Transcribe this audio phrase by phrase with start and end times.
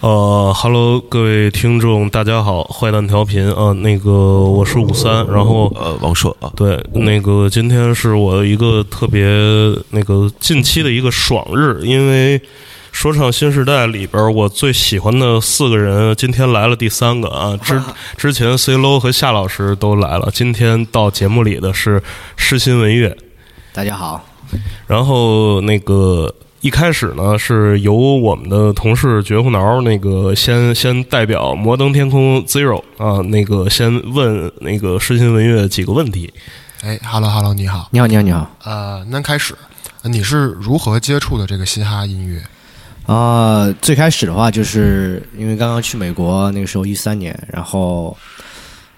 [0.00, 9.24] 呃哈喽，各位听众，大家好，坏蛋调频啊，那个我是五三，然后呃，王硕啊，对，那个今天是我一个特别
[9.90, 12.42] 那个近期的一个爽日，因为
[12.90, 17.80] 说唱新时代里边我最喜欢的四个人，今天来了第三个啊， 之
[18.16, 22.02] 之前 C Low 和夏老师都来了，今天到节目里的是
[22.36, 23.16] 诗心文乐，
[23.72, 24.26] 大家好，
[24.88, 36.32] 然后那个一开始呢，是由我们的同事绝户挠那个先先代表摩登天空 Zero 啊，那个先问那个诗心文乐几个问题。
[36.84, 37.88] 哎哈喽哈喽，你好。
[37.90, 38.48] 你好，你好，你好。
[38.62, 39.56] 呃，那开始，
[40.02, 42.40] 呃你是如何接触的这个嘻哈音乐？
[43.12, 48.16] 啊、最开始的话，就是因为刚刚去美国，那个时候一三年，然后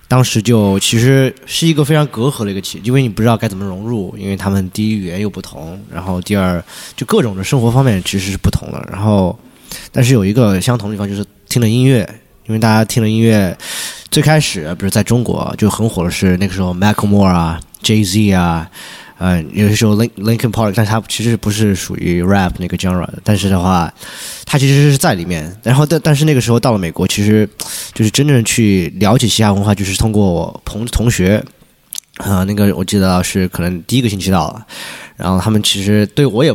[0.06, 6.62] 当时就其实是一个非常隔阂的一个期，因为你不知道该怎么融入，因为他们第一语言又不同，然后第二
[6.96, 9.36] 就各种的生活方面其实是不同的，然后
[9.90, 12.08] 但是有一个相同的地方就是听了音乐，
[12.46, 13.56] 因为大家听了音乐
[14.10, 18.70] 最开始比如在中国就很火的是那个时候 Macklemore 啊、Jay Z 啊。
[19.18, 23.92] 呃，有些时候 Link Linkin Park，但是它其实不是属于 rap 那个 genre 的，但是的话，
[24.44, 25.54] 它其实是在里面。
[25.62, 27.48] 然后但但是那个时候到了美国，其实
[27.92, 31.44] 就是真正去了解嘻哈文化，就是通过我同同学，
[32.16, 34.66] 啊、那个我记得是可能第一个星期到了，
[35.16, 36.54] 然后他们其实对我也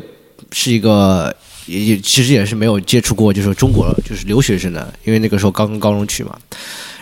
[0.51, 1.35] 是一个。
[1.65, 6.35] 也也其实也是没有接触过，就是中国就是留学生的，因为那个时候刚高中去嘛，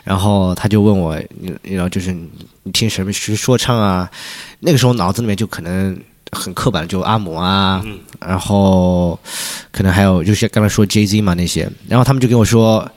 [0.07, 2.29] 然后他就问我，你你知道就是你
[2.63, 4.09] 你听什么学说唱啊？
[4.61, 5.99] 那个时候脑子里面就可能
[6.31, 7.83] 很刻板，就阿姆啊，
[8.21, 9.19] 然后
[9.69, 12.89] 可能还有就是刚才说 Jay Z 嘛那些，然后他们就跟我说，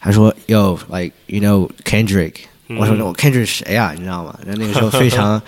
[0.00, 2.32] 他说 Yo like you know Kendrick，、
[2.78, 3.92] 我说我 Kendrick 是谁啊？
[3.94, 4.36] 你知道吗？
[4.44, 5.40] 然后那个时候非常，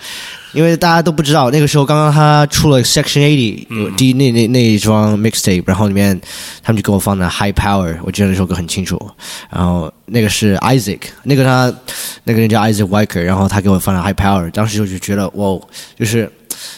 [0.53, 6.17] 因为大家都不知道，那个时候刚刚他出了 Section Eighty，有第一那那那一张 mixtape，然后里面
[6.63, 8.97] 他们就给我放的 High Power，我记得那首歌很清楚。
[9.49, 11.73] 然后那个是 Isaac，那个他
[12.23, 15.59] 那个人叫 Isaac Weicker，然后他给我放了 High Power，当时就就觉得哇，
[15.97, 16.31] 就是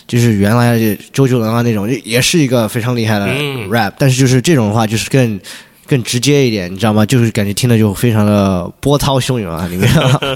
[0.07, 0.80] 就是原来
[1.13, 3.28] 周杰伦啊那种，也是一个非常厉害的
[3.69, 5.40] rap，、但是就是这种的话就是更。
[5.91, 7.06] 更直接一点，你知道吗？
[7.06, 9.91] 就是感觉听的就非常的波涛汹涌啊，里面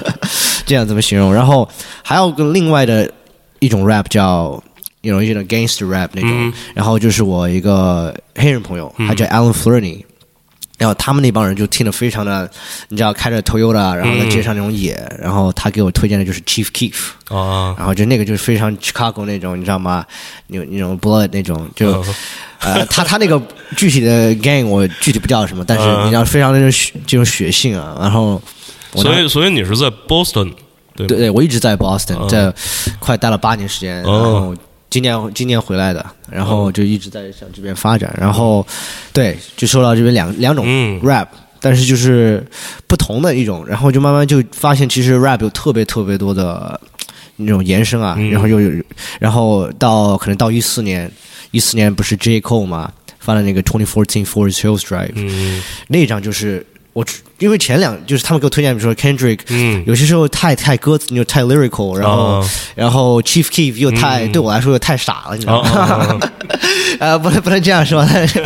[0.68, 1.34] 这样怎么形容？
[1.34, 1.66] 然后
[2.04, 3.10] 还有个另外的
[3.60, 4.62] 一种 rap 叫
[5.00, 10.04] 有种一种 gangster rap 那种，然后就是我一个黑人朋友，他叫 Alan Flurney。
[10.78, 12.50] 然后他们那帮人就听得非常的，
[12.90, 16.96] 你知道，开着 Toyota，然后在街上那种野，然后他给我推荐的就是 Chief Keef，
[17.34, 20.06] 啊，然后就那个就是非常 Chicago 那种，你知道吗？
[20.48, 22.04] 那那种 Blood 那种，就
[22.60, 23.42] 呃，他他那个
[23.78, 27.98] 具体的 gang 我具体不知道什么，但是嗯你知道非常那种血这种血性啊。
[28.00, 28.42] 然后
[28.92, 30.54] 我所以所以你是在 Boston
[30.96, 32.54] 对对对，我一直在 Boston，嗯在
[33.00, 34.56] 快待了八年时间，然哦后
[34.90, 38.66] 今年今年回来的，然后就一直在向这边发展，然后
[39.12, 41.02] 对，就受到这边两两种嗯。
[41.02, 41.28] rap。
[41.62, 42.46] 但是就是
[42.86, 46.80] 不同的一种，然后就慢慢就发现，其实 rap 有特别特别多的
[47.38, 48.30] 那种延伸啊，嗯。
[48.30, 48.84] 然后又有，
[49.20, 51.12] 然后到可能到一四年，
[51.50, 52.40] 一四年不是 J.
[52.40, 55.60] Cole 嘛，发了那个 Twenty Fourteen Forest Hills Drive，、嗯。
[55.88, 56.64] 那一张就是
[56.96, 66.18] 我只因为前两就是他们给我推荐，比如说 Kendrick，嗯有些时候太太歌词，又太 lyrical，然后、啊然后 Chief Keef 又太、嗯对我来说又太傻了，你知道吗？
[67.02, 68.42] 呃，不能不能这样说，但 是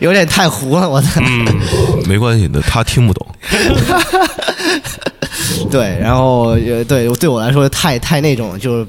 [0.00, 1.22] 有点太糊了，我操。
[1.24, 1.46] 嗯
[2.06, 3.26] 没关系的，他听不懂。
[5.70, 8.86] 对，然后呃，对对我来说太太那种，就是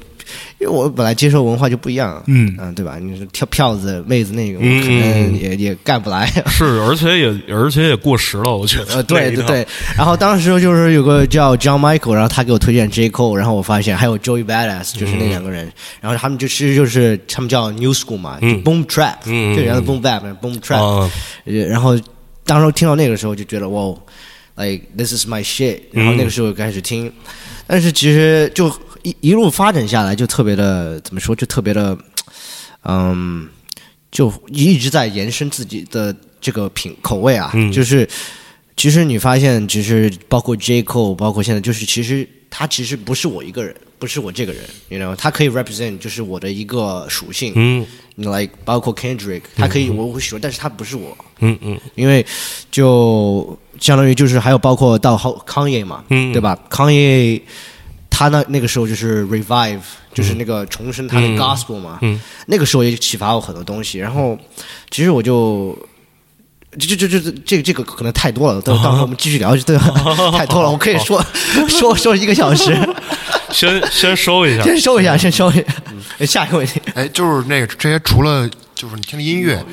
[0.60, 2.56] 因为我本来接受文化就不一样，嗯。
[2.60, 2.98] 嗯，对吧？
[3.00, 6.26] 你说跳票子妹子那个，我嗯可能也也干不来。
[6.50, 8.96] 是，而且也而且也过时了，我觉得。
[8.96, 13.10] 呃，对对对，然后当时就是有个叫 John Michael，然后他给我推荐 J.
[13.10, 18.62] Cole，然后我发现还有 Joey Badass，就是那两个人，然后他们就其实就是他们叫 New School 嘛、嗯。
[18.64, 19.56] b o o m Trap，、嗯。
[19.56, 21.12] 就原来 Boom Bap，Boom Trap，、啊。
[21.46, 21.96] 呃然后
[22.46, 23.94] 当时听到那个时候就觉得哇
[24.56, 27.12] ，like this is my shit，然后那个时候开始听，
[27.68, 28.72] 但是其实就
[29.04, 31.98] 一一路发展下来，就特别的怎么说，就特别的，
[32.84, 33.48] 嗯，
[34.12, 37.72] 就一直在延伸自己的这个品口味啊，嗯。
[37.72, 38.08] 就是
[38.76, 40.84] 其实你发现，其实包括 J.
[40.84, 47.86] Cole，包括现在，就是其实他其实不是我一个人，不是我这个人，you know，他可以 represent 就是我的一个属性，嗯。
[48.20, 51.80] 你 like 包括 Kendrick，他可以我会喜欢，但是他不是我，嗯嗯。
[51.94, 52.26] 因为
[52.72, 56.34] 就相当于就是还有包括到康爷嘛，嗯。
[56.34, 56.58] 对吧？
[56.68, 57.40] 康业
[58.18, 59.80] 他那那个时候就是 revive，
[60.12, 64.00] 就是那个重生他的嗯 gospel 嘛，嗯那个时候也启发我很多东西。
[64.00, 64.36] 然后
[64.90, 65.78] 其实我就。
[66.80, 70.32] 这这这这这这个可能太多了，到到时候 我们继续聊，对吧？
[70.38, 71.24] 太多了，我可以说
[71.68, 72.78] 说说一个小时。
[73.52, 75.64] 先先收一下，先收一下，先收一下。
[76.26, 79.64] 下一个问题，哎，就是那个这些除了就是你听的音乐，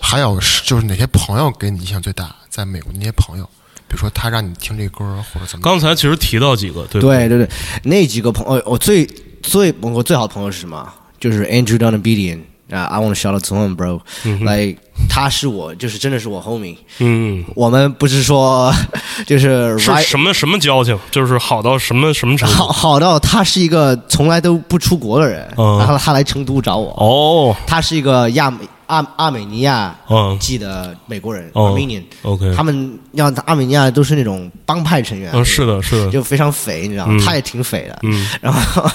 [0.00, 2.34] 还有是就是哪些朋友给你印象最大？
[2.48, 3.48] 在美国那些朋友，
[3.88, 5.62] 比如说他让你听这歌或者怎么？
[5.62, 7.48] 刚才其实提到几个，对对对对，
[7.84, 9.06] 那几个朋友，我最
[9.42, 10.86] 最我最好的朋友是什么？
[11.18, 13.74] 就是 Andrew Down b e d i a n 啊、i want to shout out to him,
[13.74, 13.98] bro、
[14.44, 16.76] like 他是我，就是真的是我 homie。
[16.98, 18.70] 嗯，我们不是说
[19.26, 20.98] 就是什么什么交情？
[21.10, 22.72] 就是好到什么什么程好度？
[22.74, 26.90] 好到他是一个从来都不出国的人，嗯然后他来成都找我。
[26.98, 28.58] 哦，他是一个亚美
[28.88, 30.36] 阿阿美尼亚嗯。
[30.38, 37.14] 籍的美国人、哦 Armenian，，OK，他们要阿美尼亚都是那种帮派成员，嗯，是的，是的，就非常匪，你知道吗？
[37.16, 37.24] 嗯。
[37.24, 37.98] 他也挺匪的。
[38.02, 38.28] 嗯。
[38.40, 38.90] 然后，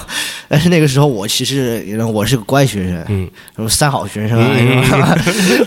[0.48, 4.38] 但是那个时候我其实我是个乖学生，嗯，什么三好学生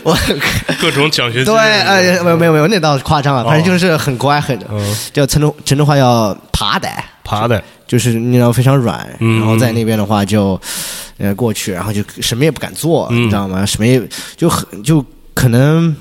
[0.04, 0.16] 我
[0.80, 6.90] 各种奖学金，对，哎，没有没有没有，那倒是夸张了，反正就是很乖，很嗯，叫陈州陈州话叫爬的，
[7.24, 10.60] 爬的，就是你知道非常软，嗯然后在那边的话就
[11.18, 13.66] 呃过去，然后就什么也不敢做，嗯你知道吗？
[13.66, 14.02] 什么也
[14.36, 15.04] 就很就
[15.34, 15.96] 可能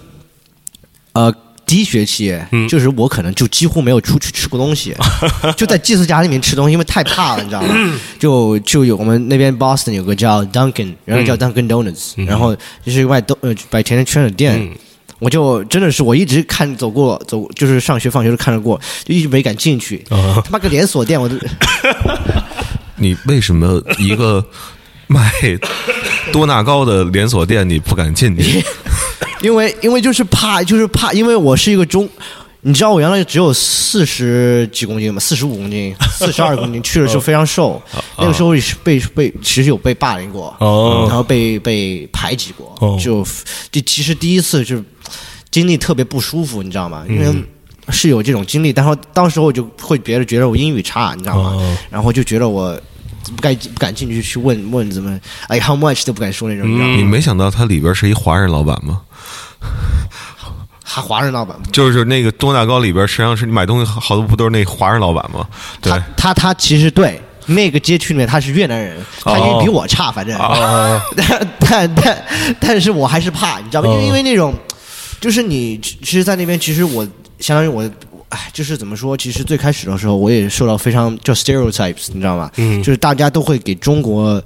[1.12, 1.35] 呃。
[1.69, 4.94] 第一学期，嗯就是我可能就几乎没有出去吃过东西，
[5.59, 7.75] 就在寄宿家里面吃东西，因为太怕了，你知道吗？
[8.21, 12.55] 就就有我们那边 Boston 有个叫 Dunkin，然后叫 Dunkin Donuts，、然后
[12.85, 14.71] 就是外东呃摆甜甜圈的店，嗯
[15.18, 20.04] 我就真的是我一直看走过走，就是上学放学都看着过，就一直没敢进去。
[20.10, 21.36] 啊他妈个连锁店，我都
[22.96, 24.44] 你为什么一个
[25.08, 25.30] 卖
[26.32, 28.62] 多纳高的连锁店你不敢进去？
[29.42, 32.08] 因为因为就是怕，就是怕，因为我是一个中，
[32.66, 37.80] 你知道我原来只有四十几公斤吗，四十五公斤， 四十二公斤，去的时候非常瘦，
[38.18, 43.24] 那个时候也是被被其实有被霸凌过，哦然后被被排挤过，哦就
[43.70, 44.82] 就其实第一次就
[45.48, 47.04] 经历特别不舒服，你知道吗？
[47.08, 47.32] 因为。
[47.90, 51.50] 是有这种经历，但是当时我就会别人觉得我英语差，你知道吗？
[51.54, 52.76] 哦然后就觉得我
[53.36, 55.16] 不敢不敢进去去问问怎么，
[55.46, 56.96] 哎，how much 都不敢说那种，你知道吗？
[56.96, 59.02] 你没想到他里边是一华人老板吗？
[60.88, 65.44] 还华人老板就是那个东大高里边，实际上是你买东西好多不都是那华人老板吗？
[65.83, 72.27] 对他，他他其实对那个街区里面他是越南人，他英语比我差，反正， 哦但但但
[72.61, 73.88] 但是我还是怕，你知道吗？
[73.91, 74.55] 因为哦因为那种，
[75.21, 77.06] 就是你其实，在那边其实我
[77.41, 77.88] 相当于我。
[78.29, 79.17] 哎，就是怎么说？
[79.17, 82.50] 其实最开始的时候，我也受到非常叫 stereotypes，你知道吗？
[82.56, 84.43] 嗯就是大家都会给中国，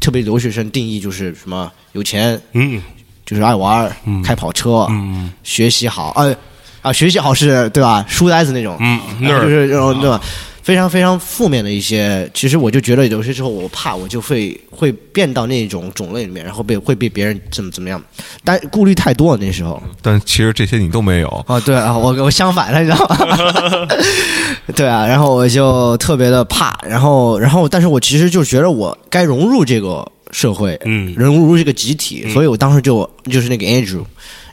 [0.00, 2.80] 特别留学生定义就是什么有钱，嗯
[3.28, 3.92] 就是爱玩儿，
[4.24, 6.34] 开跑车，嗯学习好，呃
[6.80, 8.02] 啊，学习好是对吧？
[8.08, 10.18] 书呆子那种，嗯就是那种对吧？
[10.62, 17.98] 非常非常负面的一些，其实我就觉得有些时候我怕我就会会变到那种种类里面，然后被会被别人怎么怎么样，
[18.44, 21.28] 但顾虑太多了那时候但其实这些你都没有。
[21.48, 23.88] 啊，对啊，我我相反了，你知道吗？
[24.76, 34.04] 对啊，然后我就特别的怕，然后然后但是我其实就觉得我该融入这个社会，嗯人物是个集体，所以我当时就就是那个 Andrew。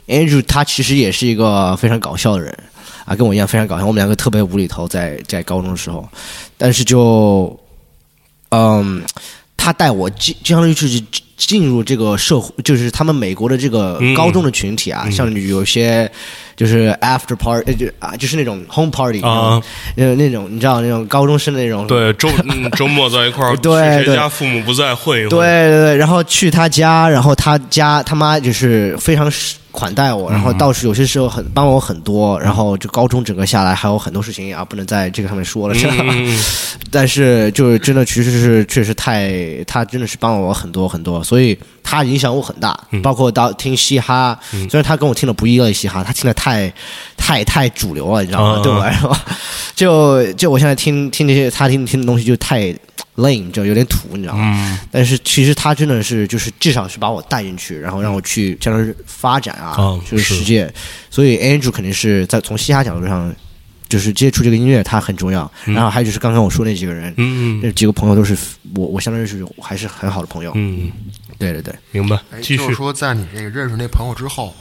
[0.06, 2.56] Andrew 他其实也是一个非常搞笑的人
[3.04, 3.84] 啊，跟我一样非常搞笑。
[3.84, 6.08] 我们两个特别无厘头在，在高中的时候，
[6.56, 7.58] 但是就，
[8.50, 9.02] 嗯，
[9.56, 11.02] 他带我经，相当于是
[11.36, 14.14] 进入这个社会，就是他们美国的这个嗯。
[14.14, 16.10] 高中的群体啊，像有些
[16.56, 19.60] 就是 after party，呃就啊，就是那种 home party 啊，
[19.96, 25.38] 呃，那种你知道那种高中生的那种，对，周嗯 周末在一块儿，对去谁家父母不在混一混，对
[25.68, 29.30] 对对，然后去他家，然后他家他妈就是非常
[29.76, 35.94] 款待我，然后倒是有些时候很帮了我很多，然后就高中整个下来还有很多事情啊，不能在这个上面说了，是吧？
[36.00, 36.38] 嗯，
[36.90, 39.30] 但是就是真的，其实是确实太，
[39.66, 46.72] 他真的是帮了我很多很多，所以他影响我很大，包括到听嘻哈，虽然他跟我听的不一类嘻哈，他听的太
[47.18, 48.60] 太太主流了，你知道吗？
[48.60, 48.62] 啊。
[48.62, 49.16] 对我来说，
[49.76, 52.74] 就就我现在听听这些他听听的东西就太
[53.16, 54.80] lame，就有点土，你知道吗？
[54.90, 60.72] 但是其实他真的是就是至少是把我带进去，然后让我去相当于发展啊，啊就是是世界。
[61.10, 63.34] 所以 Andrew 肯定是在从嘻哈角度上，
[63.88, 65.50] 就是接触这个音乐，他很重要。
[65.64, 68.36] 然后还有就是刚刚我说那几个人，嗯那几个朋友都是
[68.74, 70.52] 我我相当于是还是很好的朋友。
[70.54, 70.90] 嗯，
[71.38, 74.54] 对对对，明白，哎，继续，就是说，在你这个认识那朋友之后，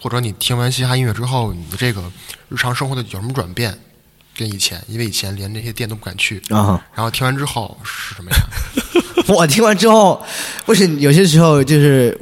[0.00, 2.02] 或者你听完嘻哈音乐之后，你的这个
[2.48, 3.76] 日常生活的有什么转变？
[4.38, 8.38] 跟以前，因为以前连这些店都不敢去，啊，然后听完之后是什么呀？
[9.34, 10.24] 我听完之后，
[10.64, 12.16] 不是有些时候就是。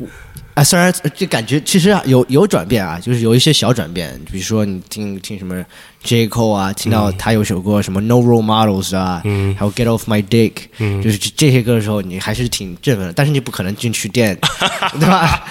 [0.56, 5.62] 啊，虽然就感觉其实啊有有转变啊，就是有一些小转变，比如说你听听什么
[6.02, 14.35] J Cole 啊，听到他有首歌什么 No Role Models 啊，嗯还有 Get Off My Dick，嗯就是这这些歌的时候，你还是挺振奋的，但是你不可能进去店，
[14.99, 15.44] 对吧？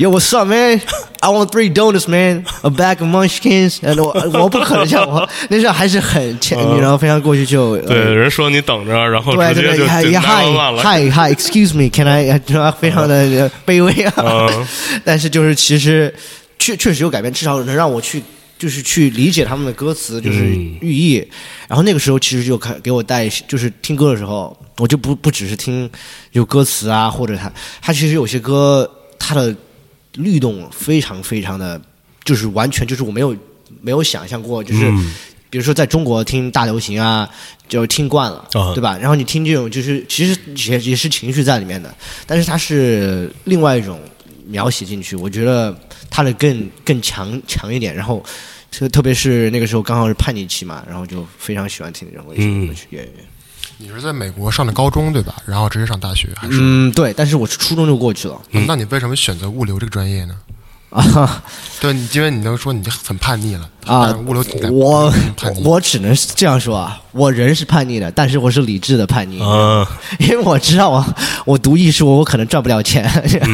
[0.00, 0.80] Yo, what's up, man?
[1.20, 2.46] I want three donuts, man.
[2.64, 10.82] A bag of munchkins，and 我 我不可能像我那时候还是很欠，嗯然后非常过去就呃对，人说你等着，然后对对对直接就，Hi 就911了。
[10.82, 12.30] Hi Hi Excuse me, Can I？
[12.30, 14.66] 呃 非常的呃卑微啊嗯。
[15.04, 16.14] 但是就是其实
[16.58, 18.22] 确确实有改变，至少能让我去
[18.58, 21.16] 就是去理解他们的歌词，就是嗯寓意。
[21.68, 25.90] 然后那个时候其实就开给我带，就是听歌的时候，我就不不只是听
[26.32, 27.52] 有歌词啊，或者他
[27.82, 29.54] 他其实有些歌他的
[30.14, 31.80] 律动非常非常的，
[32.24, 33.36] 就是完全就是我没有
[33.80, 34.90] 没有想象过，就是。
[34.90, 35.14] 嗯
[35.50, 37.28] 比如说在中国听大流行啊，
[37.68, 38.96] 就听惯了，啊对吧？
[38.96, 40.40] 然后你听这种，就是其实
[40.70, 41.92] 也也是情绪在里面的，
[42.24, 44.00] 但是它是另外一种
[44.46, 45.76] 描写进去，我觉得
[46.08, 47.92] 它的更更强强一点。
[47.92, 48.24] 然后
[48.70, 52.86] 特特别是那个时候刚好是叛逆期嘛，然后就非常喜欢听这种类型的歌曲。
[53.80, 55.34] 你是在美国上的高中对吧？
[55.46, 56.58] 然后直接上大学还是？
[56.60, 60.34] 嗯，对，但是我初中就过去了那你为什么选择物流这个专业呢？
[60.90, 61.42] 啊
[61.80, 64.70] 对，你因为你能说你很叛逆了啊物流挺！
[64.76, 65.12] 我。
[65.64, 69.40] 我只能是这样说啊，我人是叛逆的，但是我是理智的叛逆。
[69.40, 69.86] 啊，
[70.18, 71.14] 因为我知道我
[71.46, 73.08] 我读艺术，我可能赚不了钱，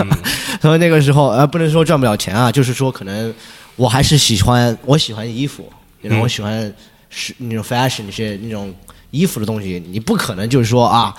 [0.62, 3.32] 所以那个时候呃，不能说赚不了钱啊，就是说可能
[3.76, 6.72] 我还是喜欢我喜欢衣服，然后我喜欢
[7.10, 8.74] 是那种 fashion 那些那种
[9.16, 11.14] 衣服的东西，你不可能就是说啊。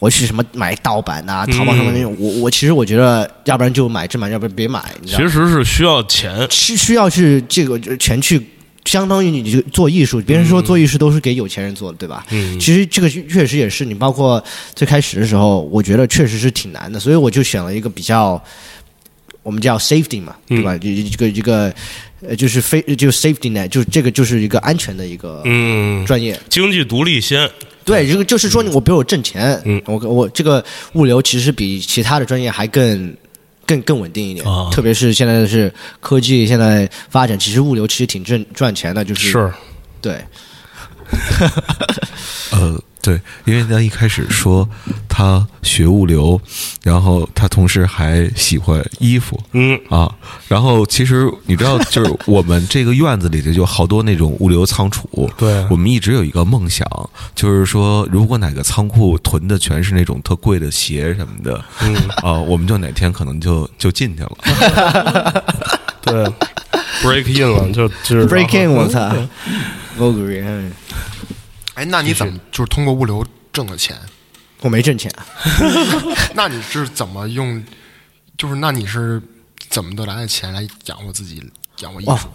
[0.00, 6.46] 我去什么买盗版呐、淘宝上面那种，我我其实我觉得，要不然就买正版，要不然别买，你知道吗其实是需要钱。
[6.50, 8.40] 需需要去这个钱去，
[8.86, 12.24] 相当于你就做艺术，别人说做艺术都是给有钱人做的，对吧？
[12.30, 14.42] 嗯其实这个确实也是，你包括
[14.74, 18.42] 最开始的时候，我觉得确实是挺难的，所以我就选了一个比较，
[19.42, 20.76] 我们叫 safety 嘛，对吧？
[20.76, 21.72] 这这个一个
[22.22, 26.38] 呃，就是非就 safety net，就是这个就是一个安全的一个嗯，专业。
[26.48, 27.48] 经济独立先。
[27.82, 33.16] 对，这个就是说，我比如我挣钱，嗯我我这个物流其实比其他的专业还更
[33.66, 39.52] 更更稳定一点，啊特别是现在是科技现在发展，其实物流其实挺挣赚钱的，就是是，
[40.02, 40.22] 对，
[42.52, 44.68] 呃，对，因为他一开始说
[45.08, 46.40] 他学物流，
[46.82, 50.12] 然后他同时还喜欢衣服嗯，啊，
[50.48, 56.86] 然后其实你知道，就是我们这个院子里头就好多那种物流仓储， 对我们一直有一个梦想，
[57.34, 65.44] 就是说，如果哪个仓库囤的全是那种特贵的鞋什么的，嗯啊，我们就哪天可能就就进去了。
[66.02, 66.26] 对
[67.02, 69.28] ，break in 了，就就是 break in，我操 e
[69.98, 70.72] 嗯
[71.74, 73.96] 哎，那你怎么就是通过物流挣的钱？
[74.60, 75.10] 我没挣钱，
[76.34, 77.62] 那你是怎么用？
[78.36, 79.20] 就是那你是
[79.68, 81.42] 怎么得来的钱来养活自己，
[81.80, 82.28] 养活艺哇术？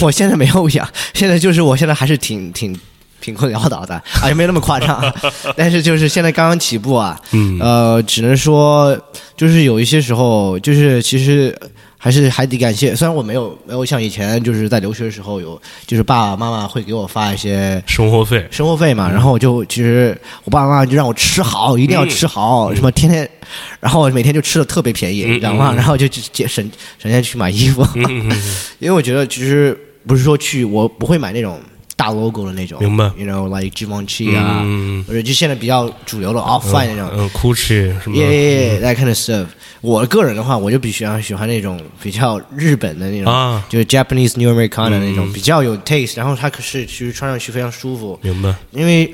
[0.00, 2.78] 我现在没有养，现在就是我现在还是挺挺
[3.20, 5.00] 贫困潦倒的，啊，也没那么夸张，
[5.56, 8.96] 但是就是现在刚刚起步啊，嗯呃，只能说
[9.36, 11.56] 就是有一些时候，就是其实
[12.04, 18.44] 还是还得感谢，虽然我没有没有像以前就是在留学的时候有，就是爸爸妈妈会给我发一些生活费。
[18.50, 23.30] 生活费嘛，然后我就其实我爸爸妈妈就让我吃好，一定要吃好，什么天天，
[23.78, 25.70] 然后我每天就吃的特别便宜，嗯你知道吗？
[25.72, 26.68] 嗯 然后就节省
[26.98, 27.86] 省钱去买衣服，
[28.80, 31.60] 因为我觉得其实不是说去我不会买那种
[31.94, 37.08] 大 logo 的那种，明白？You know like Givenchy 啊，嗯或者就现在比较主流的 off white 那种。
[37.14, 39.46] 嗯，Gucci 什么 Yeah, yeah, yeah, that kind of stuff.
[39.82, 43.62] 我个人的话，我就比较喜欢那种比较日本的那种，啊。
[43.68, 48.54] 就是 Japanese New Americana 那种，嗯比较有 taste，然后它可是其实穿上去非常舒服，明白？
[48.70, 49.12] 因为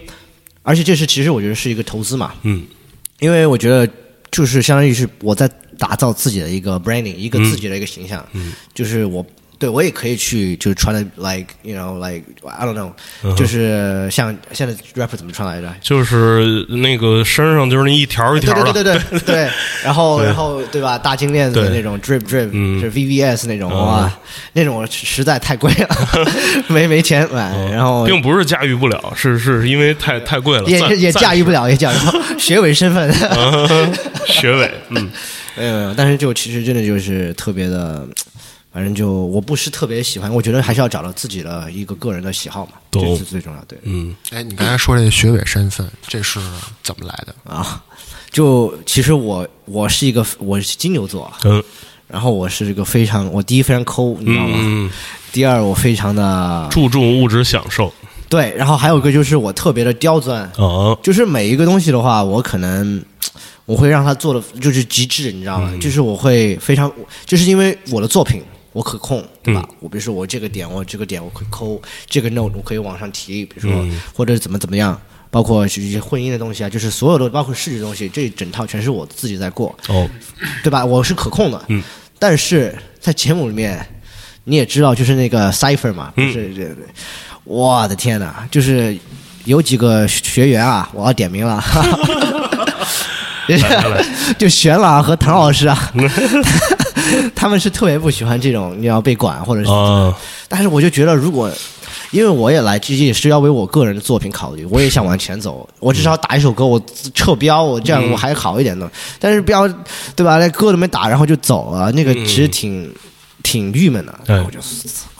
[0.62, 2.62] 而且这是其实我觉得是一个投资嘛，嗯。
[3.18, 3.90] 因为我觉得
[4.30, 8.52] 就是相当于是我在打造自己的一个 branding，一个自己的一个形象，嗯。
[8.74, 9.24] 就是我
[9.58, 12.92] 对我也可以去就是穿的 like you know like I don't know，、
[13.24, 15.74] 嗯就是像现在 rapper 怎么穿来着？
[15.80, 19.50] 就是那个身上就是那一条一条的，对对对对对 对，
[19.82, 20.96] 然后然后对吧？
[20.98, 22.80] 大金链子的那种 drip drip，、嗯。
[22.80, 23.76] 就是 VVS 那种、嗯。
[23.78, 24.18] 哇，
[24.52, 25.88] 那种实在太贵了，
[26.68, 31.68] 没没钱买，然后并不是驾驭不了，是是因为太太贵了，也也驾驭不了。
[31.68, 33.12] 也驾驭不了 学委身份。
[34.26, 35.10] 学委，嗯，
[35.56, 38.06] 没有没有，但是就其实真的就是特别的，
[38.72, 43.02] 反正就我不是特别喜欢，我觉得还是要找到自己的一个个人的喜好嘛，懂。
[43.04, 43.64] 这是最重要。
[43.64, 44.14] 对，嗯。
[44.30, 46.38] 哎，你刚才说这个学委身份，这是
[46.82, 47.34] 怎么来的？
[47.50, 47.82] 啊，
[48.30, 51.62] 就其实我我是一个我是金牛座，嗯。
[52.06, 54.56] 然后我是一个非常我第一非常抠，你知道吗？
[54.60, 54.90] 嗯，
[55.30, 57.92] 第二我非常的注重物质享受。
[58.30, 63.02] 对，然后还有一个就是我特别的刁钻，啊，就是每一个东西的话，我可能
[63.66, 65.70] 我会让他做的就是极致，你知道吗？
[65.72, 65.80] 嗯。
[65.80, 66.90] 就是我会非常，
[67.26, 68.42] 就是因为我的作品
[68.78, 69.62] 我可控，对吧？
[69.68, 74.00] 嗯我比如说我这个点，我这个点我可以抠，这个 note 我可以往上提，比如说、嗯。
[74.14, 75.00] 或者怎么怎么样。
[75.30, 80.08] 包括是一些婚姻的东西啊，就是所有的包括视觉东西，这一整套全是我自己在过，哦，
[80.62, 80.82] 对吧？
[80.82, 81.82] 我是可控的，嗯，
[82.18, 83.86] 但是在节目里面，
[84.44, 86.74] 你也知道，就是那个 cipher 嘛，不嗯是这，
[87.44, 88.96] 我的天呐，就是
[89.44, 91.62] 有几个学员啊，我要点名了，
[94.38, 95.92] 就玄朗和唐老师啊，
[97.34, 100.14] 他们是特别不喜欢这种你要被管或者是，啊，
[100.48, 101.50] 但是我就觉得如果。
[102.10, 104.64] 因为我也来，这也是要为我个人的作品考虑。
[104.70, 106.80] 我也想往前走，我至少打一首歌，我
[107.14, 108.90] 撤标，我这样我还好一点的。
[109.18, 109.68] 但是标，
[110.16, 110.38] 对吧？
[110.38, 112.90] 那歌都没打，然后就走了，那个其实挺、
[113.42, 114.20] 挺郁闷的。
[114.24, 114.58] 对我就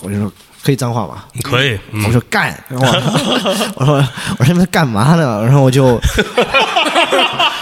[0.00, 0.32] 我就说
[0.62, 1.25] 可以脏话吗？
[1.42, 2.92] 可以，嗯我说干，然后我
[3.76, 4.08] 我说
[4.38, 5.42] 我说你们干嘛呢？
[5.44, 6.00] 然后我就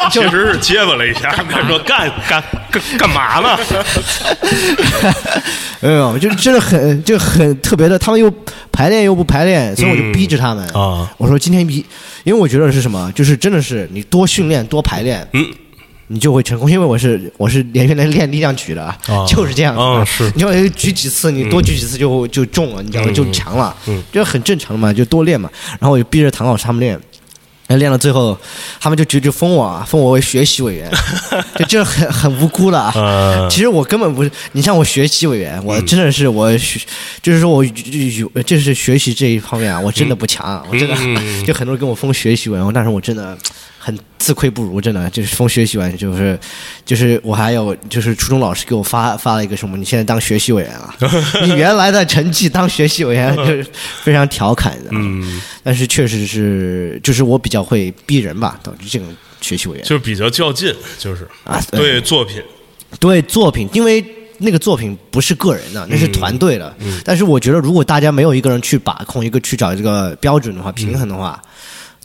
[0.10, 1.34] 确实是 结巴了一下，
[1.66, 3.58] 说干干干干嘛呢？
[5.80, 8.32] 没有，就真的很就很特别的，他们又
[8.72, 10.66] 排练又不排练，所以我就逼着他们。
[10.68, 11.84] 啊，我说今天逼，
[12.24, 15.46] 因为我觉得是什么，就是真的是你多训练多排练，嗯，
[16.08, 16.70] 你就会成功。
[16.70, 18.96] 因为我是我是连续练练力量举的，啊
[19.28, 19.80] 就是这样子。
[19.80, 23.12] 啊是你要举几次，你多举几次就就中了，你知道吗？
[23.12, 25.48] 就强了，嗯，这很正常的嘛，就多练嘛。
[25.78, 26.98] 然后我就逼着唐老师他们练。
[27.68, 28.38] 哎练到最后，
[28.80, 30.90] 他们就就就封我啊，封我为学习委员，
[31.58, 32.92] 就就很很无辜的啊。
[32.94, 35.64] 呃， 其实我根本不是，你像我学习委员，嗯。
[35.66, 36.80] 我真的是我学，
[37.22, 41.42] 就是说我有就是学习这一方面啊，我真的不强，我真的嗯。
[41.44, 43.36] 就很多人跟我封学习委员，但是我真的
[43.86, 46.36] 很自愧不如，真的就是封学习完，就是
[46.84, 50.92] 就是我还有就是初中老师给我发发了一个什么，你现在当学习委员啊，
[51.46, 53.64] 你原来的成绩当学习委员 就是
[54.02, 59.06] 非常调侃的，嗯，但是确实是就是我比较会逼人吧，导致这种
[59.40, 59.84] 学习委员。
[59.84, 62.42] 就比较较劲，就是啊，对作品，
[62.98, 64.04] 对作品，因为
[64.38, 66.74] 那个作品不是个人的，那是团队的。
[67.04, 71.40] 但是我觉得，如果大家没有一个人去把控，一个去找这个标准的话，平衡的话，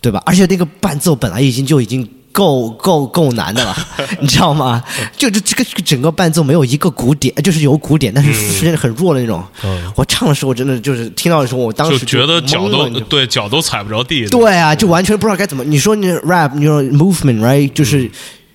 [0.01, 0.21] 对吧？
[0.25, 3.75] 而且那个伴奏本来已经就已经够够够难的了，
[4.19, 4.83] 你知道吗？
[5.15, 9.43] 就这这个整个伴奏没有一个鼓点，就是有鼓点，但是实际很弱的那种。
[9.63, 14.25] 嗯我唱的时候，真的就是听到的时候，我当时就时觉得脚都对脚都踩不着地。
[14.27, 15.63] 对啊，就完全不知道该怎么。
[15.63, 18.09] 你说你 rap，你说 movement，right，就是、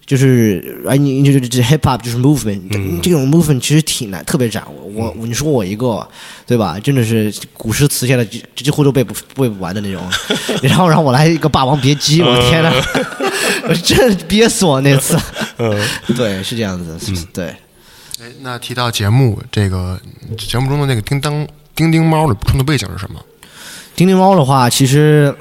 [0.06, 2.60] 就是哎，你你就这 hip hop 就是 movement，、
[3.02, 4.62] 这种 movement 其实挺难，特别窄。
[4.94, 6.06] 我我你说我一个，
[6.46, 6.78] 对吧？
[6.78, 10.02] 真的是古诗词现在几几乎都背不背不完的那种。
[10.62, 12.72] 然后让我来一个《霸王别姬》，我的天呐，
[13.68, 15.18] 我真憋死我那次。
[15.58, 15.76] 嗯，
[16.16, 16.96] 对，是这样子，
[17.32, 17.46] 对。
[18.18, 20.00] 哎，那提到节目，这个
[20.38, 23.20] 节目中的那个叮当叮叮猫的创作背景是什么？
[23.96, 25.34] 叮叮猫的话，其实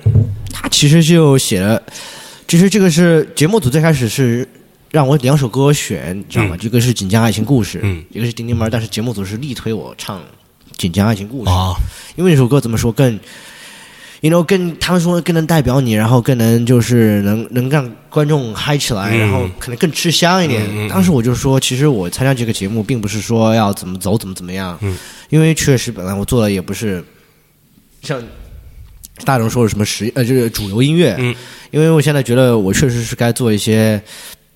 [0.52, 1.82] 它其实就写了，
[2.48, 4.48] 其实这个是节目组最开始是
[4.92, 6.58] 让我两首歌选，你知道吗？
[6.60, 10.20] 这个是《锦江爱情故事》，嗯一个是叮叮猫，但是节目组是力推我唱
[10.78, 11.76] 《锦江爱情故事》啊，
[12.16, 13.20] 因为那首歌怎么说更。
[14.22, 20.64] you know，更他们说更能代表你，然后更能就是能能让观众嗨起来，嗯然后可能更吃香一点。
[20.64, 24.98] 嗯嗯嗯当时我就说，其实我参加这个节目，并不是说要怎么走怎么怎么样，嗯
[25.30, 27.04] 因为确实本来我做的也不是
[28.02, 28.20] 像
[29.24, 31.36] 大众说的什么实呃，就是主流音乐，嗯。
[31.72, 34.02] 因为我现在觉得我确实是该做一些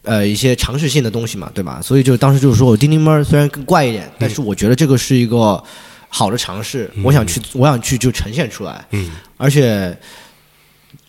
[0.04, 1.82] 呃一些尝试性的东西嘛，对吧？
[1.82, 5.64] 所以就当时就是说我叮叮猫虽然更怪一点，但是我觉得这个是一个
[6.10, 9.12] 好的尝试，我想去我想去就呈现出来，嗯。
[9.38, 9.98] 而且。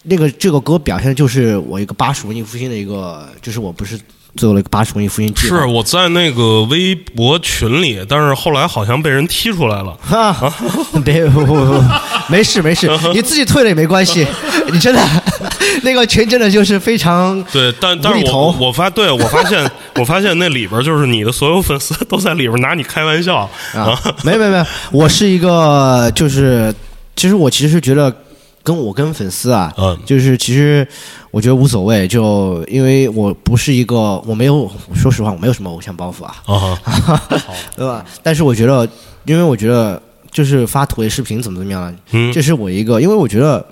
[0.02, 4.00] 那个这个歌表现的就是我一个八十文艺复兴的一个，就是我不是
[4.36, 9.96] 做了一个八十文艺复兴计划，是我在那个微博群里，但是后来好像被人踢出来了。
[10.10, 10.54] 啊，
[11.04, 11.82] 别不不不，
[12.28, 14.26] 没事没事，你自己退了也没关系。
[14.72, 15.00] 你真的
[15.82, 26.72] 那个群真的就是非常对，但但是我我发对我发现我发现那里边就是你的所有粉丝都在里边拿你开玩笑啊，没有没有没有，我是一个就是，
[27.16, 28.14] 其实我其实是觉得
[28.62, 29.98] 跟我跟粉丝啊，嗯。
[30.04, 30.86] 就是其实
[31.30, 37.22] 我觉得无所谓，就因为我不是一个我没有说实话我没有什么偶像包袱啊，啊，
[37.76, 38.04] 对吧？
[38.22, 38.88] 但是我觉得，
[39.24, 42.32] 因为我觉得就是发土味视频怎么怎么样啊，嗯。
[42.32, 43.64] 这是我一个，因为我觉得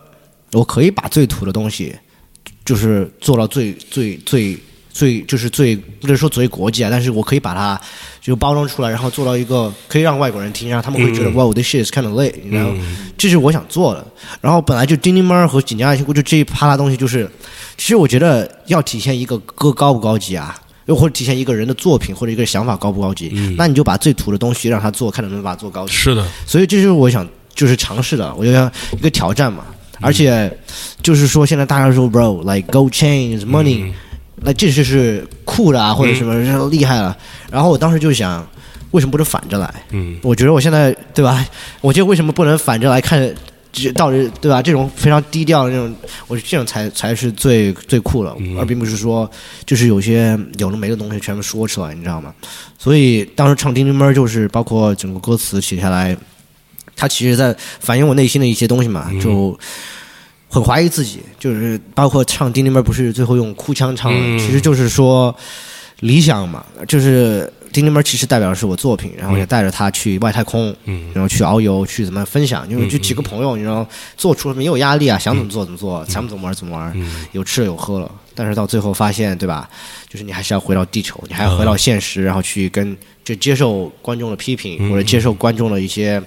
[0.53, 1.95] 我可以把最土的东西，
[2.65, 4.59] 就是做到最最最
[4.93, 7.81] 最，就是最不能说最国际啊，但是我可以把它
[8.21, 12.73] 就包装出来，然后做到一个可以让外国人听，然后他们会觉得、嗯哇，我的 shit is kind of late，然后、
[13.17, 14.07] 这是我想做的。
[14.41, 17.29] 然后本来就叮叮猫和锦江爱情故事这一趴拉东西，就是
[17.77, 20.59] 其实我觉得要体现一个歌高不高级啊。
[20.87, 25.93] 又或者体现一个人的作品或者一个想法高不高级，那你就把最土的东西让他做，看能不能把它做高级。
[25.93, 29.67] 是的，所以这就是我想就是尝试的，我就想一个挑战嘛。
[30.01, 30.51] 而且
[31.03, 33.93] 就是说，现在大家说 bro like gold chains money，、
[34.43, 37.17] 那这就是酷的啊，或者什么嗯厉害了。
[37.51, 38.47] 然后我当时就想，
[38.93, 39.73] 为什么不能反着来？
[39.91, 41.45] 嗯我觉得我现在对吧？
[41.81, 43.35] 我觉得为什么不能反着来看
[43.71, 44.63] 这到底对吧？
[44.63, 45.95] 这种非常低调的那种，
[46.27, 49.31] 我觉得这种才才是最最酷了，而并不是说
[49.67, 52.33] 就是有些有的没的东西全部说出来，你知道吗？
[52.79, 56.17] 所以当时唱《叮叮猫》就是包括整个歌词写下来，
[56.97, 59.59] 它其实在反映我内心的一些东西嘛，就
[60.49, 65.35] 很怀疑自己，就是包括唱《叮叮门》不是最后用哭腔唱其实就是说
[66.01, 67.53] 理想嘛，就是。
[67.71, 76.97] 叮叮门其实代表的是我作品，然后也带着他去外太空，嗯然后去遨游，去怎么分享，因为就几个朋友，你知道，做出没有压力啊，想怎么做怎么做，想怎么玩怎么玩，
[77.33, 78.11] 有吃有喝了。
[78.35, 79.69] 但是到最后发现，对吧？
[80.09, 86.21] 就是你还是要回到地球，你还要回到现实，然后去跟就接受观众的批评，或者接受观众的一些。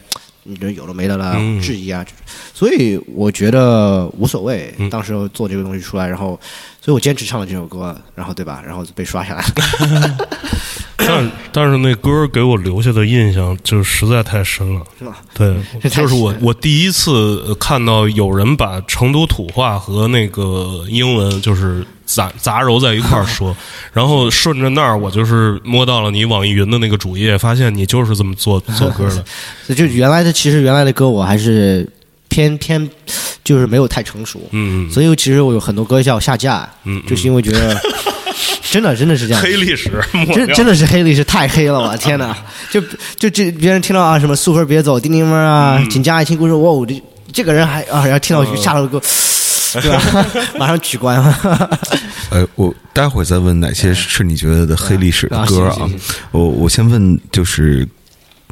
[0.43, 2.05] 你这有了没的啦，嗯质疑啊，
[2.53, 4.73] 所以我觉得无所谓。
[4.89, 6.39] 当时做这个东西出来，然后，
[6.81, 8.63] 所以我坚持唱了这首歌，然后对吧？
[8.65, 9.43] 然后被刷下来。
[11.03, 15.17] 但但是那歌给我留下的印象就实在太深了，是吧？
[15.33, 15.55] 对，
[15.89, 23.55] 就是我我第一次呃看到有人把成都土话和那个英文就是杂杂糅在一块儿说，
[23.93, 29.07] 然后顺着那儿我就是摸到了你网易云的那个主页，发现你就是这么做做歌
[29.67, 31.87] 的， 就原来的其实原来的歌我还是
[32.27, 32.89] 偏偏
[33.43, 37.79] 就是没有太成熟，嗯，所以其实我有很多歌要下架，嗯就是因为觉得
[38.71, 39.41] 真的真的是这样。
[39.41, 39.91] 黑历史，
[40.33, 42.35] 真真的是黑历史太黑了，我的天哪！
[42.71, 42.81] 就
[43.17, 47.01] 就这别人听到啊什么素芬别走，叮叮们啊，嗯请加爱情故事，哇，我这
[47.33, 49.01] 这个人还啊，然后听到就下了个，
[49.73, 50.27] 对吧？
[50.59, 51.79] 马上取关了。
[52.31, 55.89] 呃， 我待会儿再问哪些是你觉得的黑历史的歌啊？
[56.31, 57.87] 我我先问就是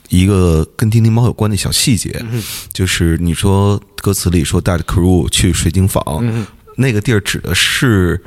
[0.09, 8.21] 一个跟叮叮猫有关的小细节，嗯就是你说歌词里说带着 crew 去水井坊，嗯那个地儿指的是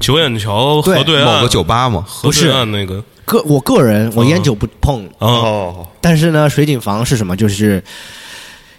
[0.00, 2.04] 九眼桥河对岸某个酒吧吗？
[2.06, 7.36] 河对岸那个个我个人我烟酒不碰，哦，但是呢，水井房是什么？
[7.36, 7.82] 就是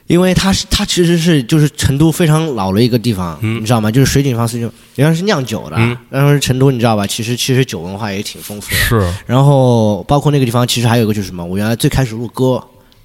[0.10, 3.91] 因为它是它其实是就是成都非常老的一个地方，你知道吗？
[3.91, 7.06] 就是水井坊是就原来是酿酒的，嗯然后是成都，你知道吧？
[7.06, 8.76] 其实其实酒文化也挺丰富的。
[8.76, 11.45] 是然后包括那个地方，其实还有一个就是什么？
[11.45, 12.60] 我原来最开始录歌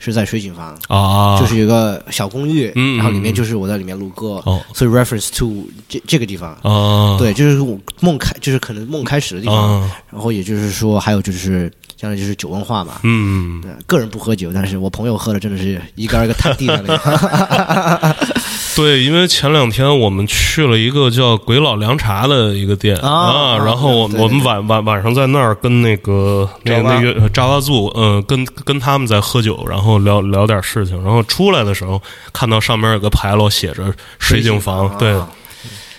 [0.05, 0.77] 是在水井房。
[0.88, 9.57] 啊，就是有个小公寓，嗯然后里面就是我在里面录歌，哦所以 reference to 这这个地方，哦，对，就是我梦开，就是可能梦开始的地方。
[9.57, 13.01] 哦，然后也就是说，还有就是，将来就是酒文化嘛。
[13.03, 18.17] 嗯，对个人不喝酒，但是我朋友喝的真的是一根儿一个探地的那个。
[18.77, 32.01] 对，因为前两天我们去了一个叫“鬼佬凉茶”的一个店啊啊，然后我我们晚晚晚上在那儿跟那个那个那个扎瓦族，嗯，跟跟他们在喝酒，然后聊聊点事情，然后出来的时候
[32.33, 35.31] 看到上面有个牌楼写着“水井房”，对，啊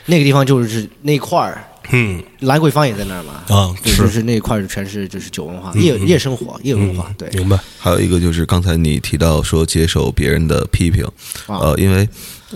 [0.07, 3.33] 那个地方就是那块儿，嗯兰桂坊也在那儿嘛。
[3.55, 7.11] 啊，对，是就是那块儿全是就是酒文化、夜夜生活、夜文化。
[7.17, 11.03] 对，明白，还有一个就是刚才你提到说接受别人的批评，
[11.47, 12.07] 啊呃，因为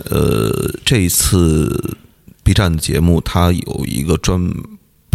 [0.08, 0.50] 呃
[0.84, 1.96] 这一次
[2.42, 4.52] B 站的节目它有一个专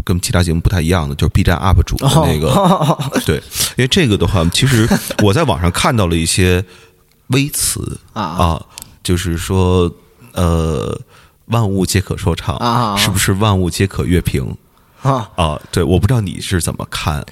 [0.04, 2.50] 跟其他节目不太一样的，就是 B 站 UP 主的那个，
[3.26, 3.38] 对，
[3.76, 4.88] 因为这个的话，其实
[5.24, 6.63] 我在网上看到了一些
[7.28, 8.65] 微词啊啊，
[9.04, 9.91] 就是说
[10.34, 11.02] 呃
[11.45, 14.56] 万物皆可说唱是不是万物皆可乐评
[15.02, 15.60] 啊，啊？
[15.71, 17.26] 对，我不知道你是怎么看。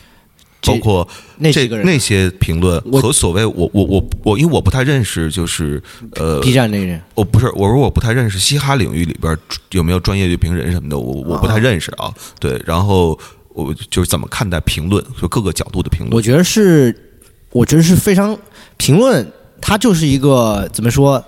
[0.63, 5.83] 这包括这那几个人那些评论和所谓我我我我，因为我不太认识，就是
[6.15, 9.37] 呃 B 站那个人我不是我说我不太认识嘻哈领域里边
[9.71, 12.11] 有没有专业乐评人什么的，我我不太认识啊。
[12.39, 16.13] 对，然后我就是怎么看待评论，就各个角度的评论。
[16.13, 16.95] 我觉得是，
[17.51, 18.37] 我觉得是非常
[18.77, 21.23] 评论，它就是一个怎么说，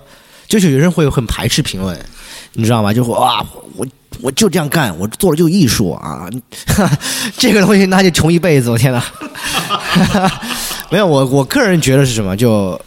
[0.48, 1.94] 就是有人会很排斥评论，
[2.54, 2.90] 你知道吗？
[2.92, 3.44] 就会哇，
[3.76, 3.86] 我
[4.20, 6.28] 我就这样干，我做的就艺术啊，
[7.36, 9.02] 这个东西那就穷一辈子，我天哪！
[10.90, 12.36] 没有，我我个人觉得是什么？
[12.36, 12.80] 就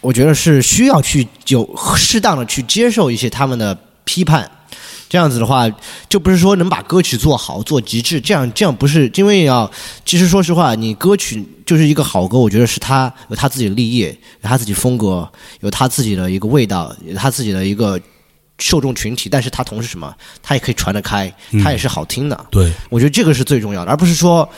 [0.00, 4.50] 我觉得是需要去有适当的去接受一些他们的批判。
[5.08, 5.70] 这样子的话，
[6.08, 9.70] 就不是说能把歌曲做好、做极致，这样这样不是因为要。
[10.04, 15.26] 其实说实话，你歌曲就是一个好歌，我觉得是他有他自己的立业，有他自己风格，
[15.60, 18.00] 有他自己的一个味道，有他自己的一个
[18.58, 19.28] 受众群体。
[19.28, 22.46] 但是他同时什么，他也可以传得开，他也是好听的。
[22.50, 24.48] 对，我觉得这个是最重要的，而不是说，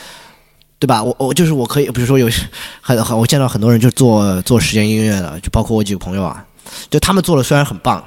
[0.78, 1.02] 对吧？
[1.02, 2.28] 我我就是我可以，比如说有
[2.80, 6.44] 很很我见到很多人就做做实验音乐的，就包括我几个朋友啊，
[6.90, 8.02] 就他们做的虽然很棒，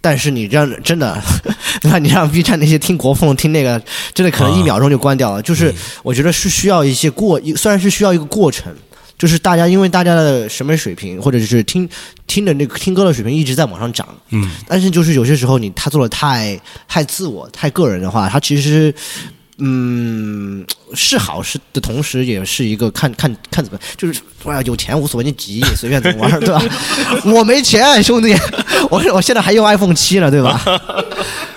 [0.00, 1.20] 但是你这样真的，
[1.82, 3.80] 那你让 B 站那些听国风听那个，
[4.14, 5.42] 真的可能一秒钟就关掉了。
[5.42, 8.74] 就是我觉得是需要一些过，虽然是需要一个过程。
[9.18, 11.88] 就是大家，因为大家的审美水平，或者是听
[12.26, 18.94] 听的那个听歌的水平一直在往上涨，嗯，但是就是有些时候你他做的太太自我、太个人的话，他其实
[19.58, 26.62] 嗯，是好事的同时，也是一个看看看怎么，就是哇，有钱无所谓，你急随便怎么玩，对吧？
[27.26, 28.32] 我没钱，兄弟，
[28.88, 30.62] 我我现在还用 iPhone 七呢，对吧？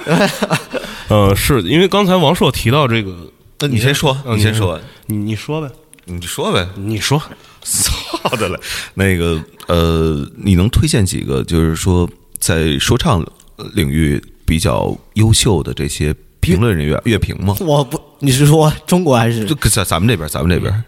[1.10, 3.15] 呃，是因为刚才王硕提到这个，
[3.60, 5.69] 那你先说，嗯你先说，你你说呗，
[6.06, 6.67] 你说呗。
[6.76, 7.21] 你说，
[7.63, 8.60] 操的嘞！
[8.93, 13.26] 那个呃，你能推荐几个，就是说在说唱
[13.74, 17.56] 领域比较优秀的这些评论人员、乐评吗？
[17.60, 20.84] 我不，你是说中国还是就在咱们这边，咱们这边，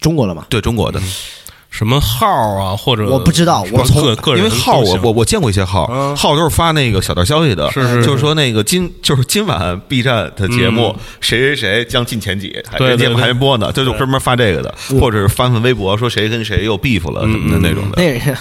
[0.00, 0.46] 中国了吗？
[0.48, 1.00] 对中国的，
[1.74, 6.14] 什么号啊，或者我不知道我从个个人因为号我我我见过一些号，嗯。
[6.14, 18.00] 号都是发那个小道消息的，是是就是说那个今就是今晚 B 站的节目谁谁谁将进前几，这节目还没播呢，就是专门发这个的，或者是翻翻微博说谁跟谁又 beef 了什么的那种的。
[18.00, 18.36] 那是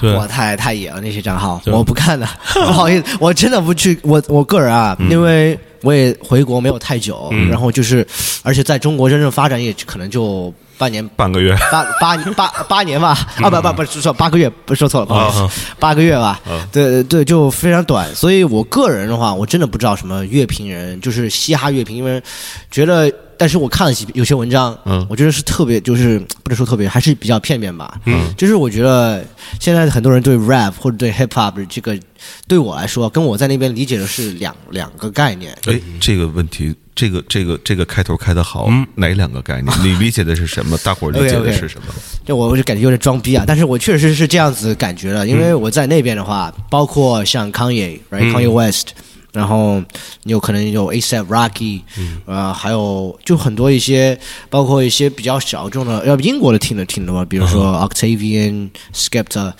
[0.16, 3.98] 我太太野了，那些账号我不看的， 不好意思，我真的不去。
[4.02, 5.10] 我我个人啊，嗯。
[5.10, 8.06] 因为我也回国没有太久，然后就是，
[8.42, 11.06] 而且在中国真正发展也可能就半年。
[11.14, 13.10] 半个月，八八八八年吧，
[13.42, 15.46] 啊不不不是说八个月，不是说错了，不好意啊。
[15.46, 16.40] 思，八个月吧，
[16.72, 18.12] 对对对，就非常短。
[18.14, 22.22] 所以我个人的话，我真的不知道什么乐评人，就是嘻哈乐评，因为
[22.70, 25.06] 觉得，但是我看了几有些文章，嗯。
[25.08, 29.24] 我觉得是特别，就是不能说特别，还是比较片面吧，嗯，就是我觉得
[29.58, 31.98] 现在很多人对 rap 或者对 hip hop 这个，
[32.46, 39.74] 对我来说，跟我在那边理解的是两两个概念，哎，这个问题，这个这个这个开头开的好，哪两个概念？
[39.82, 40.76] 你理解的是什么？
[40.84, 41.94] 大伙儿理解的是什么？
[42.26, 48.88] 就我就感觉有点装逼啊，但是我确实是这样子感觉的，因为我在那边的话，包括像 Kanye，right，Kanye West，、
[49.32, 49.82] 然后
[50.24, 51.82] 有可能有 ASAP Rocky，
[52.26, 59.52] 呃，还有就很多一些，包括一些比较小众的，要英国的听的听的吧，比如说 Octavian、Skepta，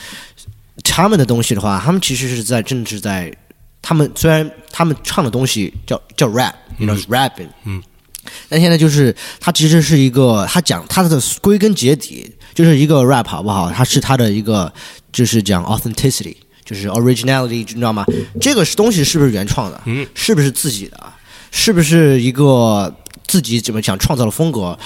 [0.82, 3.32] 他们的东西的话，他们其实是在正是在
[3.80, 7.82] 他们虽然他们唱的东西叫叫 rap，you know、rapping，嗯。
[8.50, 13.70] 但现在就是它其实是一个，他讲他的归根结底就是一个 rap 好不好？
[13.72, 14.70] 它是他的一个
[15.10, 16.36] 就是讲 authenticity，
[16.70, 18.04] 就是 originality，你知道吗？
[18.40, 19.80] 这个东西是不是原创的？
[19.86, 20.96] 嗯，是不是自己的？
[21.50, 22.94] 是不是一个
[23.26, 24.78] 自己怎么讲创造的风格？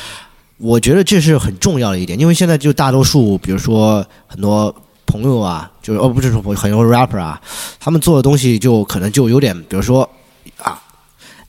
[0.57, 7.39] 我觉得这是很重要的一点，因为现在就大多数，比如说很多朋友啊，就是哦不是说朋友很多 rapper 啊，
[7.79, 10.09] 他们做的东西就可能就有点，比如说
[10.57, 10.81] 啊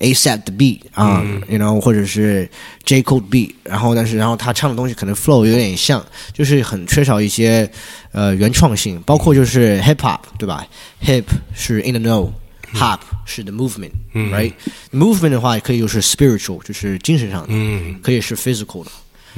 [0.05, 2.49] ASAP 的 beat 啊、u know，或者是
[2.83, 7.69] J Cole beat，然后但是然后他唱的东西可能 flow 有点像，就是很缺少一些
[8.11, 10.65] 呃原创性，包括就是 hip hop 对吧
[11.03, 12.31] ？hip 是 in the know。
[12.73, 18.91] Hop 是 the movement，right？movement 的话可以就是 spiritual，就是精神上的，嗯可以是 physical 的。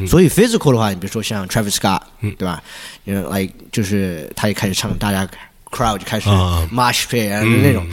[0.08, 2.64] 所以 physical 的话，你比如说像 Travis Scott，、对吧？
[3.04, 5.30] 因为 like 就是他也开始唱，大家
[5.70, 7.86] crowd 就开始啊 march pit 啊那种。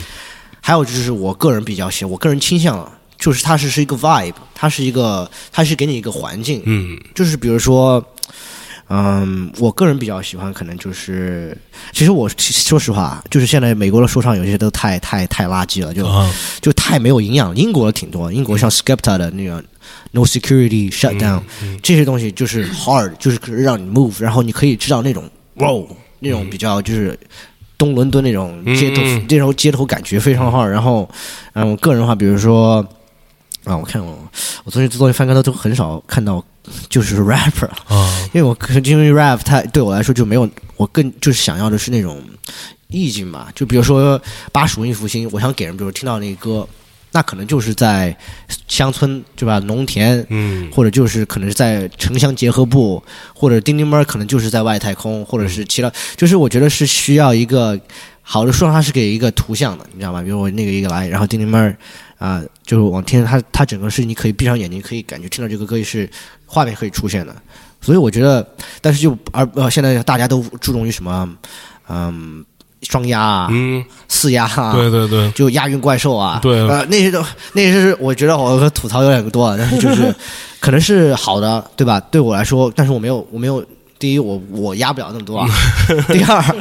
[0.65, 8.03] 还有就是我个人比较喜欢，我个人倾向就是它是是一个 vibe，它是一个，它是给你一个环境，嗯就是比如说，
[8.89, 11.55] 嗯，我个人比较喜欢，可能就是，
[11.91, 17.55] 其实我其说实话，就是现在美国的说唱有些都太太太垃圾了，就、啊就太没有营养。
[17.55, 19.63] 英国的挺多，英国像 Skepta 的那个
[20.13, 21.43] No Security Shutdown、
[21.83, 25.85] 这些东西就是 hard，就是让你 move，然后你可以知道那种 roll
[26.17, 27.15] 那种比较就是。
[27.77, 29.25] 东伦敦那种街头、嗯。
[29.29, 31.09] 那种街头感觉非常好，然后，
[31.53, 32.85] 嗯，我个人的话，比如说，
[33.63, 34.17] 啊，我看我
[34.63, 36.43] 我最近做东西翻歌都都很少看到
[36.89, 38.27] 就是 rapper，啊。
[38.33, 42.21] 因为我可因为 rap 它对我来说就没有，我更就是想要的是那种
[42.87, 43.49] 意境吧。
[43.55, 46.67] 就比如说巴蜀文艺复兴，我想给人比如听到那个歌，
[47.15, 48.13] 那可能就是在
[48.67, 50.69] 乡村对吧，农田，嗯。
[50.69, 53.01] 或者就是可能是在城乡结合部，
[53.33, 57.79] 或者叮叮猫可能就是在外太空，或者是其他，就是我觉得是需要一个
[58.21, 60.21] 好的说唱，它是给一个图像的，你知道吗？
[60.21, 61.57] 比如我那个一个来，然后叮叮猫
[62.17, 66.09] 啊、就是往天它它整个是你可以闭上眼睛，可以感觉听到这个歌是
[66.45, 67.35] 画面可以出现的，
[67.81, 68.45] 所以我觉得，
[68.81, 71.37] 但是就而呃现在大家都注重于什么，
[71.87, 72.43] 嗯，
[72.83, 80.13] 双押啊，嗯，四押啊，对对对，就押韵怪兽啊，对呃，那些都那些是我觉得我吐槽有点多了，但是就是
[80.59, 81.99] 可能是好的，对吧？
[82.11, 83.63] 对我来说，但是我没有，我没有。
[83.97, 85.47] 第一，我我压不了那么多啊。
[86.11, 86.55] 第二，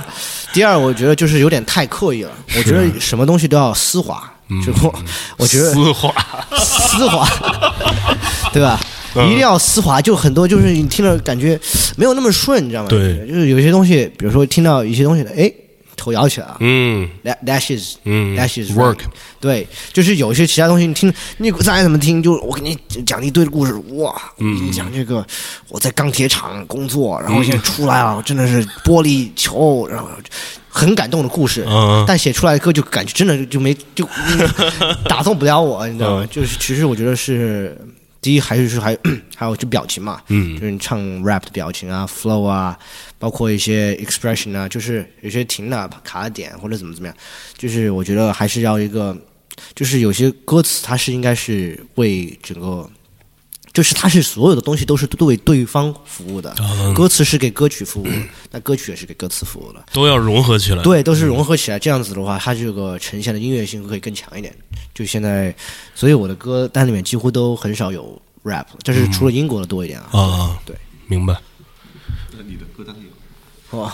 [0.53, 2.31] 第二，我觉得就是有点太刻意了。
[2.57, 4.22] 我觉得什么东西都要丝滑，
[4.64, 4.94] 就我
[5.38, 6.14] 我觉得丝滑，
[6.57, 7.29] 丝滑，
[8.55, 8.79] 对吧？
[9.27, 11.61] 一定要丝滑，就很多就是你听了感觉
[11.96, 12.88] 没有那么顺，你知道吗？
[12.88, 15.53] 对就是有些东西，比如说听到一些东西的，哎，
[15.96, 16.57] 头摇起来了。
[16.61, 17.09] 嗯。
[17.24, 18.98] That that is 嗯 that is work
[19.40, 24.54] 对，就是有一些其他东西，你听你再怎么听，就我给你讲一堆的故事，哇，嗯。
[24.66, 25.26] 你讲这个
[25.68, 30.09] 我在钢铁厂工作，然后现在出来了，真的是玻璃球，然后
[30.68, 34.09] 很感动的故事，嗯但写出来的歌就感觉真的就没就
[35.09, 36.26] 打动不了我，你知道吗？
[36.30, 37.76] 就是其实我觉得是
[38.24, 38.96] 第一还是说还
[39.37, 42.78] 还有就表情嘛，嗯就是你唱 rap 的表情啊，flow 啊，
[43.18, 47.14] 包括一些 expression 啊，就是有些停了卡了点或者怎么怎么样，
[47.58, 49.14] 就是我觉得还是要一个，
[49.74, 52.88] 就是有些歌词它是应该是为整个。
[53.74, 58.12] 就是它是所有的东西都是对对方服务的，嗯歌词是给歌曲服务的，
[58.52, 59.84] 那歌曲也是给歌词服务的。
[59.92, 60.82] 都要融合起来。
[60.84, 64.54] 对，都是融合起来，这样子的话，它这个呈现的音乐性会更强一点。
[64.94, 65.52] 就现在，
[65.92, 70.08] 所以我的歌单里面几乎都很少有 rap，就是除了英国的多一点啊。
[70.12, 70.76] 啊，对，
[71.08, 71.37] 明白。
[72.32, 73.00] 那你的歌单里
[73.72, 73.78] 有？
[73.80, 73.92] 哦，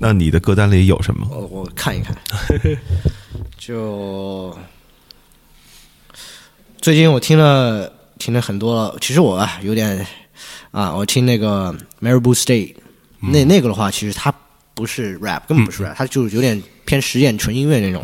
[0.00, 1.28] 那你的歌单里有什么？
[1.30, 2.12] 我我看一看，
[3.56, 4.58] 就
[6.80, 10.06] 最近我听了听了很多了，其实我啊有点
[10.70, 12.74] 啊，我听那个 Maribou State，、
[13.18, 14.32] 那那个的话，其实它
[14.74, 18.02] 不是 rap，根本不是 rap，、它就是有点偏实验纯音乐那种。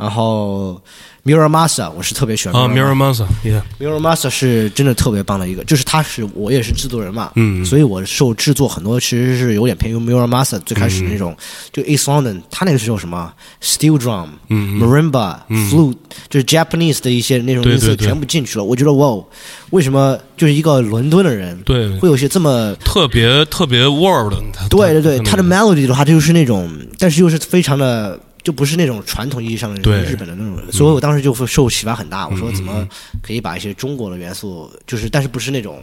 [0.00, 0.80] 然后
[1.24, 11.36] Mirror Masa 我是特别喜欢啊 Mirror，Mirror Masa，yeah，Mirror Master 是真的特别棒的一个，就是他是我也是制作人嘛，嗯所以我受制作很多其实是有点偏于 Mirror Master 最开始那种，
[11.70, 13.30] 就 East London 他那个时候什么
[13.62, 15.96] ？Steel drum、嗯 marimba、flute，
[16.30, 18.64] 就是 Japanese 的一些那种音色全部进去了。
[18.64, 19.24] 我觉得哇，哦，
[19.70, 21.98] 为什么就是一个伦敦的人对。
[21.98, 30.02] 会有些这么特别特别 world，它对对对，他的 melody 的话，它就是那种，但是又是非常的，就不是那种传统意义上的对。
[30.02, 32.26] 日本的那种，所以我当时就会受启发很大。
[32.28, 32.86] 我说怎么
[33.22, 35.82] 可以把一些中国的元素，就是但是不是那种，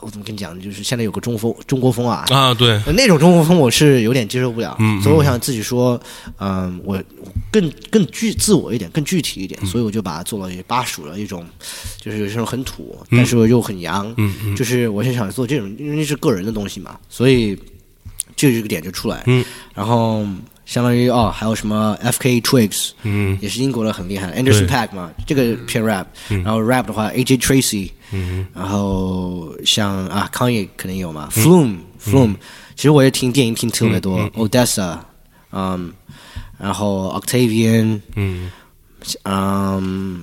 [0.00, 2.24] 我怎么跟你讲，就是现在有个中风中国风啊。
[2.28, 6.00] 啊，对，那种中国风我是有点接受不了，嗯所以我想自己说，
[6.38, 7.02] 嗯，我
[7.50, 9.48] 更更具自我一点，更具体一嗯。
[9.48, 11.46] 点，所以我就把它做了一巴蜀的一种，
[12.00, 14.56] 就是有时候很土，但是又很洋，嗯嗯。
[14.56, 17.54] 就是我是想做这种，因为是个人的东西嘛，所以
[18.34, 19.22] 就这个点就出来。
[19.26, 20.26] 嗯，然后
[20.66, 22.40] 相当于哦，还有什么 F.K.
[22.42, 23.38] Twigs，嗯。
[23.40, 27.38] 也是英国的很厉害，Anderson Paak 嘛，这个偏 rap，、然后 rap 的话，A.J.
[27.38, 28.46] Tracy，嗯。
[28.52, 32.34] 然后像啊，Kanye 肯定有嘛，Flume，Flume，、
[32.74, 35.00] 其实我也听电音听特别多、o d e s s a
[35.52, 35.92] 嗯，
[36.58, 38.50] 然后 Octavian，嗯。
[39.22, 40.20] 嗯，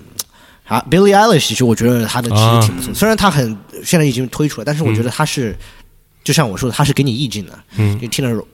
[0.67, 5.57] 啊，Billie Eilish，其实我觉得他的其实挺不错，虽然他很现在已经推出了，但是我觉得他是，
[6.21, 7.97] 就像我说的，他是给你意境的，嗯。
[7.97, 8.45] 就听着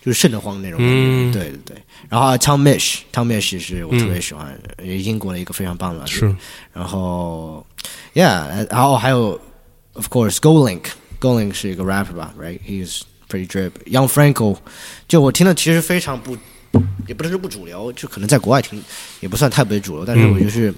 [0.00, 1.76] 就是瘆得慌那种感觉，嗯对对对。
[2.08, 6.34] 然后啊 Tom Mish，Tom Mish 是我特别喜欢，也英国的一个非常棒的，是，
[6.72, 7.64] 然后
[8.14, 9.40] ，Yeah，然后还有
[9.94, 13.70] ，of course，GoLink，GoLink 是一个 rapper 吧，right？He's pretty drip。
[13.86, 14.56] Young Franco，
[15.08, 16.36] 就我听的其实非常不，
[17.06, 18.82] 也不能说不主流，就可能在国外听
[19.20, 20.74] 也不算太别主流，但是我就是、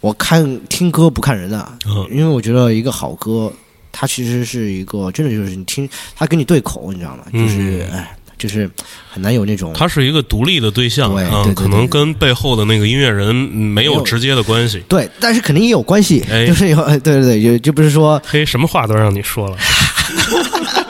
[0.00, 3.52] 我看听歌不看人的，嗯因为我觉得一个好歌，
[3.98, 7.24] 它其实是一个真的就是你听他跟你对口，你知道吗？
[7.32, 8.70] 就是哎，就是
[9.10, 9.72] 很难有那种。
[9.72, 14.82] 他是一个独立的对象，嗯，对对对可能跟背后的那个音乐人嗯没有直接的关系。
[14.86, 19.56] 对，但是肯定也有关系，哎就是有， 对对对，就就不是说嘿，什么话都让你说了，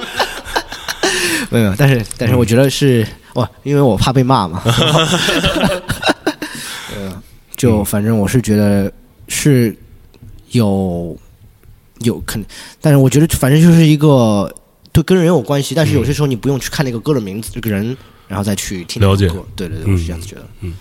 [1.51, 4.61] 没有，没有但是但是我觉得是哇，因为我怕被骂嘛。
[6.97, 7.23] 呃，
[7.57, 8.91] 就反正我是觉得
[9.29, 9.77] 是
[10.51, 11.17] 有
[12.01, 12.45] 有肯，
[12.81, 14.55] 但是我觉得反正就是一个
[14.93, 17.97] 对跟人有关系，但是有些时候你不用去看那个歌的名字，这个人，
[18.29, 19.29] 然后再去听那了解。
[19.55, 20.47] 对对对，我是这样子觉得。
[20.61, 20.75] 嗯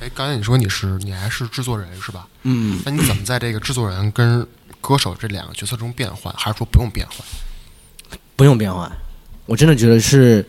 [0.00, 2.26] 哎，刚才你说你是你还是制作人是吧？
[2.42, 4.46] 嗯，那你怎么在这个制作人跟
[4.80, 7.18] 歌手这两个角色中变换，还是说不用变换？
[8.36, 8.90] 不用变换，
[9.46, 10.44] 我真的觉得是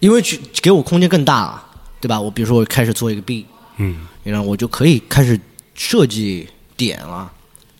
[0.00, 1.64] 因为去给我空间更大了，
[2.00, 2.20] 对吧？
[2.20, 3.46] 我比如说我开始做一个 B，
[3.76, 5.40] 嗯然后我就可以开始
[5.74, 7.32] 设计点了。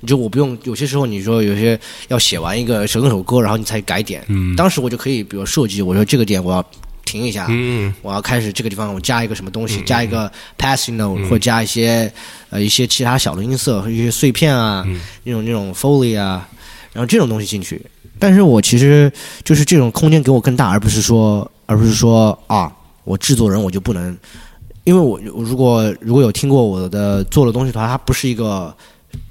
[0.05, 1.79] 就我不用，有些时候你说有些
[2.09, 4.25] 要写完一个整首歌，然后你才改点。
[4.29, 4.55] 嗯。
[4.57, 6.65] 当时我就可以，比如设计，我说这个点我要
[7.05, 7.95] 停一下，嗯。
[8.03, 12.13] 我要开始这个地方我加一个什么东西，加一个 passing note，、或者加一些
[12.51, 14.85] 呃一些其他小的音色和一些碎片啊，
[15.25, 16.47] 那种那种 foley 啊，
[16.93, 17.81] 然后这种东西进去。
[18.19, 19.13] 但是我其实
[19.45, 22.73] 就是这种空间给我更大，而不是说而不是说啊，
[23.05, 24.17] 我制作人我就不能，
[24.85, 28.75] 因为我我如果如果有听过我的做的东西的话，它不是一个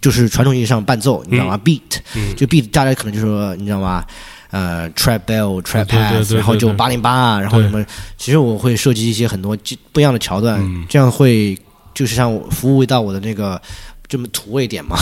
[0.01, 2.35] 就是传统意义上伴奏，你知道吗、b e a t 嗯。
[2.35, 4.03] 就 beat 大家可能就说你知道吗？
[4.51, 7.85] 呃，trap bell、trap 对对 pass，对对对然后就八零八啊，然后什么，
[8.17, 9.57] 其实我会设计一些很多
[9.91, 10.85] 不一样的桥段，嗯。
[10.87, 11.57] 这样会
[11.93, 13.61] 就是像服务到我的那个
[14.07, 14.97] 这么土味点嘛，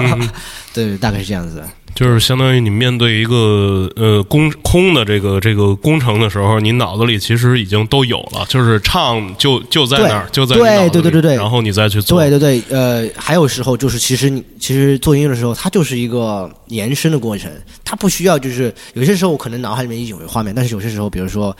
[0.72, 1.62] 对，大概是这样子。
[1.96, 11.34] 就是相当于你面对一个呃工空的这个这个工程的时候，你脑子里其实已经都有了，就是唱就就在那儿，就在对对对对对。
[11.36, 17.50] 然后你再去做，对对对，呃，还有时候就是，其实你其实做音乐的时候，它就是一个延伸的过程，
[17.82, 21.56] 它不需要就是有些时候我可能脑海里面已经有画面，但是有些时候，比如说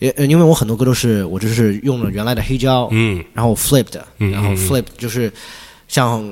[0.00, 3.24] 也呃因为我很多歌都是我就是用了原来的黑胶，嗯。
[3.32, 5.32] 然后 flip 的，嗯然后嗯 flip 就是
[5.88, 6.22] 像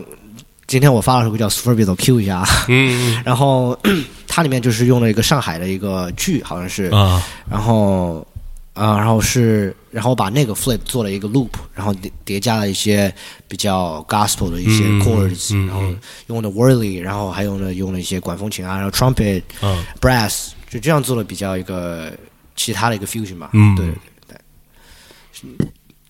[0.66, 3.78] 今天我发了首歌叫 s u p e r b i t Q 一下，嗯然后
[4.26, 7.22] 它里面就是用了一个上海的一个剧，好像是，啊。
[7.48, 8.26] 然后
[8.74, 13.12] 啊、然后是然后把那个 flip 做了一个 loop，然后叠叠加了一些
[13.48, 15.56] 比较 gospel 的一些嗯 chords，、嗯。
[15.56, 15.82] 嗯然后
[16.26, 22.12] 用的 whirly，然后还用了用了一些管风琴啊，然后 trumpet、啊 brass，就这样做了比较一个
[22.54, 23.74] 其他的一个 fusion 吧，嗯。
[23.76, 23.86] 对
[24.28, 24.36] 对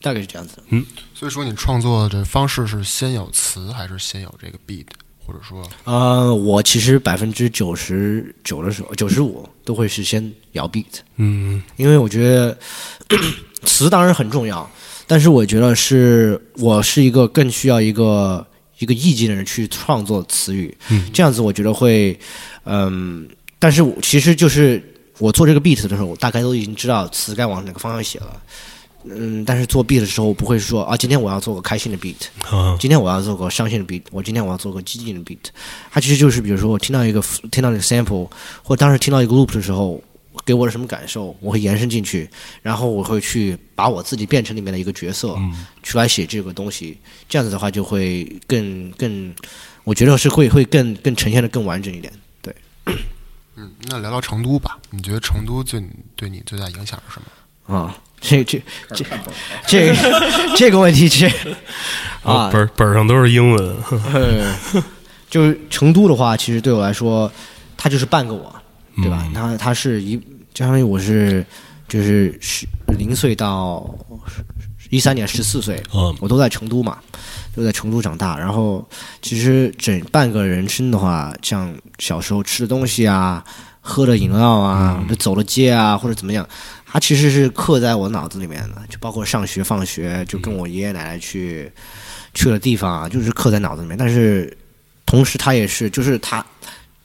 [0.07, 0.59] 大概是这样子。
[0.68, 0.86] 嗯。
[1.12, 4.86] 所以说你创作的方式是先有词还是先有这个 beat，
[5.24, 10.84] 或者说呃，我其实百分之九十九的时候，九十五都会是先摇 beat，
[11.16, 11.61] 嗯。
[11.76, 12.57] 因为我觉得
[13.64, 14.70] 词当然很重要，
[15.07, 18.46] 但是我觉得是我是一个更需要一个
[18.78, 21.11] 一个意境的人去创作词语，嗯。
[21.12, 22.16] 这样子我觉得会，
[22.64, 23.28] 嗯，
[23.59, 24.82] 但是其实就是
[25.18, 28.40] 我做这个 beat 的时候，我大概都已经知道词该往哪个方向写了。
[29.09, 32.16] 嗯，但是做 beat 的时候，我不会说啊，今天我要做个开心的 beat，
[32.50, 35.38] 啊今天我要做个伤心的 beat，我今天我要做个激进的 beat。
[35.90, 38.28] 它其实就是，比如说我听到一个听到一个 sample，
[38.62, 40.02] 或当时听到一个 loop 的时候，
[40.44, 42.28] 给我的什么感受，我会延伸进去，
[42.62, 46.98] 然后我会去把我自己变成里面的一个角色，嗯去来写这个东西。
[47.28, 49.34] 这样子的话，就会更更，
[49.84, 52.12] 我觉得是会会更更呈现的更完整一点。
[52.42, 52.54] 对，
[53.57, 54.78] 嗯，那聊聊成都吧。
[54.90, 57.26] 你觉得成都对你对你最大影响是什么？
[57.74, 58.62] 啊，这这
[58.94, 59.04] 这
[59.66, 59.94] 这
[60.56, 61.28] 这个问题这
[62.22, 63.76] 啊，本本上都是英文，
[64.12, 64.54] 呃，
[65.30, 67.30] 就是成都的话，其实对我来说，
[67.76, 68.52] 它就是半个我，
[68.96, 69.24] 对吧？
[69.32, 70.20] 它它是一，
[70.54, 71.44] 相当于我是
[71.86, 72.66] 就是十
[72.98, 73.88] 零岁到
[74.90, 76.98] 一三年十四岁，嗯我都在成都嘛，
[77.54, 78.36] 都在成都长大。
[78.36, 78.84] 然后
[79.22, 83.44] 其实整半个人生的话，像小时候吃的东西啊，
[83.80, 86.44] 喝的饮料啊，走的街啊，或者怎么样，
[86.87, 91.70] 它其实是刻在我脑子里面的，就包括上学放学，就跟我爷爷奶奶去。
[92.34, 93.97] 去了地方啊，就是刻在脑子里面。
[93.97, 94.55] 但是
[95.07, 96.45] 同时，他也是，就是他，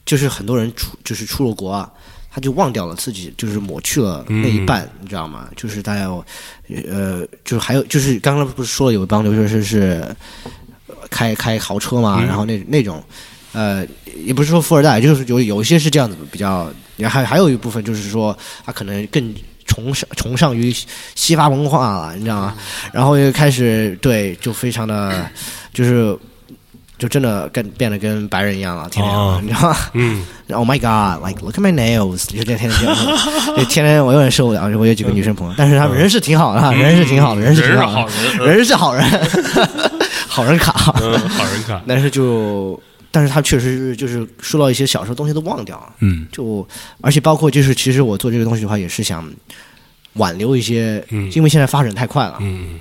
[0.06, 1.90] 就是很多人出，就是出了国啊，
[2.30, 5.48] 他就忘掉了自己，就是抹去了那一半，你知道吗？
[5.56, 6.26] 就是大家有，
[6.86, 10.06] 呃，就是还有，就是刚刚不是说了有一帮留学生是
[10.88, 13.02] 呃开开豪车嘛，然后那那种。
[13.54, 13.86] 呃，
[14.26, 16.70] 也不是说富二代，就是有有一些是这样子比较，
[17.04, 19.34] 还还有一部分就是说他可能更
[19.72, 20.76] 崇尚崇尚于
[21.16, 22.54] 西方文化了，你知道吗？
[22.92, 25.26] 然后又开始对，就非常的，
[25.74, 26.18] 就是
[26.98, 30.26] 就真的跟变得跟白人一样了，天天、哦你知道吗嗯？
[30.52, 31.26] Oh my god!
[31.26, 32.26] Like look at my nails！
[32.26, 32.70] 就天天
[33.56, 34.64] 就天天我有点受不了。
[34.78, 39.08] 我有几个女生朋友，但是他们人是挺好的，人是挺好的，人是挺好的，人是好人，
[40.28, 40.94] 好人卡。
[41.02, 42.78] 嗯，好人卡，但是就，
[43.12, 45.94] 但是他确实是就是说到一些小时候东西都忘掉了。
[46.00, 46.26] 嗯。
[46.32, 46.66] 就
[47.02, 49.30] 而且包括就是，其实我做这个东西的话，也是想
[50.14, 51.30] 挽留一些，嗯。
[51.34, 52.38] 因为现在发展太快了。
[52.40, 52.80] 嗯。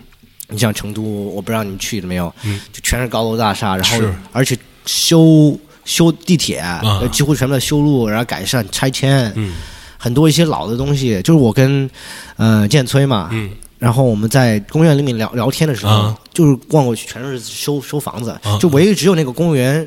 [0.48, 2.60] 你像成都，我不知道你去了没有，嗯。
[2.72, 4.56] 就全是高楼大厦，然后而且
[4.86, 9.54] 修修地铁，呃几乎全部在修路，然后改善拆迁，嗯。
[9.98, 11.90] 很多一些老的东西，就是我跟
[12.36, 13.50] 呃建崔嘛，嗯。
[13.78, 16.18] 然后我们在公园里面聊聊天的时候，啊。
[16.32, 18.58] 就是逛过去全是修修房子，啊。
[18.58, 19.86] 就唯一只有那个公园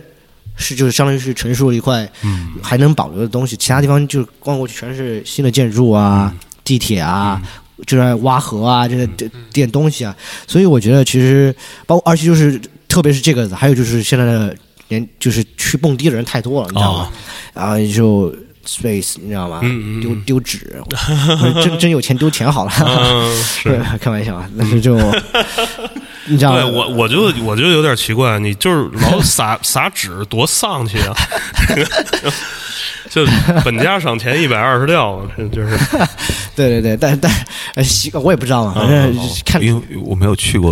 [0.55, 7.41] 是就是相当于是成熟了一块嗯还能保留的东西，其他地方就是逛过去全是新的建筑啊、嗯地铁啊。
[7.87, 10.15] 就在挖河啊，这些这点东西啊，
[10.47, 11.53] 所以我觉得其实
[11.85, 14.55] 包括，而且就是特别是这个，还有就是现在的
[14.87, 17.11] 年就是去蹦迪的人太多了，你知道吗？
[17.53, 18.33] 然后就
[18.65, 19.59] space，你知道吗？
[20.01, 20.81] 丢丢纸，
[21.61, 22.71] 真真有钱丢钱好了。
[22.79, 23.81] 嗯，是。
[23.99, 24.95] 开玩笑啊，但是就
[26.25, 31.13] 你知道对我，我就我就有点奇怪，你就是老撒 撒纸，多丧气啊！
[33.09, 33.23] 就
[33.63, 35.77] 本家赏钱一百二十吊，这就是
[36.55, 37.31] 对对对，但但
[37.75, 39.15] 呃习我也不知道嘛，反正
[39.45, 40.71] 看因为我没有去过，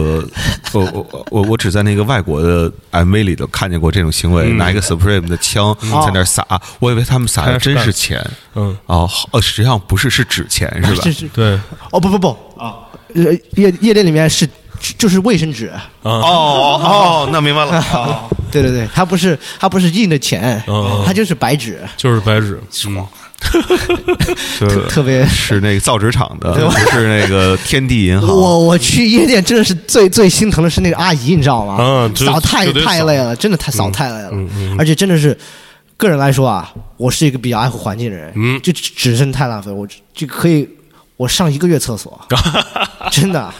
[0.73, 6.43] 我我我我只在那个外国的 MV 里头看见过这种行为，拿一个 Supreme 的枪在那儿撒，
[6.79, 8.25] 我以为他们撒的真是钱，
[8.55, 11.01] 嗯，哦，好呃，实际上不是，是纸钱是吧？
[11.03, 11.13] 是？
[11.13, 11.59] 是对。
[11.91, 12.73] 哦不不不啊，
[13.13, 14.49] 呃夜夜店里面是
[14.97, 15.71] 就是卫生纸，
[16.01, 16.11] 哦
[17.25, 23.05] 哦，那明白了， 哦对对对，它不是它不是印的钱哦，它就是白纸，就是白纸，嗯。
[24.59, 25.25] 就是特别。
[25.25, 28.29] 是那个造纸厂的，不是那个天地银行。
[28.29, 31.77] 我我去夜店真的是最最心疼的是那个阿姨，你知道吗？
[31.79, 35.35] 嗯扫太太累了，真的太扫太累了，嗯嗯而且真的是
[35.97, 38.61] 个人来说啊，我是一个比较爱护环境的人，嗯。
[38.61, 40.69] 就纸真的太浪费，我就可以
[41.17, 42.21] 我上一个月厕所，
[43.11, 43.51] 真的，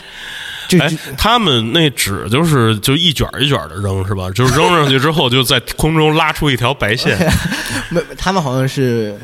[0.67, 4.29] 就哎，他们那纸就是就一卷一卷的扔是吧？
[4.35, 7.17] 就是扔上去之后，就在空中拉出一条白线，
[7.89, 9.17] 没他们好像是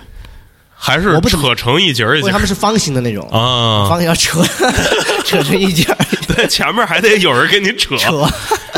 [0.75, 3.87] 还是我不扯成一截儿一因为节他们是方形的那种，啊？
[3.89, 4.41] 方形要扯
[5.25, 5.97] 扯成一截儿
[6.35, 7.95] 对，前面还得有人给你扯。
[7.97, 8.25] 扯。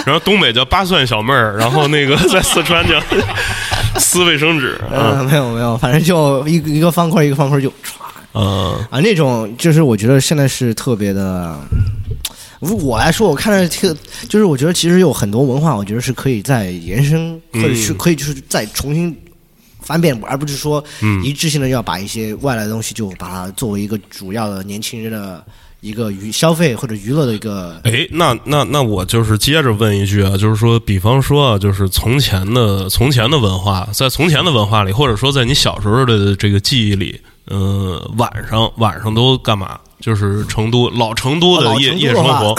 [0.05, 2.99] 然后东北叫八蒜小妹儿，然后那个在四川叫
[3.99, 7.73] 撕卫生纸啊嗯，没有没有，反正就一个一个方块一个方块就歘
[8.31, 11.55] 啊啊，那种就是我觉得现在是特别的。
[12.59, 13.95] 我来说，我看着特，
[14.27, 19.15] 就是我觉得其实有很多文化，我觉得是可以再延伸，或者是嗯可以就是再重新
[19.81, 21.23] 翻遍，而不是说嗯。
[21.23, 25.43] 一致性的要把一些外来的东西就把它作为一个主要的年轻人的
[25.81, 37.19] 一个娱消费或者娱乐的一个哎，那那那我就是接着问一句啊，就是说，比方说啊，就是从前的从前的文化，在从前的文化里，或者说在你小时候的这个记忆里，
[37.49, 39.77] 呃，晚上晚上都干嘛？
[39.99, 42.55] 就是成都 老成都的夜、夜生活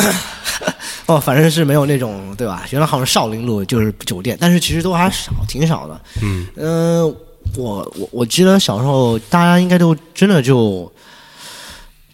[1.06, 2.64] 哦，反正是没有那种对吧？
[2.70, 6.00] 原来好像少林路就是酒店，但是其实都还少，挺少的。
[6.22, 7.02] 嗯嗯、
[7.56, 10.90] 我我我记得小时候大家应该都真的就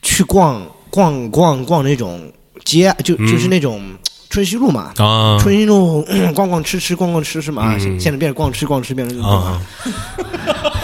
[0.03, 2.33] 去逛逛逛逛那种
[2.65, 3.83] 街，就嗯就是那种
[4.31, 4.93] 春熙路嘛。
[4.99, 6.03] 啊春熙路
[6.35, 9.61] 逛逛吃吃逛逛吃吃嘛，现在变成逛吃逛吃变成啊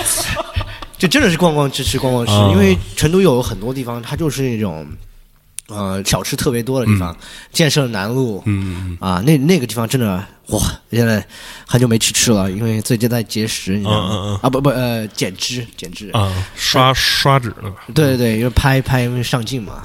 [1.03, 4.87] 就真的是逛逛吃吃逛逛吃，啊因为成都有很多地方它就是那种
[5.67, 7.17] 呃小吃特别多的地方，
[7.53, 10.61] 建设南路，嗯啊，那那个地方真的哇！
[10.93, 11.27] 现在
[11.67, 14.11] 很久没去吃了，因为最近在节食，你知道吗？
[14.13, 16.09] 嗯啊，不不呃，减脂减脂。
[16.11, 19.83] 啊，刷刷脂呢，对对对，因为拍拍因为上镜嘛。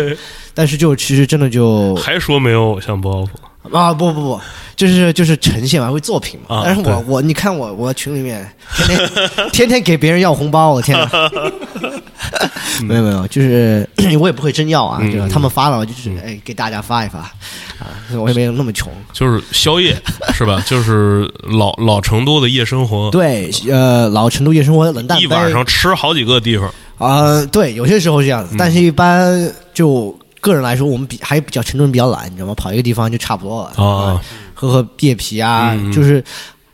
[0.52, 3.28] 但是就其实真的就还说没有偶像包袱
[3.72, 4.40] 啊不不不，
[4.76, 6.56] 就是就是呈现完会作品嘛。
[6.56, 9.10] 啊但是我我你看我我群里面天天
[9.52, 11.08] 天天给别人要红包，我天哪！
[12.84, 13.88] 没有没有，就是
[14.20, 15.28] 我也不会真要啊，嗯对吧？
[15.30, 18.92] 他们发了，我就是哎给大家发一发啊，我也没有那么穷。
[19.12, 19.96] 就是宵夜
[20.34, 20.62] 是吧？
[20.66, 32.54] 就是老老成都的夜生活，对，呃，老成都夜生活冷淡一杯晚上吃好几个地方啊、对，有些时候是这样子，但是一般就个人来说，我们比还比较成都人比较懒，你知道吗？
[32.54, 34.20] 跑一个地方就差不多了啊，
[34.54, 36.22] 喝喝夜啤啊，就是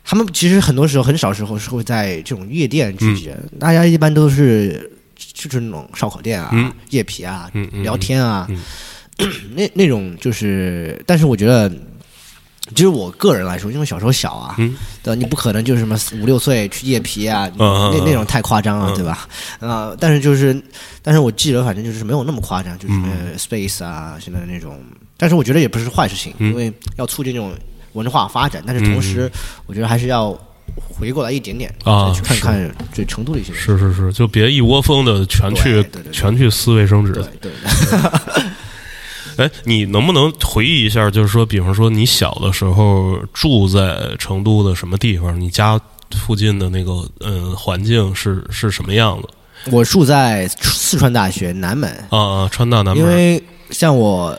[0.03, 6.71] 他们其实很多时候很少时候是会在这种夜店聚集，大家一般都是就是那种烧烤店啊、嗯。
[6.89, 7.49] 夜啤啊、
[7.83, 8.61] 聊天啊，嗯。
[9.55, 11.71] 那那种就是，但是我觉得。
[12.73, 14.75] 其实我个人来说，因为小时候小啊，嗯。
[15.03, 18.95] 对吧，你不可能就是什么五六岁去夜啤啊，那那种太夸张了，嗯。
[18.95, 19.27] 对吧？
[19.59, 20.59] 啊、但是就是，
[21.03, 24.79] 但是我记得反正就是没有那么夸张，就是什么嗯 space 啊，现在那种，
[25.15, 26.49] 但是我觉得也不是坏事情，嗯。
[26.49, 27.53] 因为要促进这种
[27.93, 29.31] 文化发展，但是同时，
[29.67, 30.35] 我觉得还是要
[30.75, 33.61] 回过来一点点啊再去看看这成都的一些人。
[33.61, 37.13] 是是是，就别一窝蜂的全去全去撕卫生纸。
[37.13, 37.51] 对对，
[39.37, 41.09] 哎，你能不能回忆一下？
[41.09, 45.39] 就是说，比方说你小的时候住在成都的什么地方？
[45.39, 45.79] 你家
[46.15, 49.27] 附近的那个嗯环境是是什么样子？
[49.71, 52.97] 我住在四川大学南门，啊啊，川大南门。
[52.97, 54.37] 因为像我，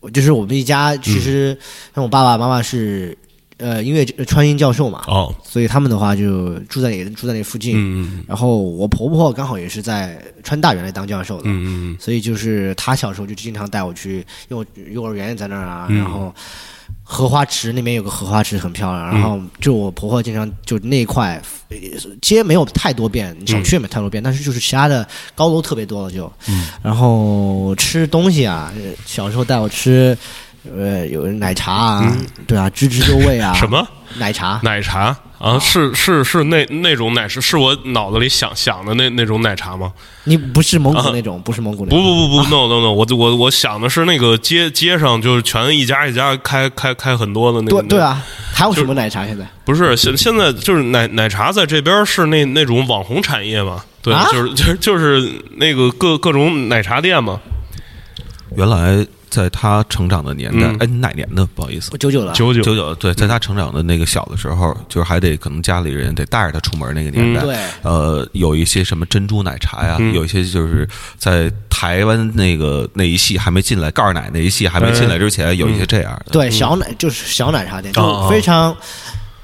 [0.00, 1.56] 我就是我们一家，其实
[1.94, 3.16] 像我爸爸妈妈是
[3.62, 7.74] 呃音乐川音教授嘛，哦，所以他们的话就住在也住在那附近。
[7.76, 15.96] 嗯然后我婆婆刚好也是在川大原来当教授的，嗯嗯所以就是她小时候就经常带我去幼幼儿园也在那儿啊，嗯。
[15.98, 16.34] 然后
[17.04, 21.76] 荷花池那边有个荷花池很漂亮，然后嗯就我婆婆经常就那一块呃
[22.20, 26.68] 街没有太多变，小区也没太多变，但是就是其他的高楼特别多了就，嗯。
[26.82, 30.16] 然后吃东西啊，呃小时候带我吃。
[30.70, 33.86] 呃，有奶茶啊，对啊，滋滋诱味啊， 嗯什么
[34.16, 34.60] 奶茶？
[34.62, 35.58] 奶茶啊？
[35.58, 39.92] 是是是那那种奶是是我脑子里想想的那那种奶茶吗？
[40.24, 47.82] 你不是蒙古那种，不是蒙古那不种，不不不，no no no，我我我想的是那个街街上就是全一家一家开开开很多的那个。
[47.82, 48.22] 对对啊，
[48.54, 49.44] 还有什么奶茶现在？
[49.64, 53.82] 不是现现在就是奶奶茶在这边是那那种网红产业嘛？
[54.00, 57.40] 对，啊就是就是就是那个各各种奶茶店嘛。
[58.54, 61.46] 原来在他成长的年代嗯，哎，你哪年的？
[61.54, 61.88] 不好意思。
[61.90, 62.60] 我，九九了，九九。
[62.60, 67.40] 九九对，在他成长的那个小的时候，就是还得可能家里人得带着他出门那个年代。
[67.40, 67.56] 对。
[67.80, 70.12] 呃，有一些什么珍珠奶茶呀，嗯。
[70.12, 76.32] 有一些就是在台湾那个那一系还没进来，盖儿奶那一系还没进来之前，有一些这样的。
[76.32, 78.76] 对，小奶就是小奶茶店，就非常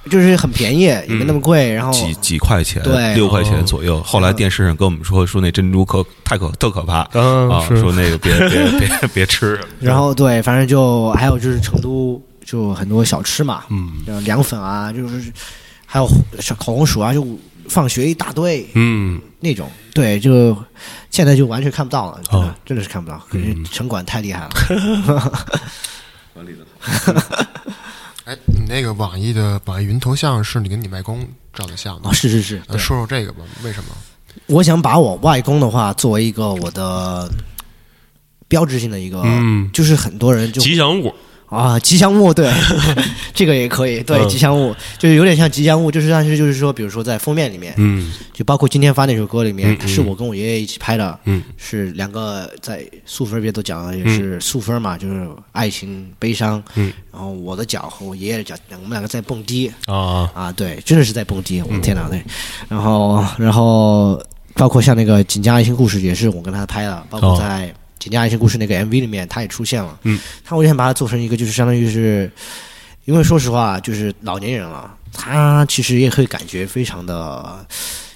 [0.08, 3.14] 就是很便宜，也没那么贵，然后几几块钱，对。
[3.14, 3.62] 六块钱哦。
[3.62, 4.02] 左右。
[4.02, 6.98] 后来电视上跟我们说，说那珍珠可太可特可怕。
[7.00, 9.60] 啊，说那个别别别别 吃。
[9.80, 14.24] 然后对，反正就还有就是成都就很多小吃嘛，嗯。
[14.24, 15.32] 凉粉啊，就是
[15.86, 16.08] 还有
[16.40, 17.26] 小烤红薯啊，就
[17.68, 19.20] 放学一大堆嗯。
[19.40, 19.70] 那种。
[19.94, 20.56] 对，就
[21.10, 22.54] 现在就完全看不到了，真的、哦。
[22.64, 24.50] 真的是看不到，可是城管太厉害了。
[28.28, 32.12] 哎，你那个网易的网易云头像是你跟你外公照的相吗哦，？
[32.12, 33.90] 是是是，呃，说说这个吧，为什么？
[34.48, 37.26] 我想把我外公的话作为一个我的
[38.46, 41.10] 标志性的一个，嗯就是很多人就吉祥物，
[41.50, 42.52] 啊，吉祥物对，
[43.32, 44.28] 这个也可以，对，嗯。
[44.28, 48.12] 吉祥物就是有点像吉祥物，就是但是就是说，比如说在封面里面，嗯。
[48.34, 51.42] 就包括今天发那首歌里面，是我跟我爷爷一起拍的，嗯。
[51.56, 59.72] 是两个在素分别都讲了也是素芬嘛，就是爱情悲伤，嗯，然后我的脚和我爷爷的脚，我们两个在蹦迪。
[59.86, 62.22] 啊，啊，对，真的是在蹦迪，我的天哪，对，
[62.68, 64.22] 然后然后
[64.54, 67.36] 包括像那个《锦江爱情故事》也是我跟他拍的，包括哦
[67.98, 72.30] 在《锦江爱情故事》那个 MV 里面他也出现了，嗯，他我就想把它做成一个就是相当于是，
[73.04, 77.66] 因为说实话就是老年人了，他其实也会感觉非常的，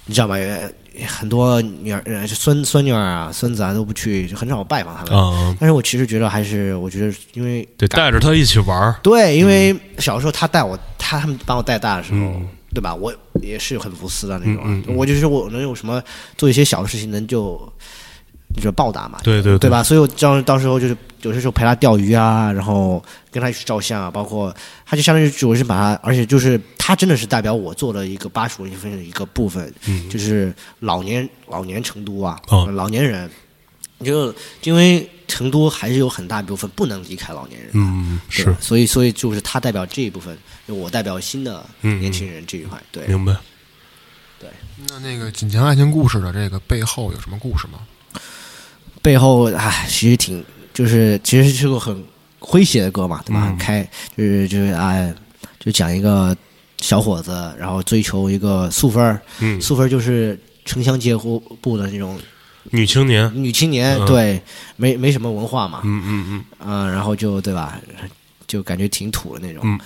[0.05, 0.35] 你知道吗？
[0.35, 0.69] 呃
[1.07, 5.19] 很多女儿、呃孙孙女儿啊、孙子啊都不去，就很少拜访他们。
[5.19, 12.93] 啊，但是我其实觉得还是，我觉得因为得带着他一起玩儿，对，因为小时候他带我，他他们把我带大的时候，嗯对吧？
[12.93, 13.11] 我
[13.41, 15.99] 也是很无私的那种啊，嗯嗯嗯我就是我能有什么
[16.37, 17.59] 做一些小的事情，能就
[18.55, 19.83] 就是报答嘛，对对对吧？
[19.83, 33.29] 所以我到到时候就是有些时候陪他钓鱼啊，然后跟他一起照相啊，包括他就相当于我是把他，而且就是他真的是代表我做了一个八十文艺复兴的一个部分，嗯就是老年老年成都啊，哦老年人，
[34.03, 34.33] 就
[34.63, 37.71] 因为成都还是有很大一部分不能离开老年人。
[37.73, 40.37] 嗯，是，所以所以就是他代表这一部分，
[40.67, 42.81] 就我代表新的嗯年轻人这一块。
[42.91, 43.35] 对，明白。
[44.89, 47.79] 那那个《锦江爱情故事》的这个背后有什么故事吗？
[49.03, 50.43] 背后唉，其实挺
[50.73, 51.95] 就是其实是个很
[52.39, 53.49] 诙谐的歌嘛，对吧？
[53.51, 53.57] 嗯。
[53.57, 53.87] 开
[54.17, 55.13] 就是就是哎，
[55.59, 56.35] 就讲一个
[56.79, 62.17] 小伙子，然后追求一个素芬儿，嗯，素芬儿就是城乡结合部的那种
[62.71, 64.05] 女青年，女青年，嗯。
[64.07, 64.41] 对，
[64.77, 66.45] 没没什么文化嘛，嗯嗯嗯。
[66.65, 67.77] 嗯，然后就对吧，
[68.47, 69.61] 就感觉挺土的那种。
[69.65, 69.77] 嗯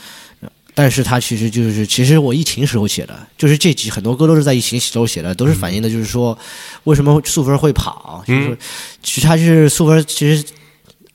[0.79, 6.37] 但是它其实就是，其实我疫情时候写的，就是这几很多歌都是在疫情时候写的，都是反映的，就是说
[6.83, 8.55] 为什么素芬会跑，就是
[9.01, 10.45] 其实他是素芬，其实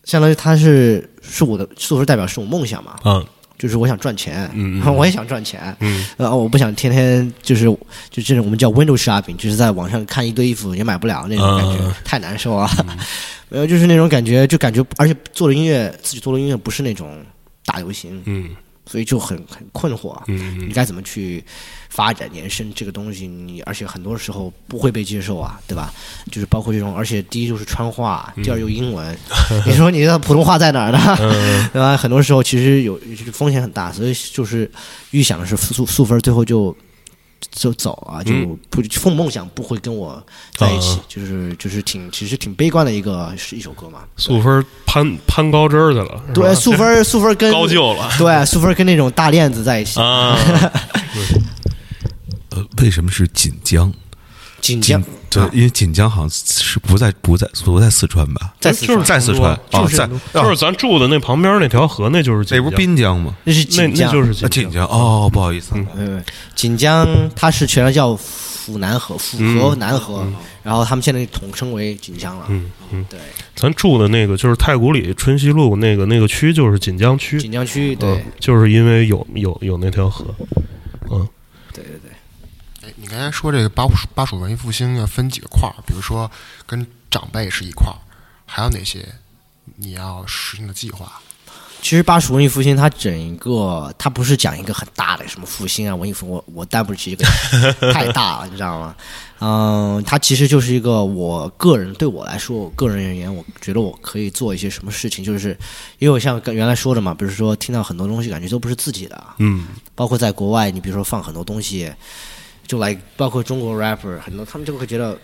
[0.03, 3.25] 相当于它是是我的素芬代表是我梦想嘛，嗯，
[3.57, 4.91] 就是我想赚钱，嗯嗯。
[4.97, 6.05] 我也想赚钱，嗯。
[6.17, 7.67] 呃，我不想天天就是
[8.11, 11.95] 就这种我们叫 window shopping，就是在网上看一堆衣服也买不了那种感觉，嗯。
[12.05, 12.69] 太难受了。
[13.49, 17.25] 没有，就是那种感觉，就感觉，而且做的音乐，自己做的音乐不是那种
[17.65, 18.51] 大流行，嗯
[18.93, 20.15] 所以就很很困惑。
[20.27, 21.43] 嗯你该怎么去
[21.89, 23.27] 发展延伸这个东西？
[23.27, 25.91] 你而且很多时候不会被接受啊，对吧？
[26.31, 29.17] 就是包括这种，而且第一就是川话，第二又英文，
[29.67, 30.99] 你说你的普通话在哪儿呢？
[31.21, 31.97] 嗯 对吧？
[31.97, 34.71] 很多时候其实有就是风险很大，所以就是
[35.13, 36.77] 预想的是素素分，最后就
[37.51, 38.59] 就走啊，就嗯。
[38.71, 40.23] 不奉梦想不会跟我
[40.57, 41.05] 在一起，啊。
[41.09, 44.01] 就是就是挺其实挺悲观的一个是一首歌嘛。
[44.17, 48.09] 素芬攀攀高枝儿去了，对，素芬素芬跟高就了。
[48.19, 50.37] 对素芬跟那种大链子在一起，啊，
[52.51, 53.93] 呃，为什么是锦江？
[54.63, 58.55] 锦江对，因为锦江好像是不在不在不在四川吧？
[58.61, 63.35] 在四川就是在四川哦，就是在就是咱住的那旁边那条河，那就是那不是滨江吗？
[63.45, 66.23] 那是那那锦江，就是啊，锦江哦，不好意思，嗯，
[66.55, 70.25] 锦江它是全称叫府南河，府河南河，
[70.63, 72.47] 然后他们现在统称为锦江了。
[72.49, 73.19] 嗯嗯，对，
[73.57, 80.27] 咱住的那个就是太古里春熙路那个那个区，就是锦江区，锦江区，对嗯，就是因为有有有那条河，
[81.11, 81.27] 嗯
[81.73, 82.12] 对对对。
[83.13, 86.31] 哎，你刚才说这个巴蜀巴蜀文艺复兴要分几个块儿，比如说
[86.67, 87.97] 跟长辈是一块儿，
[88.47, 89.07] 还有哪些
[89.77, 91.21] 你要实行的计划？
[91.83, 98.97] 其实巴蜀文艺复兴，它整一个，它不是讲一个很大的什么复兴啊，文艺复兴，我我担不起这个 太大了，你知道吗？
[99.41, 105.51] 嗯，它其实就是一个我个人对我来说，我个人而言，我觉得我可以做一些什么事情，就是
[105.99, 111.93] 因为我像跟原来说的嘛，比如说听到很多东西，感觉都不是自己的，嗯包括在国外，你比如说放很多东西，
[112.67, 115.19] 就来包括中国 rapper 很多，他们就会觉得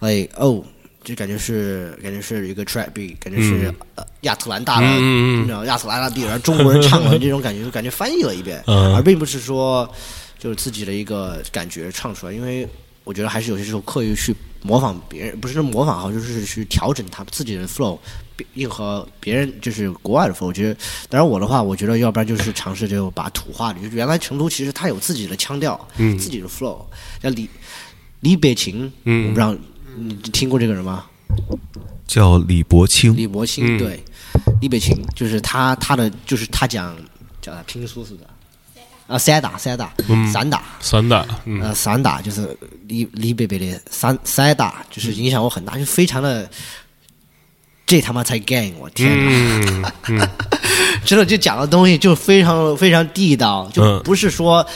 [0.00, 0.62] ，like 哦，
[1.02, 9.88] 就感觉是感觉是一个 trap beat，感觉是、呃亚特兰大的，你知道亚特兰大 beat，然后中国人唱的这种感觉，就感觉翻译了一遍，嗯而并不是说
[10.38, 12.68] 就是自己的一个感觉唱出来，因为
[13.04, 17.98] 我觉得还是有些时候刻意去模仿别人，不是模仿哈，就是去调整他自己的 flow。
[18.54, 20.76] 应和别人就是国外的 flow，我觉得，
[21.08, 26.18] 当然我的话，我觉得要不然就是尝试就把土话的，就是原来成都其实它有自己的腔调，嗯。
[26.18, 26.78] 自己的 flow，
[27.22, 27.48] 叫李
[28.20, 29.24] 李北琴，嗯。
[29.24, 29.54] 我不知道
[29.96, 31.06] 你听过这个人吗？
[32.06, 33.78] 叫李伯清，李伯清，嗯。
[33.78, 34.02] 对，
[34.60, 36.96] 李北琴就是他他的就是他讲
[37.40, 38.26] 叫他拼书似的，
[39.06, 40.26] 啊，散打散打嗯。
[40.32, 41.60] 散打，散打，嗯。
[41.62, 42.56] 呃，散打就是
[42.88, 46.50] 李李北北的散散打，就是影响我很大，就非常的。
[47.86, 48.72] 这他妈才 gang！
[48.80, 49.10] 我天
[49.82, 49.92] 哪！
[50.08, 50.28] 嗯嗯
[51.04, 54.66] 真的就讲的东西就非常非常地道，就嗯不是说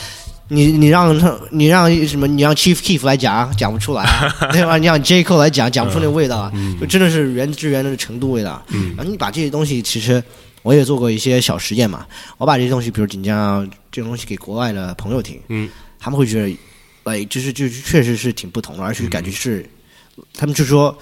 [0.47, 2.27] 你你让他，你让什么？
[2.27, 4.05] 你让 Chief Keef 来讲，讲不出来，
[4.53, 4.77] 对吧？
[4.77, 8.63] 你让 J Cole 来讲，讲不出那味道，就真的是原汁原味的成都味道。
[8.95, 10.23] 然后你把这些东西，其实
[10.61, 12.05] 我也做过一些小实验嘛。
[12.37, 15.67] 我把这些东西，比如锦江这种东西给国外的朋友听，嗯，
[15.99, 16.57] 他们会觉得，
[17.05, 19.67] 哎，就是就是确实是挺不同的，而且感觉是，
[20.35, 20.95] 他们就说。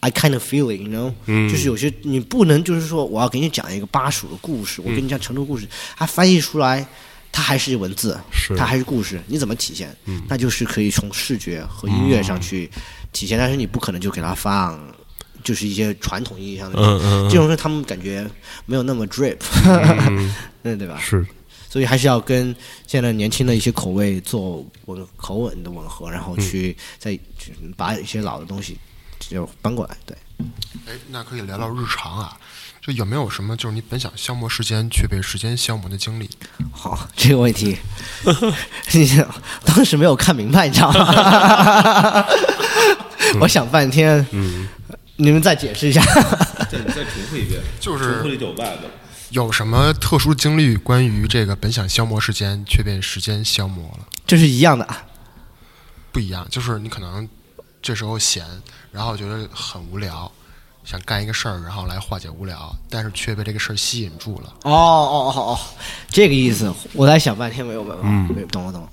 [0.00, 1.48] I kind of feel it, you know，、嗯。
[1.48, 6.86] 就是有些你不能就是说我要给你讲一个巴蜀的故事，我给你讲成都故事，它翻译出来，
[7.32, 8.18] 它还是文字，
[8.56, 9.94] 它还是故事，你怎么体现？
[10.28, 12.70] 那就是可以从视觉和音乐上去
[13.12, 14.78] 体现，但是你不可能就给它放，
[15.42, 18.28] 就是一些传统意义上的，嗯嗯这种是他们感觉
[18.66, 20.98] 没有那么 drip，嗯， 对对吧？
[21.00, 21.26] 是。
[21.70, 28.78] 所以还是要跟现在年轻的一些口味做吻口吻的吻合，然后去再去把一些老的东西
[29.18, 30.16] 就搬过来，对。
[30.86, 32.36] 哎，那可以聊聊日常啊，
[32.80, 36.30] 就有没有什么就是你本想消磨时间却被时间消磨的经历？
[36.70, 37.76] 好，这个问题，
[38.92, 39.24] 你
[39.64, 42.24] 当时没有看明白，你知道吗？
[43.40, 44.68] 我想半天，嗯
[45.16, 46.00] 你们再解释一下。
[46.70, 48.76] 再再重复一遍，就是了就 bad
[49.30, 54.06] 有什么特殊经历关于这个本想消磨时间却被时间消磨了？
[54.26, 55.02] 这是一样的啊，
[56.12, 57.28] 不一样，就是你可能
[57.82, 58.46] 这时候闲，
[58.90, 60.30] 然后觉得很无聊，
[60.84, 64.52] 想干一个事儿，然后来化解无聊，但是却被这个事儿吸引住了。
[64.64, 65.58] 哦哦哦哦，
[66.08, 68.02] 这个意思，我在想半天没有没有，
[68.34, 68.88] 没懂了懂了，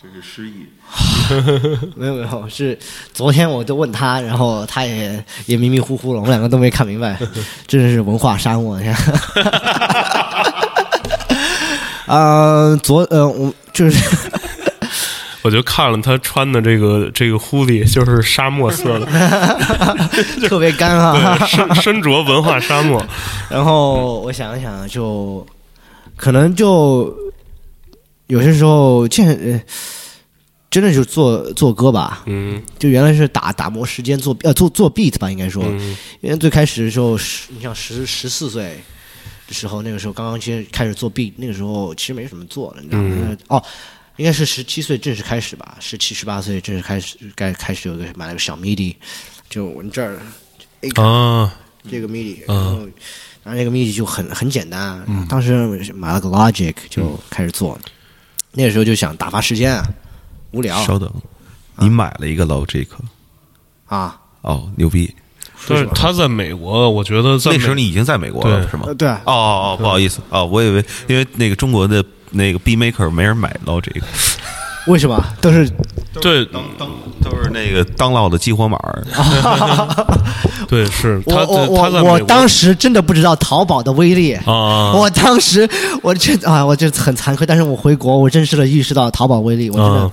[0.00, 0.66] 这是失忆。
[1.96, 2.78] 没有没有，是
[3.12, 7.18] 昨天我都问他，然后他也也迷迷糊糊了，我们两个都没看明白，
[7.66, 8.96] 真的是文化沙漠，你看。
[12.06, 14.38] 呃，昨呃，我就是
[15.42, 19.06] 我就看了他穿的这个这个 hoodie，就是沙漠色的，
[20.48, 21.36] 特别干啊。
[21.46, 23.04] 身身着文化沙漠，
[23.50, 25.44] 然后我想一想，就
[26.16, 27.12] 可能就
[28.28, 29.60] 有些时候见呃，
[30.70, 32.62] 真的就做做歌吧，嗯。
[32.78, 35.96] 就原来是打打磨时间做呃做做 beat 吧，应该说，嗯。
[36.20, 38.80] 因为最开始的时候十，你像十十四岁
[39.48, 43.36] 的时候，那个时候刚刚先开始做 beat，那个时候其实没什么做的，你知道吗？
[43.48, 43.62] 哦，
[44.22, 48.94] 应该是十七岁正式开始吧，十七十八岁正式开始该开始有个买了个小 MIDI，
[49.50, 50.16] 就我们这儿
[50.94, 51.52] 啊，
[51.90, 52.78] 这个 MIDI，然后
[53.42, 57.76] 然后这个 MIDI 就很很简单，当时买了个 Logic 就开始做，
[58.52, 59.84] 那个时候就想打发时间啊，
[60.52, 61.12] 无聊稍等，
[61.78, 62.86] 你买了一个 Logic
[63.86, 65.12] 啊，哦，牛逼！
[65.68, 68.84] 但是他在美国，我觉得在那时候你已经在美国了是吗？
[68.86, 68.94] 呃？
[68.94, 74.06] 对哦哦哦，不好意思哦，我以为因为那个中国的那个 B Maker 没人买到这个
[74.88, 75.70] 为什么都是
[76.20, 76.88] 对当当
[77.22, 79.06] 都是那个当老的激活码儿。
[80.68, 84.32] 对是我他我我我当时真的不知道淘宝的威力。
[84.34, 85.68] 啊，我当时
[86.02, 90.10] 我这啊，我这很惭愧，但是我回国，我真实的意识到淘宝威力，我真的嗯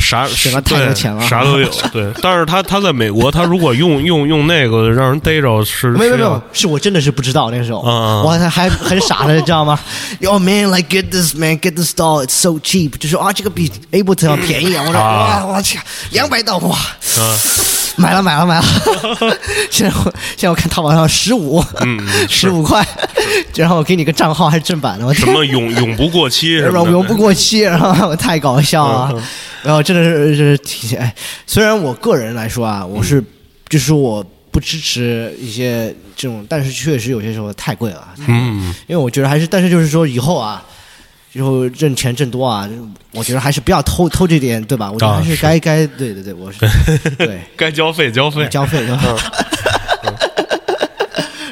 [0.00, 1.68] 啥什么太多钱了啥都有。
[1.92, 9.78] 对，但是他他在美国，他如果用用用那个让人逮着是没有没有没有是我真的是不知道那个时候，嗯我还还很傻的，知道吗
[10.20, 14.84] ？Yo man, like get this man, get this doll, it's so cheap，就是啊，这个比 Ableton 要便宜啊！
[14.86, 15.78] 我说啊哇，我去，
[16.10, 16.76] 两百刀哇！
[16.76, 17.36] 啊
[17.96, 18.64] 买了买了买了，
[19.70, 20.02] 现在我
[20.36, 22.86] 现在我看淘宝上十五，嗯 十五块，
[23.54, 29.22] 然后我给你个账号还是正版的，我什么永永不过期什么的，然后永不过期，然后太搞笑了，
[29.62, 31.14] 然后真的是是挺哎，
[31.46, 33.22] 虽然我个人来说啊，我是
[33.68, 40.62] 就是我不支持一些这种，但是确实有些时候太贵了，嗯，因为我觉得还是，但是就是说以后啊。
[41.32, 42.68] 以后挣钱挣多啊，
[43.12, 44.90] 我觉得还是不要偷偷这点，对吧？
[44.90, 46.58] 我觉得还是该该对对对，我是
[47.18, 47.40] 对。
[47.56, 48.98] 该交费交费，交费 的。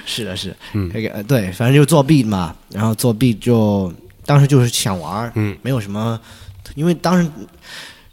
[0.05, 0.55] 是的，是，
[0.93, 3.93] 那个呃对，反正就作弊嘛，然后作弊就
[4.27, 6.19] 当时就是想玩儿，嗯，没有什么，
[6.75, 7.31] 因为当时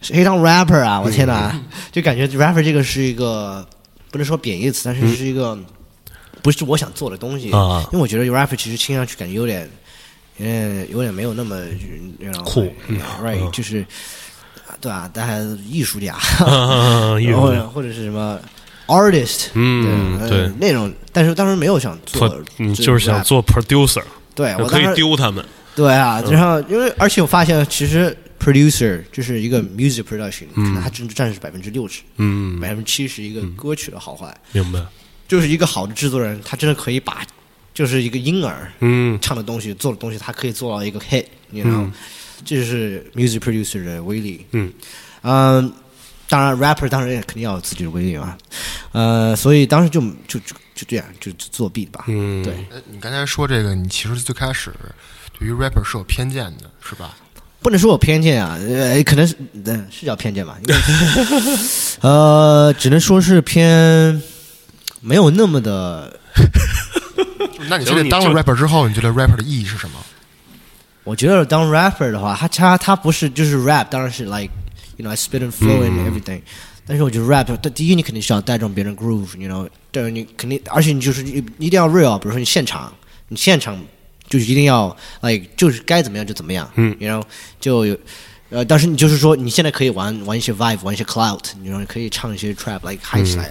[0.02, 1.02] 谁当 rapper 啊？
[1.02, 1.60] 我天哪，
[1.92, 3.66] 就感觉 rapper 这个是一个
[4.12, 5.58] 不能说贬义词，但是是一个
[6.44, 7.82] 不是我想做的东西啊。
[7.92, 9.68] 因为我觉得 rapper 其实听上去感觉有点，
[10.38, 11.62] 有点有点没有那么
[12.44, 13.86] 酷嗯 right，就是
[14.82, 16.14] 对啊，但还艺术家，
[16.46, 17.42] 啊艺术。
[17.74, 18.40] 或者是什么
[18.88, 22.28] artist，呃嗯对那种，但是当时没有想做
[22.76, 24.04] 就是想做 producer，
[24.36, 25.44] 对我可以丢他们，
[25.76, 34.80] 对啊，然后因为而且我发现其实 producer 就是一个 music production，可能它只占是百分之六十，嗯，百分之七十一个歌曲的好坏，明白，
[35.28, 37.26] 就是一个好的制作人，他真的可以把
[37.76, 41.94] 就是一个婴儿嗯唱的东西做的东西，他可以做到一个 hit，你知道吗？
[42.44, 44.46] 这就是 music producer 的威力。
[44.52, 44.72] 嗯
[45.22, 45.74] 嗯，
[46.30, 48.38] 当然 rapper 当然也肯定要有自己的威力嘛。
[48.94, 52.06] 呃，所以当时就就就就这样就就作弊吧。
[52.08, 54.72] 嗯，对，哎，你刚才说这个，你其实最开始
[55.38, 57.18] 对于 rapper 是有偏见的，是吧？
[57.62, 60.58] 不能说我偏见啊，呃，可能是嗯是叫偏见吧，
[62.02, 64.22] 呃，只能说是偏
[65.02, 66.20] 没有那么的。
[67.70, 70.00] 那你现在当了 rapper 之后，你觉得 rapper 的意义是什么？
[71.04, 74.50] 我觉得当 rapper 的话，他他他不是就是 rap，当然是 like
[74.98, 76.42] you know I spit and flow and everything。
[76.88, 82.94] 但是我觉得 rap，它第一你肯定是要带动别人 groove，you know，对，你肯定，而且你就是一一定要 real，比如说你现场，
[83.28, 83.80] 你现场
[84.28, 87.24] 就是一定要 like 就是该怎么样就怎么样，嗯，you know，
[87.60, 87.98] 就有。
[88.50, 93.50] 呃，但是你就是说，你现在可以玩玩一些 vibe，玩一些 cloud，你说可以唱一些 trap，like 嗨起来，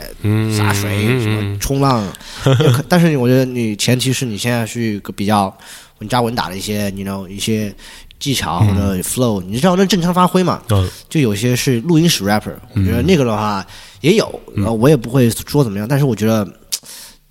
[0.57, 2.07] 洒水什么冲浪。
[2.89, 5.55] 但是我觉得你前提是你现在是一个比较
[5.99, 7.75] 稳扎稳打的一些，你 know 一些
[8.21, 10.63] 技巧或者 flow，你知道那正常发挥嘛？
[11.09, 13.67] 就有些是录音室 rapper，我觉得那个的话
[14.01, 14.41] 也有，
[14.79, 16.47] 我也不会说怎么样，但是我觉得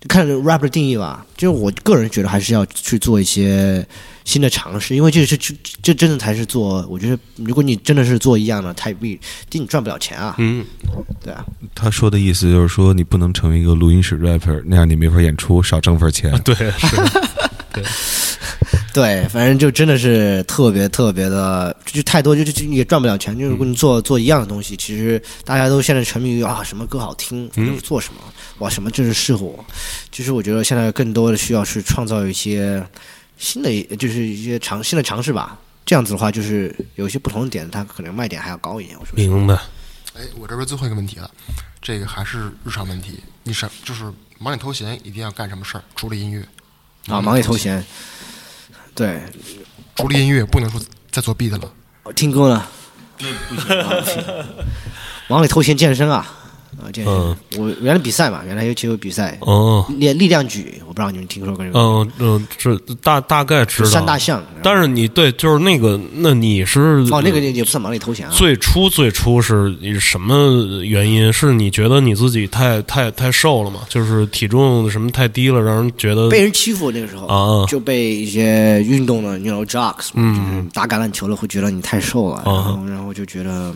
[0.08, 3.86] 看 rapper 定义吧，就是我个人觉得还是要去做一些。
[4.24, 6.82] 新的尝试，因为这是这这真的才是做。
[6.88, 10.34] 我觉得，如果你真的是做一样的太币，第你赚不了钱啊。
[10.38, 10.64] 嗯，
[11.22, 11.44] 对啊。
[11.74, 16.32] 他说的意思就是说，你不能成为一个录音室 rapper，那样你没法演出，少挣份钱。
[16.42, 16.96] 对，是。
[17.74, 17.84] 对，
[18.94, 23.38] 对，反正就真的是特别特别的，就太多，就就也赚不了钱。
[23.38, 27.50] 就如果你做做一样的东西，其实大家都现在沉迷于啊，什么歌好听，
[27.82, 28.20] 做什么
[28.64, 29.64] 哇，什么就是适合我。
[30.10, 32.84] 其实我觉得现在更多的需要是创造一些。
[33.36, 38.96] 新的就是一些尝新的尝试吧，这样子的话，就是有一些不同的点，它可能卖点还要高一点。
[38.96, 39.54] 我说明白。
[40.14, 41.28] 哎，我这边最后一个问题了，
[41.82, 43.18] 这个还是日常问题。
[43.42, 44.04] 你是就是
[44.38, 45.82] 忙里偷闲，一定要干什么事儿？
[45.96, 46.46] 除了音乐
[47.12, 47.84] 啊，忙里偷闲。
[48.94, 49.20] 对，
[49.96, 51.72] 除了音乐，不能说再做 beat 了。
[52.14, 52.64] 听歌呢？
[53.18, 53.56] 那不
[54.08, 54.24] 行。
[55.26, 56.24] 忙里偷闲，健身啊。
[56.80, 57.04] 啊，这
[57.58, 61.78] 我原来比赛嘛，原来有其有比赛哦，练力量举，我不知道你们听说过这个？
[61.78, 64.42] 嗯嗯，这大大概知道三大项。
[64.62, 68.32] 但是你对，就是那个，那你是哦，那个也也不算忙里偷闲啊。
[68.34, 71.32] 最初最初是什么原因？
[71.32, 73.80] 是你觉得你自己太太太瘦了嘛？
[73.88, 83.74] 就是体重什么太低了，让人觉得被人欺负那个时候啊，就被一些运动的，你 know jocks，嗯，打橄榄球了会觉得你太瘦了，然后然后就觉得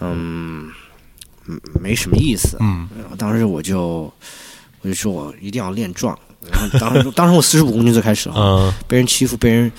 [0.00, 0.70] 嗯。
[1.48, 2.56] 嗯，没什么意思。
[2.60, 4.12] 嗯，然后当时我就
[4.82, 6.18] 我就说我一定要练壮。
[6.50, 9.70] 然后当时当时我四十五公斤最开始嗯，被人欺负，被人。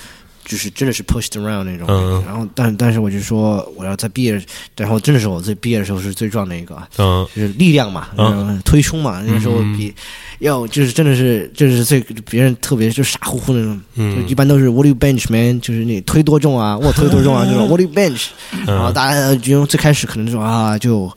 [0.45, 4.41] 就是真的是 pushed around 那种，嗯然后但但是我就说我要在毕业，
[4.77, 9.93] 然后真的是我最毕业的时候是最壮的一个，嗯就是力量嘛，嗯推胸嘛，那时候比
[10.39, 13.81] 要就是真的是就是最别人特别就傻乎乎那种，
[14.15, 18.27] 就一般都是 what do you bench man，就是你推多重啊， 我推多重啊，这种 what do you bench，
[18.65, 21.11] 然后大家就最开始可能说啊就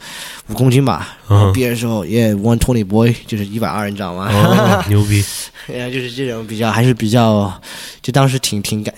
[0.49, 4.85] 五公斤吧，然后毕业的时候也 one twenty boy，就是一百二，你知道吗？
[4.89, 5.23] 牛逼。
[5.69, 7.53] 然后，就是这种比较，还是比较，
[8.03, 8.93] 就当时挺挺感，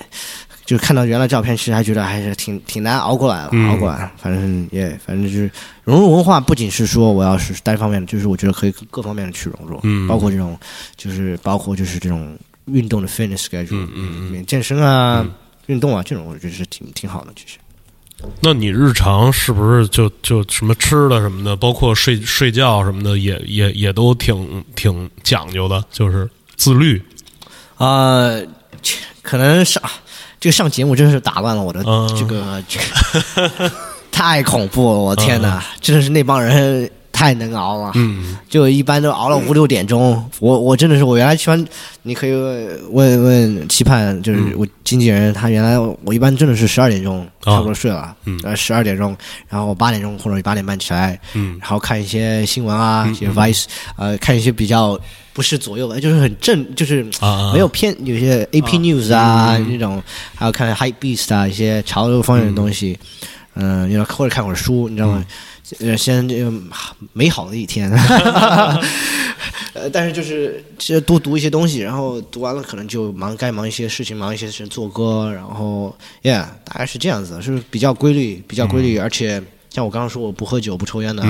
[0.64, 4.10] 就是看到原来照片，其实还觉得还是挺挺难熬过来了，熬过来。
[4.16, 5.50] 反正也，反正就是
[5.84, 10.58] 融入文化，不仅是说我要是单方面的，就是我觉得可以各方面的去融入，嗯，包括这种，
[10.96, 15.26] 就是包括就是这种运动的 fitness 该嗯嗯嗯，健身啊，
[15.66, 17.58] 运动啊，这种我觉得是挺挺好的，其实。
[18.40, 26.28] 那你日常是不是就就什么吃的什么的，包括睡睡觉什么的，也也也都挺挺讲究的，就是。
[26.54, 27.02] 自律，
[27.78, 28.40] 呃，
[29.20, 29.82] 可能上
[30.43, 31.78] 这个上节目真是打乱了我的
[32.18, 32.80] 这个这
[33.62, 33.70] 个，
[34.11, 34.99] 太恐怖了！
[34.99, 37.92] 我天哪，真的是那帮人太能熬了。
[37.94, 40.24] 嗯，就一般都熬了五六点钟。
[40.40, 41.64] 我我真的是我原来喜欢，
[42.02, 42.32] 你可以
[42.90, 48.40] 问问期盼，就是我经纪人，他原来我一般真的是十二点钟差不多睡了，嗯。
[48.56, 49.16] 十二点钟，
[49.48, 53.64] 然后八点钟或者八点半起来，嗯，然后看一些新闻啊，一些 Vice，
[53.96, 54.98] 呃，看一些比较。
[55.34, 57.02] 不是左右吧，就是很正，就是
[57.54, 60.02] 没有偏有些 A P News 啊那种，
[60.34, 62.98] 还有看 High Beast 啊一些潮流方面的东西，
[63.54, 65.24] 嗯，要或者看会儿书，你知道吗？
[65.80, 66.52] 呃，先这个
[67.12, 67.90] 美好的一天，
[69.74, 81.24] 呃，但是就是其实多读一些东西，然后读完了可能就忙该忙一些事情，忙一些事情做歌，然后，Yeah，大概是这样子，是比较规律，比较规律，而且像我刚刚说，我不喝酒，不抽烟的。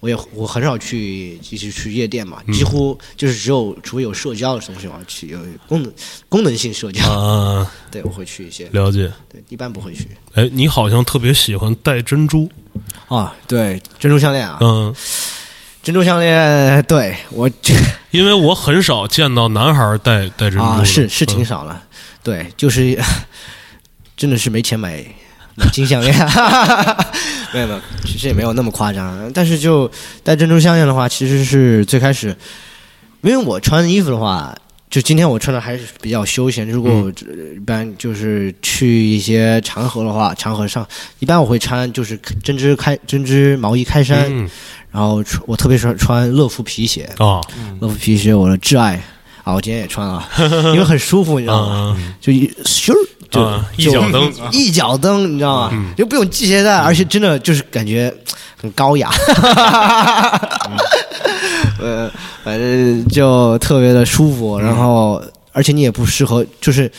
[0.00, 5.92] 我也我很少去就是去夜店嘛，几乎就是只有除非有社交的东西我要去，有功能
[6.26, 8.66] 功能性社交啊，对，我会去一些。
[8.72, 10.08] 了解，对，一般不会去。
[10.32, 12.48] 哎，你好像特别喜欢戴珍珠
[13.08, 13.34] 啊？
[13.46, 14.94] 对，珍珠项链啊，嗯，
[15.82, 17.50] 珍珠项链，对我，
[18.10, 21.82] 因为我很少见到男孩戴戴珍珠，啊，是是挺少了，
[22.22, 22.98] 对，就是
[24.16, 25.04] 真的是没钱买。
[25.72, 26.16] 金项链，
[27.52, 29.30] 没有没有，其实也没有那么夸张。
[29.34, 29.90] 但是就
[30.24, 32.34] 戴珍珠项链的话，其实是最开始，
[33.20, 34.56] 因为我穿衣服的话，
[34.90, 36.68] 就今天我穿的还是比较休闲。
[36.68, 40.84] 如果我呃一般就是去一些场合的话，场合上
[41.20, 44.50] 一般我会穿就是针织开针织毛衣开衫，嗯
[44.90, 47.40] 然后我特别喜欢穿乐福皮鞋，啊
[47.80, 49.00] 乐福皮鞋我的挚爱
[49.44, 50.28] 啊，我今天也穿了，
[50.74, 51.96] 因为很舒服，你知道吗？
[51.96, 52.96] 啊就一咻儿
[53.30, 55.94] 就、啊一脚蹬嗯一脚蹬，你知道吗？
[55.96, 58.12] 就不用系鞋带，而且真的就是感觉
[58.60, 59.08] 很高雅。
[61.80, 62.10] 呃，
[62.44, 65.22] 反正就特别的舒服，然后
[65.52, 66.90] 而且你也不适合，就是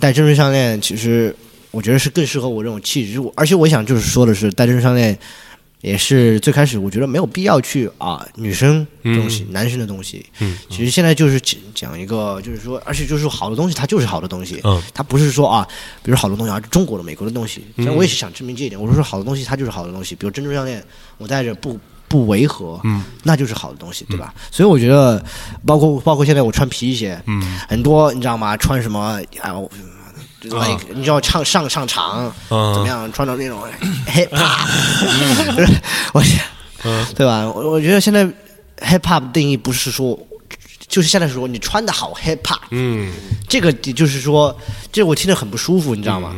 [0.00, 1.34] 戴珍珠项链，其实
[1.70, 3.20] 我觉得是更适合我这种气质。
[3.20, 5.16] 我而且我想就是说的是，戴珍珠项链
[5.80, 10.24] 也是最开始我觉得没有必要去啊，女生东西、男生的东西。
[10.38, 14.60] 嗯，其实现在就是讲讲一个，就是说，而且就是说好的东西，它就是好的东西。
[14.62, 15.66] 嗯，它不是说啊，
[16.04, 17.64] 比如好的东西，而是中国的、美国的东西。
[17.76, 20.82] 嗯像我也是想证明这一点，我是说好的东西它就是好的东西，比如珍珠项链，
[21.18, 21.76] 我戴着不
[22.12, 24.34] 不违和，嗯，那就是好的东西，对吧？
[24.50, 25.24] 所以我觉得，
[25.64, 28.54] 包括包括现在我穿皮鞋，嗯，很多你知道吗？
[28.58, 29.00] 穿什么
[29.40, 29.54] 啊？
[30.94, 33.10] 你知道唱上上场嗯怎么样？
[33.14, 33.62] 穿到那种
[34.08, 35.78] hip hop，
[36.12, 36.38] 我想，
[36.84, 37.46] 嗯 对吧？
[37.50, 38.26] 我我觉得现在
[38.80, 40.18] hip hop 定义不是说，
[40.88, 43.10] 就是现在说你穿的好 hip hop，嗯
[43.48, 44.54] 这个就是说，
[44.92, 46.34] 这我听着很不舒服，你知道吗？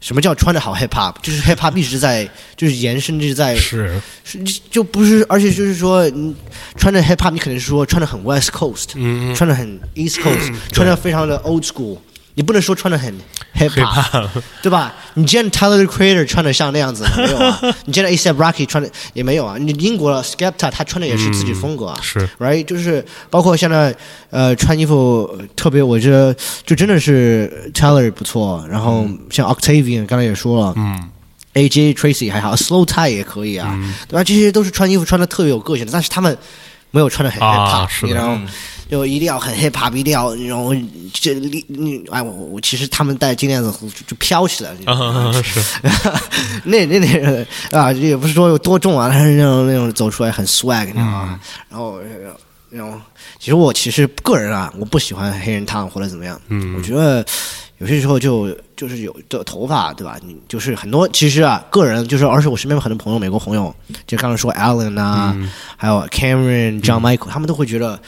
[0.00, 1.14] 什么叫穿的好 hip hop？
[1.22, 4.00] 就是 hip hop 一直在，就是延伸着在，是。
[4.24, 4.38] 是
[4.70, 6.34] 就不是，而且就是说，你
[6.76, 11.98] 穿着 hip hop，你可能是说穿的很 West Coast，、嗯穿的很 East Coast，、穿的非常的 old school，
[12.38, 13.12] 你不能说穿的很
[13.56, 14.28] hip hop，
[14.62, 14.94] 对吧？
[15.14, 17.60] 你见 Tyler the Creator 穿的像那样子没有啊？
[17.86, 19.56] 你见 A$AP Rocky 穿的也没有啊？
[19.58, 23.92] 你英国的 Skepta 他穿的也是自己风格啊，是 right，就是包括现在
[24.30, 26.32] 呃穿衣服呃特别，我觉得
[26.64, 31.10] 就真的是 Tyler 不错，然后像 Octavian 刚才也说了，嗯
[31.54, 33.76] AJ Tracy 还好，Slow Tie 也可以啊，
[34.06, 34.22] 对吧？
[34.22, 36.38] 这些都是穿衣服穿的特别有个性的，但是他们
[36.92, 38.48] 没有穿的很 hip 啊 hop，、你知道吗？
[38.90, 40.74] 就一定要很 hip hop，一定要然后
[41.12, 45.42] 这你你哎我我其实他们戴金链子就就飘起来了，
[46.64, 51.40] 那那那个啊，也不是说有多重啊，但是那种那种走出来很 swag，你知道吗？
[51.68, 52.04] 然后呃
[52.70, 52.98] 那种，
[53.38, 57.24] 其实我其实个人啊，我不喜欢黑人烫或者怎么样，嗯我觉得
[57.78, 60.16] 有些时候就就是有的头发，对吧？
[60.24, 63.74] 你就是很多其实啊，个人就是，而且我身边有很多朋友，美国朋友，
[64.06, 65.36] 就刚才说 Alan 啊，
[65.76, 68.00] 还有 Cameron、John Michael，他们都会觉得。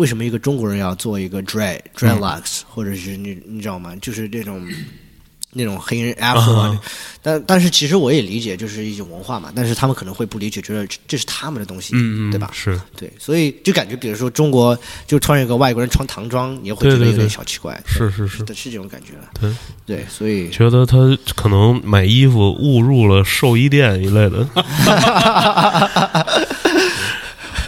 [0.00, 3.94] 为什么一个中国人要做一个 dread dreadlocks，、或者是你你知道吗？
[4.00, 4.66] 就是这种
[5.52, 6.80] 那种黑人 afro 啊，
[7.20, 9.52] 但但是其实我也理解，就是一种文化嘛。
[9.54, 12.50] 但是他们可能会不理解，觉得这这是他们的东西，嗯嗯对吧？
[12.54, 19.08] 是对，所以就感觉，比如说中国就穿一个外国人穿唐装，你也会觉得有点小奇怪，是是是是是这种感觉。
[19.38, 19.52] 对，
[19.84, 20.96] 对，所以觉得他
[21.34, 24.48] 可能买衣服误入了寿衣店一类的，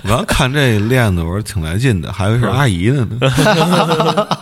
[0.02, 3.18] 我刚看这链子，我说挺来劲的，还以为是阿姨的呢。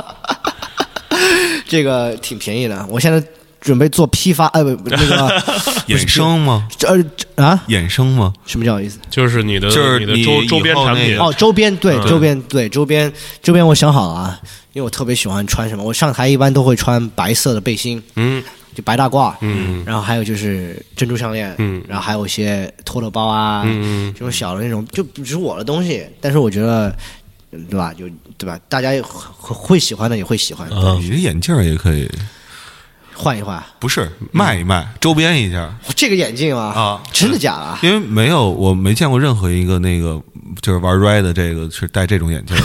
[1.68, 2.84] 这个挺便宜的。
[2.88, 3.22] 我现在
[3.61, 5.40] 准备做批发，哎，不，那个
[5.86, 6.66] 衍生吗？
[6.76, 8.32] 这呃啊，衍生吗？
[8.46, 8.98] 什么叫意思？
[9.11, 14.40] 就是你的就是你的周周边产品哦，周边对嗯周边对周边周边，我想好了啊，
[14.72, 18.42] 因为我特别喜欢穿什么，我上台一般都会穿白色的背心，嗯
[18.74, 26.94] 就白大褂，嗯然后还有就是珍珠项链，嗯然后还有一些托特包啊，嗯这种小的那种，就不是我的东西，但是我觉得，
[27.52, 27.92] 嗯对吧？
[27.92, 28.08] 就
[28.38, 28.58] 对吧？
[28.68, 32.08] 大家也会会喜欢的也会喜欢，啊你这眼镜也可以，
[33.14, 33.62] 换一换。
[33.78, 35.74] 不是卖一卖，周边一下。
[35.96, 37.78] 这个眼镜啊，啊真的假的啊？
[37.82, 40.22] 因为没有，我没见过任何一个那个
[40.62, 42.62] 就是玩 Red 的这个是戴这种眼镜的，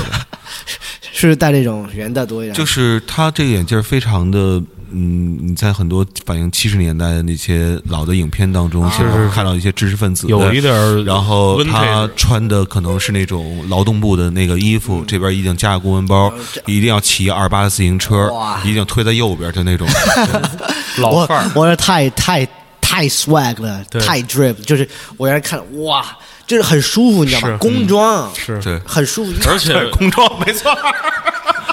[1.11, 2.53] 是戴那种圆的多一点？
[2.55, 4.61] 就是他这个眼镜非常的，
[4.97, 16.33] 嗯，你在很多反映七十年代的那些老的影片当中，其实会看到一些知识分子有一点然后他穿的可能是那种劳动部的那个衣服，这边一定加个公文包，
[16.65, 18.31] 一定要骑二八的自行车，
[18.63, 19.85] 一定推在右边的那种。
[20.99, 22.47] 老范儿，我这太太
[22.79, 24.87] 太 swag 了，太 drip，就是
[25.17, 26.05] 我原来看哇，
[26.47, 27.57] 就是很舒服，你知道吗？
[27.57, 28.33] 工装。
[28.33, 28.57] 是。
[28.61, 30.73] 对，很舒服，而且 工装没错。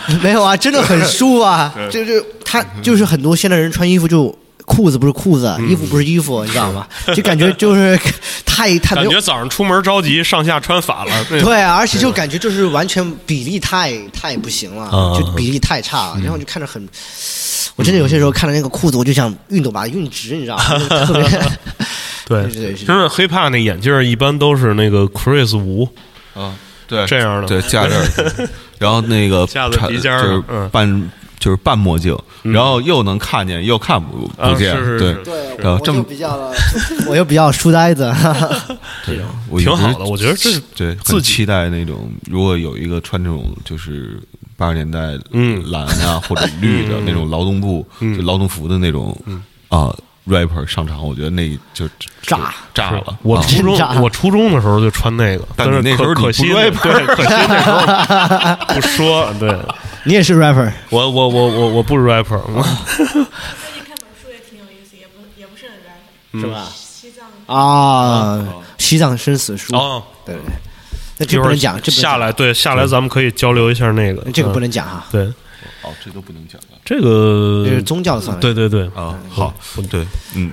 [0.22, 1.72] 没有啊，真的很舒服啊！
[1.90, 6.86] 就是他就是很多现代人穿衣服就裤子不是裤子，衣服不是衣服，你知道吗？
[7.14, 7.98] 就感觉就是
[8.46, 11.24] 太太没有感觉早上出门着急，上下穿反了。
[11.28, 16.86] 对啊，而且就感觉就是完全比例太太不行了，啊就比例太差了，然后就看着很，
[17.76, 20.78] 我真的有些时候看着那个裤子，我就想熨斗把它熨直，你知道吗？
[20.78, 21.22] 就特别
[22.24, 25.86] 对对对是真的黑怕那眼镜一般都是那个 Chris 五
[26.34, 26.54] 啊，
[26.92, 30.68] 对，这样的对，架这儿，然后那个 架子鼻尖儿就是嗯。
[30.70, 35.12] 半就是半墨镜，然后又能看见又看不啊不见，对。
[35.24, 36.52] 对，然后这么比较，
[37.08, 38.12] 我又比较书呆子，
[39.04, 44.20] 这种我挺好的，我觉得这对，很期待那种，如果有一个穿这种就是
[44.56, 45.60] 八十年代嗯。
[45.72, 49.16] 蓝啊或者绿的那种劳动部就劳动服的那种
[49.68, 49.92] 啊
[50.26, 51.88] rapper 上场，我觉得那就
[52.22, 53.18] 炸炸了。
[53.22, 59.32] 我啊初中我初中的时候就穿那个，但是那时候可可惜对，可惜那时候不说。
[59.38, 59.56] 对。
[60.04, 62.62] 你也是 rapper 我我我我我不是 rapper，我
[62.96, 63.24] 最近
[63.84, 66.66] 看本书也挺有意思，也不也不是很 rapper，是吧？
[66.74, 67.56] 西藏。
[67.56, 68.44] 啊，
[68.78, 70.34] 西藏生死书，哦，对。
[70.34, 70.42] 对，
[71.18, 75.32] 那这不能讲，这不能讲，下来对下来咱们可以交流一下那个，这个不嗯能讲哈，对
[75.82, 78.38] 哦，这都不能讲了这个这是宗教的算。
[78.40, 79.18] 对对对啊。
[79.28, 79.54] 好，
[79.90, 80.52] 对，嗯，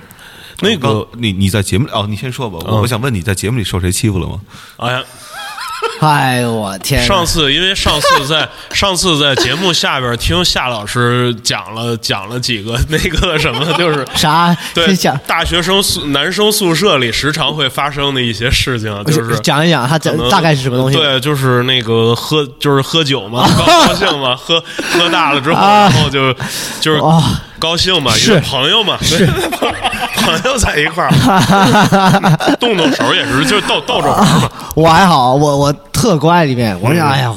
[0.60, 2.58] 那个你你在节目里哦，你先说吧。
[2.70, 4.40] 我想问你在节目里受谁欺负了吗？
[4.76, 5.02] 哎呀，
[6.00, 7.04] 哎呦我天！
[7.04, 14.56] 上次因为上次在 上次在节目下边听夏老师讲了讲了几个那个什么，就是啥？
[14.74, 20.96] 对讲，大学生宿男生宿舍里时常会发生的一些事情，就是讲一讲，它这可能大概是什么东西？
[20.96, 24.62] 对，就是那个喝，就是喝酒嘛， 高高兴嘛，喝
[24.94, 26.32] 喝大了之后，啊然后就
[26.80, 27.22] 就是哦
[27.60, 31.10] 高兴嘛，是朋友嘛，是朋友在一块儿，
[32.58, 34.50] 动动手也是，就逗逗着玩嘛。
[34.74, 37.32] 我还好，我我特乖里面，我想，哎呀，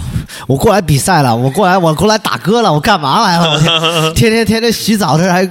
[0.48, 3.60] 我过来比赛了，我过来，我过来打歌了，我干嘛来了？
[4.16, 5.46] 天天天天洗澡这还，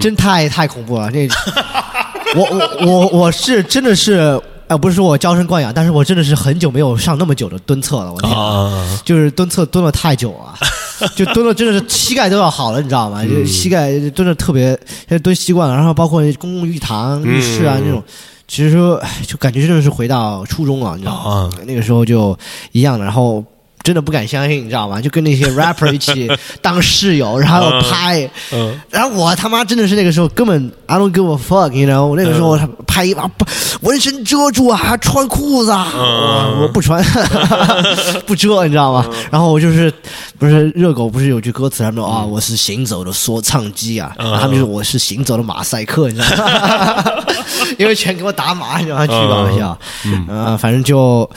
[0.00, 1.10] 真太太恐怖了。
[1.10, 1.28] 这，
[2.34, 2.46] 我
[2.80, 4.40] 我我我是真的是，
[4.72, 8.32] 呃，不是说我娇生惯养，但是我真的是很久没有上那么久的蹲厕了，我天。
[8.32, 13.22] 啊， 就是蹲厕蹲了太久了，就蹲了真的是膝盖都要好了，你知道吗？
[13.24, 18.02] 就膝盖蹲的特别，现在蹲习惯了，然后包括公共浴堂、浴室啊嗯那种，
[18.48, 21.50] 其实说哎就感觉真的是回到初中了，你知道吗啊？
[21.66, 22.36] 那个时候就
[22.72, 23.44] 一样的，然后。
[23.82, 25.00] 真的不敢相信，你知道吗？
[25.00, 26.30] 就跟那些 rapper 一起
[26.60, 33.44] 当室友，然后拍，嗯然后我他妈真的是那个时候根本 I don't give a fuck，you know，我那个时候拍一把不
[33.80, 37.02] 纹身遮住啊，还穿裤子啊，我我不穿
[38.26, 39.06] 不遮，你知道吗？
[39.30, 39.92] 然后我就是
[40.38, 47.04] 不是热狗不是有句歌词他们说啊，我是行走的说唱机啊，然后他们就说我是行走的马赛克，你知道吗？
[47.78, 49.06] 因为全给我打码，你知道吗？
[49.06, 51.28] 巨搞笑，嗯，反正就，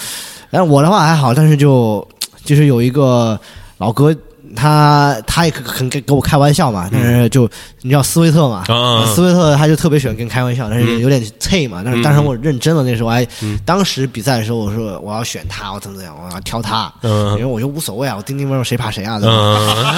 [0.51, 2.05] 但我的话还好，但是就
[2.45, 3.37] 就是有一个
[3.79, 4.15] 老哥。
[4.55, 7.49] 他他也很跟跟我开玩笑嘛，但是就
[7.81, 11.81] 你知道斯威特嘛，啊斯威特他就特别喜欢跟开玩笑，但是有点脆嘛。
[11.83, 13.27] 但是当时我认真了，那时候还
[13.65, 19.95] 当时比赛的时候，我说我要选他，我怎么怎么样，我要挑他，嗯因为我就无所谓啊，我叮叮咣咣谁怕谁啊，对吧？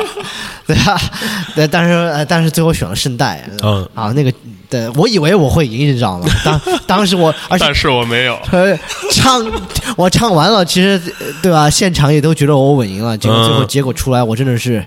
[0.74, 1.00] 嗯对啊，
[1.54, 4.32] 对，但是呃但是最后选了圣代，嗯啊，那个
[4.68, 6.26] 对我以为我会赢，你知道吗？
[6.44, 8.38] 当当时我 而且但是我没有。
[8.52, 8.78] 呃，
[9.12, 9.44] 唱
[9.96, 11.68] 我唱完了，其实呃对吧？
[11.68, 14.84] 现场也都觉得我稳赢了，结果最后嗯结果出来，我真的是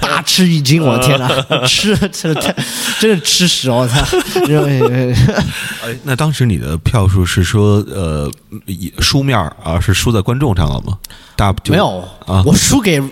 [0.00, 1.28] 大吃一惊，我的天哪，
[1.66, 2.54] 吃吃太
[3.00, 3.96] 真的吃屎，我操！
[5.82, 8.30] 哎，那当时你的票数是说呃
[8.66, 10.98] 以书面儿啊，是输在观众上了吗？
[11.36, 13.02] 大没有啊我输给。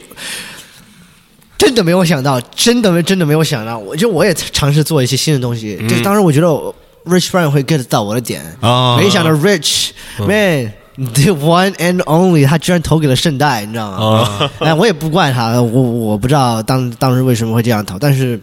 [1.61, 5.77] 真的没有想到，真的没真的没有想到，我就我也尝试做一些新的东西。
[5.79, 6.47] 嗯就当时我觉得
[7.05, 8.97] Rich Brian 会 get 到我的点，啊。
[8.97, 13.99] 没想到 Rich、Man the one and only，他居然投给了圣代，你知道吗？
[14.41, 14.51] 啊。
[14.61, 18.41] 哎，我也不怪他，我我不知道当当时为什么会这样投，但是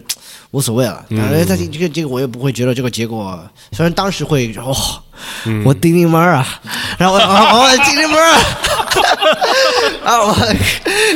[0.52, 1.04] 无所谓了。
[1.08, 1.20] 嗯。
[1.28, 3.36] 但是他这个这个我也不会觉得这个结果，
[3.72, 4.76] 虽然当时会哇、
[5.44, 5.64] 嗯。
[5.64, 6.46] 我叮叮猫啊，
[6.96, 8.16] 然后我我我叮叮猫
[10.04, 10.36] 啊，啊我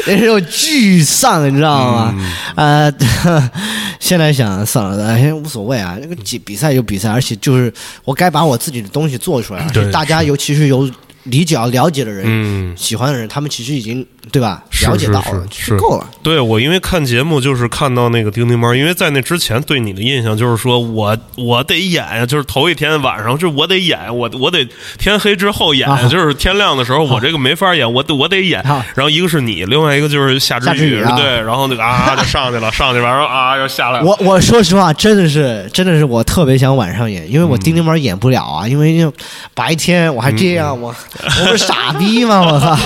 [0.06, 2.14] 那时候巨丧，你知道吗？
[2.56, 3.50] 嗯呃，
[4.00, 7.72] 现在想算了，哎无所谓啊，那个比比赛就比赛，而且就是
[8.04, 10.88] 我该把我自己的东西做出来，而且大家尤其是有
[11.24, 14.62] 理解、了解的人，嗯喜欢的人，他们其实已经对吧？
[14.82, 16.10] 了解到了，是够了。
[16.22, 24.66] 对我，因为看节目就是看到那个叮叮猫，因为在那之前对你的印象就是说我我得演呀，就是头一天晚上就我得演，我我得
[24.98, 28.60] 天黑之后演，啊 就是天亮的时候我这个没法演，我得我得演。
[28.62, 34.04] 啊然后一个是你，另外一个就是夏夏之雨啊对，然后那个啊就上去了，上去完了啊又下来了。
[34.04, 39.10] 我我说实话，真的是真的是我特别想晚上演，因为我叮叮猫演不了啊，因为
[39.54, 42.40] 白天我还这样，我我不是傻逼吗？
[42.40, 42.76] 我操！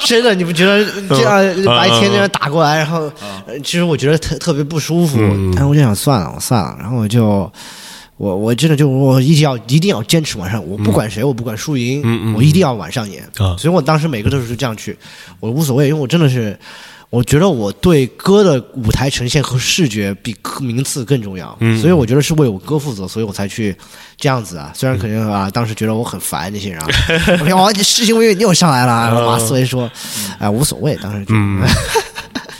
[0.00, 3.10] 真的，你不觉得这样嗯白天这样打过来，然后
[3.46, 5.18] 呃其实我觉得特特别不舒服，
[5.52, 7.50] 但是我就想算了，我算了，然后我就。
[8.16, 13.24] 我我真的就我一定要一定要坚持晚上，我不管谁，我不管输赢，嗯嗯我一定要晚上演。
[13.38, 14.96] 啊所以我当时每个都是这样去，
[15.40, 16.56] 我无所谓，因为我真的是，
[17.14, 21.80] 我觉得我对歌的舞台呈现和视觉比歌名次更重要，嗯。
[21.80, 23.72] 所以我觉得是为我歌负责，所以我才去
[24.16, 24.72] 这样子啊。
[24.74, 26.88] 虽然肯定啊，当时觉得我很烦那些人啊，
[27.40, 29.88] 我说哦，你事情我以为你又上来了马思维说，
[30.40, 31.32] 哎，无所谓，当时就。
[31.36, 31.62] 嗯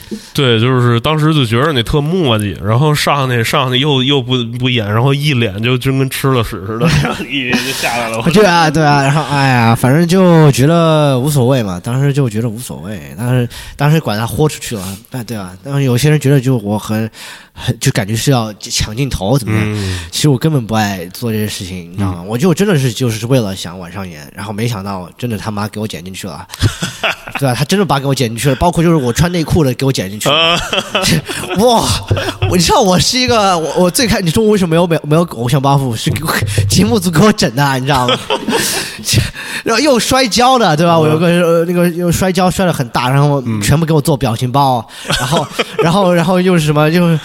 [0.33, 8.21] 对，就是当时就觉得你特磨叽，然后上去上去又又不不演，然后一脸就就跟吃了屎似的，然后一就下来了。
[8.33, 17.09] 对啊，对啊，然后哎呀，反正就觉得无所谓嘛，当时就觉得无所谓，但是当时管他豁出去了，哎，对啊，但是有些人觉得就我很
[17.57, 19.63] 很就感觉是要抢镜头怎么样？
[19.73, 22.21] 嗯其实我根本不爱做这些事情，你知道吗？
[22.23, 26.45] 我就真的是就是为了想晚上演，然后没想到真的他妈给我剪进去了，
[27.39, 30.35] 对吧、他真的把给我剪进去了，包括就是我穿内裤的给我剪进去了。
[30.35, 30.59] 啊，
[31.59, 31.83] 哇，
[32.49, 36.33] 我你知道我是一个我我最开你说我为什么没有没有没有偶像包袱，是给我
[36.69, 38.17] 节目组给我整的，你知道吗？
[39.63, 40.97] 然后又摔跤的，对吧？
[40.97, 44.85] 我有个呃那个又摔跤摔的很大，然后全部给我做表情包，
[45.19, 45.47] 然后
[45.79, 47.19] 然后然后又是什么就是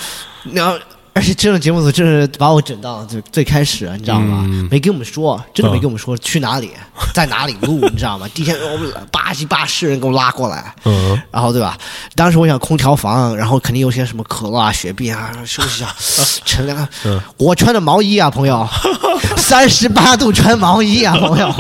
[0.53, 0.79] 然后。
[1.13, 4.47] 而且这种节目组真是把我整到最最开始，你知道吗？
[4.71, 6.71] 没跟我们说，真的没跟我们说去哪里，
[7.13, 8.29] 在哪里录，你知道吗？
[8.33, 11.77] 第一天我们巴西巴士人给我拉过来，嗯然后对吧？
[12.15, 15.93] 当时我想空调房，然后肯定有些什么可乐啊、雪碧啊，休息一下，
[16.47, 16.89] 乘凉。
[17.37, 18.67] 我穿的毛衣啊，朋友，
[19.37, 21.53] 三十八度穿毛衣啊，朋友，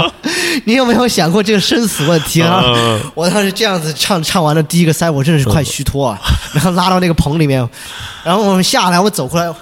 [0.64, 2.62] 你有没有想过这个生死问题啊？
[2.66, 6.18] 嗯我当时这样子唱唱完了第一个塞，我真的是快虚脱啊，
[6.52, 7.66] 然后拉到那个棚里面，
[8.24, 9.52] 然后我们下来，我走过来，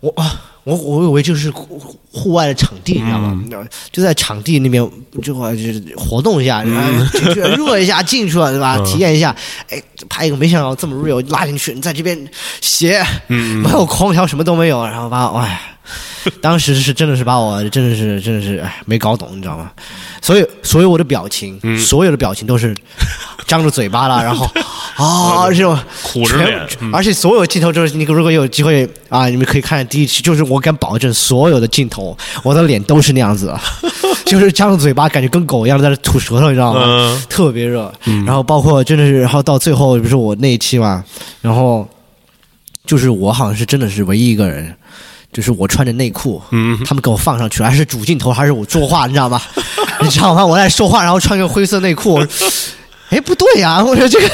[0.00, 0.42] 我啊。
[0.62, 3.42] 我我以为就是户户外的场地，你知道吗？
[3.90, 4.86] 就在场地那边，
[5.22, 8.78] 就就是活动一下，然后进去热一下，进去了，对吧？
[8.84, 9.34] 体验一下，
[9.70, 12.28] 哎，拍一个没想到这么 real，拉进去，你在这边
[12.60, 15.58] 写，没有空调，什么都没有，然后把我，哎，
[16.40, 19.70] 当时是真的是把我真的是真的是哎没搞懂，你知道吗？
[20.22, 22.74] 所以所有我的表情，所有的表情都是
[23.46, 24.46] 张着嘴巴了， 然后
[24.96, 33.60] 啊这种苦着脸嗯而且所有镜头就是你如果有机会啊，你们可以看第一期，就是我敢保证所有的镜头，我的脸都是那样子的，
[34.26, 36.80] 就是张着嘴巴，感觉跟狗一样在那吐舌头，你知道吗？
[36.84, 37.90] 嗯特别热。
[38.26, 41.02] 然后包括真的是，然后到最后不是我那一期嘛，
[41.40, 41.88] 然后
[42.84, 44.74] 就是我好像是真的是唯一一个人。
[45.32, 49.40] 就是我穿着内裤，嗯他们给我放上去了，还是主镜头，还是我说话，你知道吗？
[50.02, 50.44] 你知道吗？
[50.44, 52.26] 我在说话，然后穿个灰色内裤，我
[53.10, 54.30] 哎，不对呀、我说这个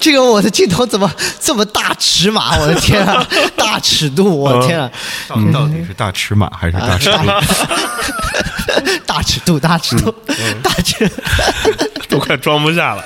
[0.00, 1.08] 这个我的镜头怎么
[1.40, 2.56] 这么大尺码？
[2.58, 3.24] 我的天啊，
[3.56, 4.90] 大尺度，我的天啊！
[5.28, 7.18] 到底到底是大尺码还是大尺度？
[9.06, 10.12] 大尺度，大尺度，
[10.62, 11.10] 大尺。
[12.08, 13.04] 都快装不下了。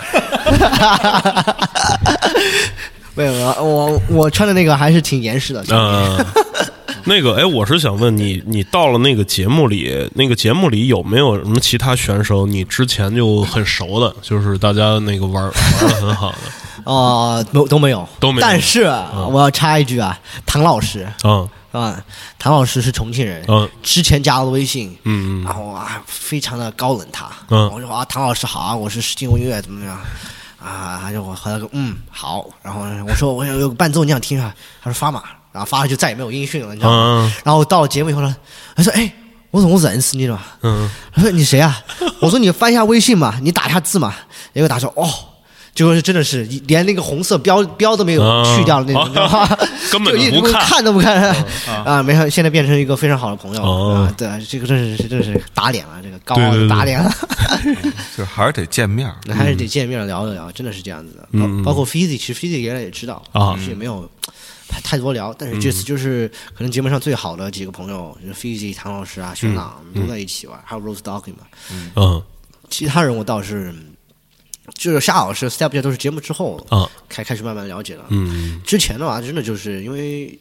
[3.15, 5.65] 没有，我我我穿的那个还是挺严实的。
[5.71, 6.27] 嗯，
[7.07, 12.47] 那个，哎，我是想问你，你到了那个节目里，那个节目里有没有什么其他选手？
[12.47, 16.39] 你之前就很熟的，就是大家那个玩玩的很好的？
[16.85, 18.47] 哦， 没有都没有，都没有。
[18.47, 18.85] 但是
[19.31, 21.07] 我要插一句啊，唐老师。
[21.25, 21.49] 嗯。
[21.73, 22.03] 啊，
[22.39, 23.69] 唐老师是重庆人，嗯。
[23.83, 27.71] 之前加了微信，嗯然后啊，非常的高冷他，嗯。
[27.71, 29.97] 我说啊，唐老师好啊，我是金音乐怎么样？
[30.59, 34.55] 啊，他就我回来个嗯好，然后我说我有有个伴奏你想听啊？
[34.83, 35.23] 他说发嘛，
[35.57, 37.23] 然后发了就再也没有音讯了，你知道吗？
[37.25, 38.37] 嗯然后到了节目以后呢，
[38.75, 39.11] 他说哎，
[39.51, 40.39] 我怎么认识你了？
[40.63, 41.83] 嗯他说你谁啊？
[42.21, 44.15] 我说你翻一下微信嘛，你打一下字嘛。
[44.53, 45.09] 结果打说哦，
[45.75, 49.59] 结果是真的是连那个红色标标都没有啊去掉的那种， 你知道吗？
[49.93, 51.35] 根本就不看看都不看
[51.85, 52.03] 啊！
[52.03, 54.15] 没事现在变成一个非常好的朋友哦啊！
[54.17, 57.11] 对，这个真是真是打脸了，这个高傲打脸了。
[58.17, 59.11] 就还是得见面。
[59.25, 61.29] 那还是得见面聊一聊，真的是这样子的。
[61.33, 64.11] 嗯包包括 Fizzy，其实 Fizzy 原来也知道啊也没有
[64.69, 71.47] 太多聊，但是这次就是可能节目上最好的几个朋友，就是 Fizi、唐老师啊、玄朗都在一起玩，还有 Rose Dawkins 嘛。
[71.97, 72.23] 嗯
[72.69, 73.73] 其他人我倒是，
[74.75, 78.07] 就是夏老师、Step 这都是节目之后啊开开始慢慢了解了。
[78.09, 80.37] 嗯之前的话，真的就是因为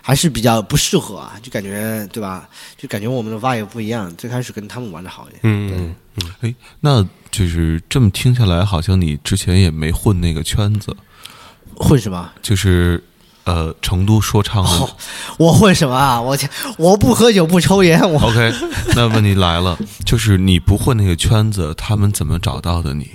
[0.00, 2.48] 还是比较不适合啊，就感觉对吧？
[2.78, 4.14] 就感觉我们的 vibe 不一样。
[4.16, 5.40] 最开始跟他们玩的好一点。
[5.42, 10.96] 嗯嗯哎，那就是这么听下来，好像你之前也没混那个圈子，
[11.76, 12.32] 混什么？
[12.40, 13.04] 就是
[13.46, 14.70] 呃，成都说唱的。
[14.70, 14.90] 哦
[15.38, 16.20] 我混什么啊？
[16.20, 16.50] 我天！
[16.78, 18.52] 我不喝酒不抽烟，我 OK，
[18.94, 23.08] 那问题来了，就是你不混那个圈子，他们怎么找到的你？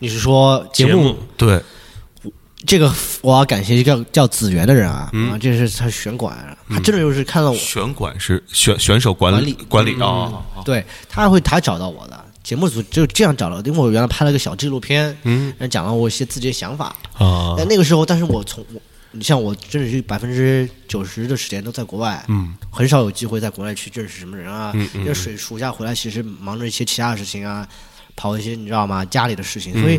[0.00, 1.62] 你是说节目节目对，
[2.66, 10.32] 这个我要感谢一个叫子源的人啊，嗯啊，这是他选管，他真的就是看到我，选管是选选手管理管理啊。
[10.64, 12.24] 对他会他找到我的。
[12.42, 16.96] 节目组就这样找到，因为我原来拍了个小纪录片，嗯讲了我一些自己的想法。
[17.18, 18.80] 啊但那个时候，但是我从我，
[19.12, 24.70] 你像我，真的是百分之九十的时间都在国外，嗯很少有机会在国外去认识什么人啊。
[24.74, 27.66] 嗯嗯因为暑暑假回来，其实忙着一些其他的事情啊，
[28.16, 29.04] 跑一些你知道吗？
[29.06, 29.98] 家里的事嗯情，所以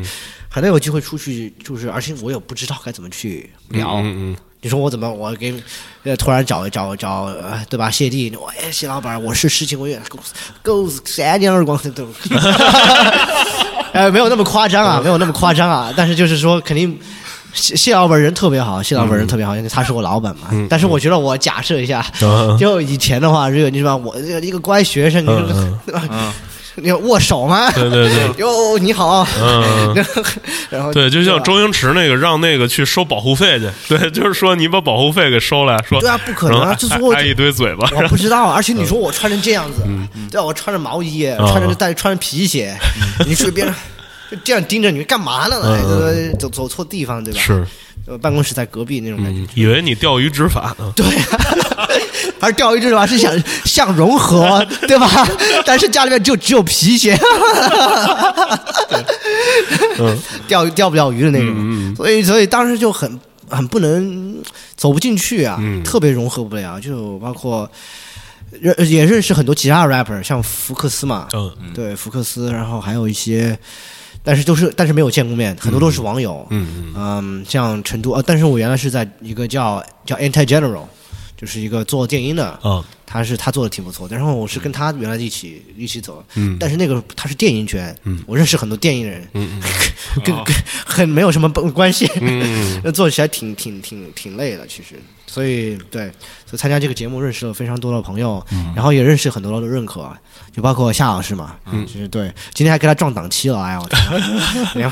[0.49, 3.95] 很难有机会出去，就是而且我也不知道该怎么去聊。
[3.97, 5.55] 嗯嗯你说我怎么我给
[6.03, 7.89] 呃突然找找找呃对吧？
[7.89, 10.19] 谢帝，我哎谢老板，我是诗情文乐，够
[10.61, 12.05] 够三年耳光都，
[13.93, 16.99] 呃没有那么夸张啊，没有那么夸张啊，但是就是说肯定
[17.53, 20.47] 谢谢老板人特别好，谢老板人特别好，因为他是我老板嘛。
[20.51, 26.33] 嗯但是我觉得我假设一下，嗯就以前的话，如果你说我这个一个乖学生，你说嗯对吧？
[26.81, 27.69] 你要握手吗？
[27.71, 29.27] 对对对， 哟，你好。
[29.41, 30.05] 嗯。
[30.69, 33.67] 然后对，就像周星驰那个让那个去收保护费去，
[33.97, 39.81] 对，就是说你把保护费给收来，说对啊不可能啊就是我挨一堆嘴巴，我不知道，而且你嗯说我穿成这样子，
[40.31, 40.45] 对吧？
[40.45, 42.77] 我穿着毛衣，穿着带穿着皮鞋，
[43.25, 43.67] 你随便
[44.31, 45.55] 就这样盯着你干嘛呢？
[46.07, 47.39] 哎走走错地方对吧？
[47.39, 47.67] 嗯是，
[48.05, 49.41] 呃，办公室在隔壁那种感觉。
[49.41, 51.05] 嗯，以为你钓鱼执法呢， 对、
[52.39, 53.33] 而钓鱼执法是想
[53.65, 55.27] 想融合， 对吧？
[55.65, 57.17] 但是家里面就只有皮鞋，
[60.47, 63.19] 钓鱼钓不钓鱼的那种，所以所以当时就很
[63.49, 64.41] 很不能
[64.75, 67.69] 走不进去啊，特别融合不了，就包括
[68.61, 71.51] 认也认识很多其他的 rapper，像福克斯嘛，嗯。
[71.73, 73.57] 对福克斯，然后还有一些。
[74.29, 76.45] 但是都是，但是没有见过面，很多都是网友。
[76.51, 80.83] 嗯嗯，像成都，啊，但是我原来是在一个叫叫 Anti General，
[81.35, 84.15] 就是一个做电音的，啊，他是他做的挺不错的。
[84.15, 86.57] 然后我是跟他原来一起一起走，嗯。
[86.59, 88.23] 但是那个他是电音圈，嗯。
[88.27, 89.59] 我认识很多电音人，嗯
[90.23, 95.01] 跟跟很没有什么关系，嗯那 做起来挺挺挺挺累的，其实。
[95.29, 96.07] 所以对，
[96.45, 98.73] 所以参加这个节目认识了非常多的朋友，嗯。
[98.75, 100.11] 然后也认识很多的认可，
[100.55, 103.73] 就包括夏老师嘛，嗯，就是对，今天还跟他撞档期了，哎
[104.81, 104.91] 呀，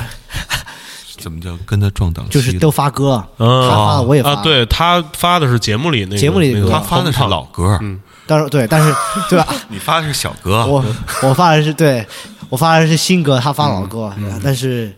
[1.17, 8.93] 怎么叫跟他撞档期就是都发歌，嗯他发了我也发，啊，对他发的是节目里那个节目里那个他他发的是老歌，嗯，但是对，但是
[9.27, 9.47] 对吧？
[9.69, 10.63] 你发的是小歌。
[10.67, 10.85] 我
[11.23, 12.05] 我发的是对，
[12.49, 14.39] 我发的是新歌，他发老歌，嗯。
[14.43, 14.93] 但是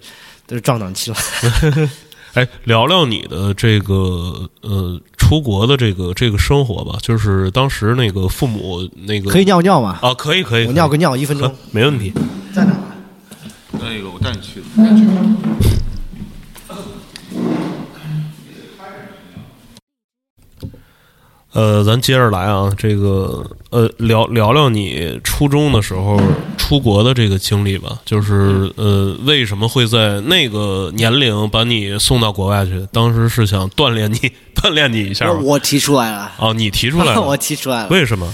[0.45, 1.17] 都是撞档期了。
[2.39, 9.99] 哎，聊聊你的这个呃出国的这个这个生活吧，就是当时那个父母那个可以尿尿吗？
[10.01, 12.13] 啊，可以可以，我尿个尿一分钟，没问题。
[12.53, 12.71] 在哪？
[13.73, 14.63] 那个我带你去。
[21.59, 26.17] 呃，咱接着来啊，这个呃，聊聊聊你初中的时候
[26.57, 27.99] 出国的这个经历吧。
[28.05, 32.87] 就是呃，为什么会在那个年龄把你送到国外去？
[32.93, 35.33] 当时是想锻炼你，锻炼你一下吗？
[35.33, 38.33] 我我提出来了，哦，你提出来了 我，提出来了，为什么？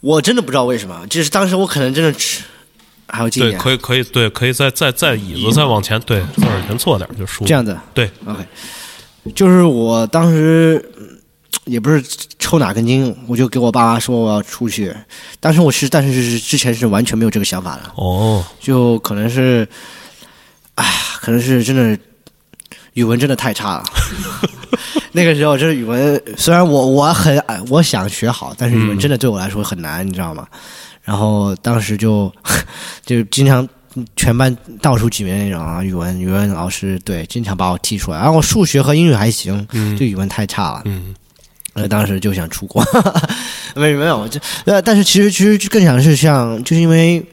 [0.00, 2.42] 我真的不知道为什么，就是当时我可能真的吃，
[3.06, 7.46] 还有今对，年可以，可以，对，可以再再再椅子再往前，对，再往前坐点就舒服。
[7.46, 8.44] 这样子对，，OK，
[9.36, 11.13] 就是我当时嗯
[11.64, 12.02] 也不是
[12.38, 14.94] 抽哪根筋，我就给我爸妈说我要出去，
[15.40, 19.66] 当时我是，但是是之前是完全没有这个想法的，哦，就可能是，
[20.74, 20.84] 哎，
[21.20, 21.98] 可能是真的
[22.94, 23.84] 语文真的太差了。
[25.12, 30.46] 那个时候真的语文，虽然我我很哎我想学好，但是语文真的对我来说很难，你知道吗？
[31.02, 32.32] 然后当时就
[33.06, 33.66] 就经常
[34.16, 40.82] 全班倒数几名那种啊，语文语文老师对经常把我踢出来，然后我数学和英语还行，嗯就语文太差了。
[40.84, 41.14] 嗯
[41.74, 42.82] 呃，当时就想出国，
[43.76, 47.24] 没没有，就呃，但是其实其实更想是像，就是因为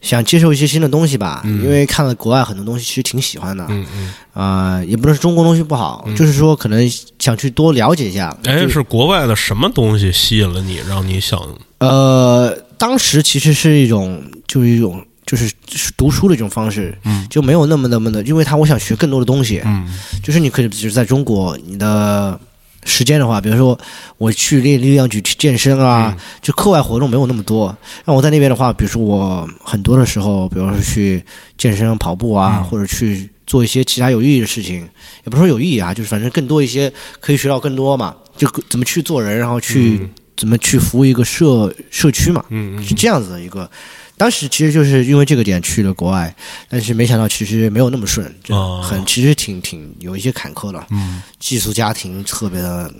[0.00, 6.88] 想接受一些新的东西吧，因为看了国外很多东西，其实挺喜欢的，嗯嗯，啊、也不能说中国东西不好，就是说可能
[7.18, 8.36] 想去多了解一下。
[8.44, 11.40] 哎，是国外的什么东西吸引了你，让你想？
[11.78, 15.04] 呃，当时其实是一种，就是一种。
[15.26, 19.88] 就是就是读书的一种方式，嗯就没有那么那么的，因为他我想学更多的东西，嗯
[20.22, 22.38] 就是你可以，就是在中国，你的
[22.84, 23.78] 时间的话，比如说
[24.18, 27.76] 我去练力量举、去健身啊，就课外活动没有那么多。
[28.04, 31.24] 那我在那边的话，比如说我很多的时候，比如说去
[31.56, 34.76] 健身、跑步啊，或者去做一些其他有意义的事情，
[35.24, 42.44] 也不是说有意义啊，就是反正更多一些可以学到更多嘛，就怎么去做人，然后去、怎么去服务一个社社区嘛，
[42.82, 43.70] 是这样子的一个。
[44.16, 46.34] 当时其实就是因为这个点去了国外，
[46.68, 50.86] 但是没想到其实没有那么顺，就哦很其实挺挺有一些坎坷的。
[50.90, 51.22] 嗯。
[51.38, 52.92] 寄宿家庭特别的，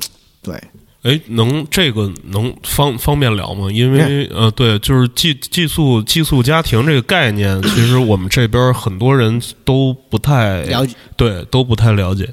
[0.42, 0.60] 对，
[1.02, 3.70] 哎，能这个能方方便聊吗？
[3.70, 12.28] 因为呃，对，就是寄寄宿寄宿家庭这个概念， 其实我们这边很多人都不太了解对，都不太了解。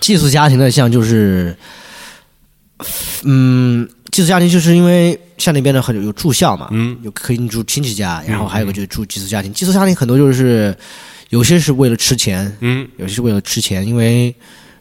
[0.00, 1.56] 寄宿家庭的像就是，
[3.24, 9.52] 嗯，寄宿家庭就是因为像那边的很有住校嘛，嗯有可以住亲戚家，然后还有个就是住寄宿家庭。
[9.52, 10.76] 寄宿家庭很多就是
[11.30, 14.34] 有些是为了吃钱，嗯有些是为了吃钱，因为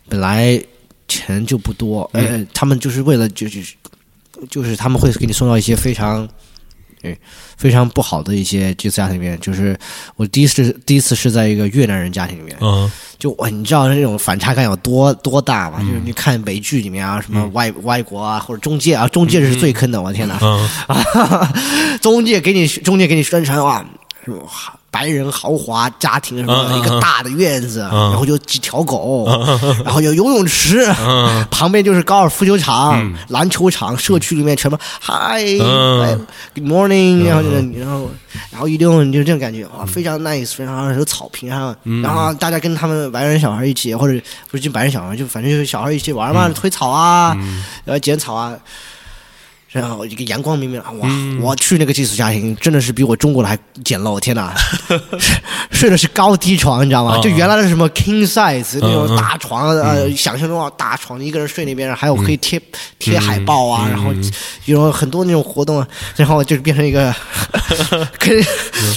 [0.08, 0.62] 本来
[1.08, 3.62] 钱就不多，呃，他们就是为了就是
[4.50, 6.28] 就是他们会给你送到一些非常。
[7.02, 7.18] 对，
[7.58, 9.78] 非常不好的一些这次家庭里面，就是
[10.16, 15.80] 我第一次第一次是在一个越南人家庭里面，嗯就哇，你知道那种反差感有多多大吗？
[15.80, 20.40] 就是你看美剧里面啊，什么外外国啊，或者中介啊，中介是最坑的，我的天哪！
[20.42, 20.70] 嗯
[22.02, 23.86] 中介给你中介给你宣传哇，
[24.24, 24.48] 什么
[24.98, 28.10] 白人豪华家庭什么嗯嗯一个大的院子，嗯。
[28.10, 29.28] 然后就几条狗，
[29.86, 30.84] 然后有游泳池，
[31.52, 36.26] 旁边就是高尔夫球场、篮球场，社区里面全部 Hi、嗯。
[36.56, 37.50] Good morning，然后就
[37.80, 38.10] 然后
[38.50, 44.20] 然后一溜你就是这种感觉哇，非常 nice，非常有草坪上，然后大家跟他们白人小孩一起，或者
[44.50, 47.38] 不是就白人小孩，就反正就是小孩一起玩嘛，推草啊，
[47.86, 48.58] 然后剪草啊。
[49.80, 51.10] 然后一个阳光明媚啊，哇！
[51.42, 54.54] 我去那个寄宿家庭，真的是比我中国的还简陋，天哪！
[55.72, 57.16] 睡的是高低床，你知道吗？
[57.16, 62.60] 啊就原来的什么 king size 那种嗯大床，呃，想象中啊大床，一个人睡那边，还有可以贴
[63.00, 64.12] 贴海报啊，然后
[64.66, 67.14] 有很多那种活动啊，然后就变成一个，
[68.18, 68.44] 跟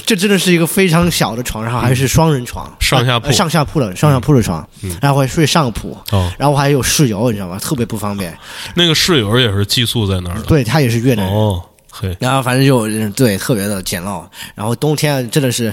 [0.07, 4.67] 这真的是一个非常小的床，然后还是双人床，上下铺呃上下铺的上下铺的床，
[5.01, 7.59] 然后还睡上铺，哦，然后还有室友，你知道吗？
[7.59, 8.37] 特别不方便。
[8.75, 10.43] 那个室友也是寄宿在那儿的。
[10.43, 11.35] 对他也是越南人。
[11.35, 11.61] 哦，
[11.91, 14.23] 嘿，然后反正就嗯对特别的简陋，
[14.55, 15.73] 然后冬天真的是，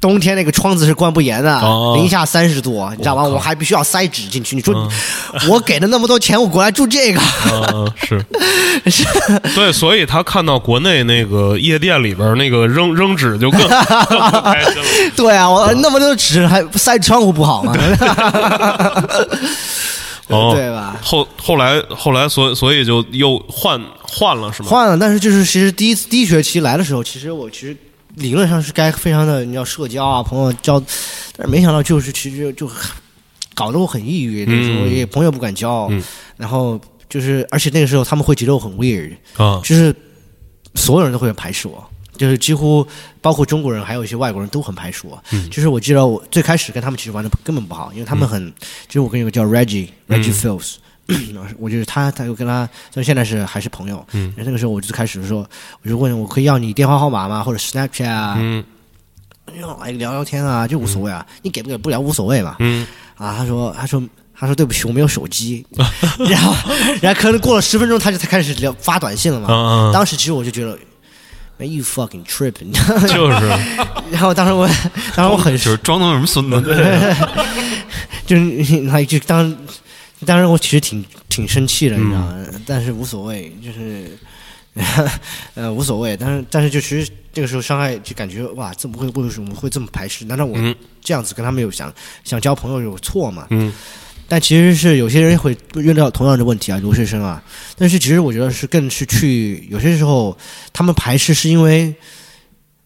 [0.00, 3.22] 冬天那个窗子是关不严的，哦零下三十度，你知道吗？
[3.22, 4.56] 我还必须要塞纸进去。
[4.56, 4.88] 你说、
[5.48, 7.20] 我给了那么多钱，我过来住这个，
[7.72, 8.20] 嗯，是，
[9.54, 13.60] 对，所以他看到国内那个夜店里边那个扔扔纸就更
[14.08, 15.10] 更不开心了。
[15.16, 17.72] 对啊，我那么多纸还塞窗户不好吗？
[20.28, 20.98] 哦，对吧？
[21.02, 24.68] 后后来后来，所所以就又换换了是吗？
[24.68, 27.76] 换了，但是就是其实第一次第一学期来的时候，其实我其实
[28.16, 30.80] 理论上是该非常的你要社交啊，朋友交，
[31.36, 32.70] 但是没想到就是其实就
[33.54, 36.02] 搞得我很抑郁，那时候嗯也朋友不敢交，嗯
[36.36, 39.94] 然后就是而且那个时候他们会觉得我很 weird，啊，就是
[40.74, 41.88] 所有人都会排斥我。
[42.16, 42.86] 就是几乎
[43.20, 45.22] 包括中国人，还有一些外国人都很排斥我。
[45.30, 45.48] 嗯。
[45.50, 48.52] 就是我记得我最开始跟他们其实玩的根本不好，因为他们很，
[48.88, 50.76] 就是我跟一个叫 Reggie Reggie Fields，、
[51.58, 55.46] 我就是他，他又跟他，虽然现在是还是朋友，嗯，那个时候我就开始说，
[55.82, 57.42] 我就问我可以要你电话号码吗？
[57.42, 58.64] 或者 Snapchat 啊，嗯。
[59.60, 62.56] 要来聊聊天啊，就无所谓啊，你给不给不了无所谓嘛。
[62.58, 62.84] 嗯。
[63.14, 64.02] 啊，他说，他说，
[64.34, 65.64] 他说对不起，我没有手机。
[66.28, 66.52] 然后，
[67.00, 69.92] 然后可能过了十分钟，他就才开始聊发短信了嘛。
[69.92, 70.76] 当时其实我就觉得
[71.58, 73.06] ，Man you fucking trip，你知道吗？
[73.08, 73.48] 就是
[74.10, 74.68] 然后当时我，
[75.14, 76.62] 当时我很就是装的什么孙子，
[78.26, 79.56] 就是他就当，
[80.24, 82.46] 当时我其实挺挺生气的，你知道吗？
[82.66, 84.18] 但是无所谓，就是。
[85.54, 90.26] 呃，无所谓，但是但是就其实这个时候伤害就感觉哇，怎么会为什么会这么排斥？
[90.26, 91.90] 难道我嗯这样子跟他们有想
[92.24, 93.46] 想交朋友有错吗？
[93.48, 93.72] 嗯
[94.28, 97.42] 但其实是有些人会遇到同样的问题啊，留学生啊。
[97.76, 100.36] 但是其实我觉得是更是去有些时候
[100.72, 101.94] 他们排斥是因为，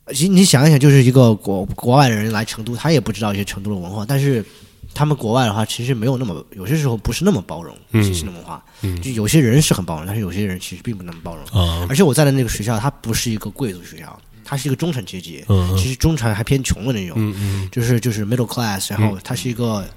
[0.08, 4.44] 其实你想一想，就是一个国国外的人来成都，他也不知道一些成都的文化，但是
[4.92, 8.02] 他们国外的话其实没有那么有些时候不是那么包容嗯。
[8.02, 9.00] 新兴的文化，嗯。
[9.00, 11.44] 就有些人是很包容，但是有些人其实并不那么包容。
[11.58, 11.86] 啊。
[11.88, 15.76] 而且我在的那个学校，它不是一个贵族学校，它是一个中产阶级，嗯。
[15.78, 17.16] 其实中产还偏穷的那种。
[17.16, 17.68] 嗯嗯。
[17.70, 19.88] 就是就是 middle class，然后它是一个、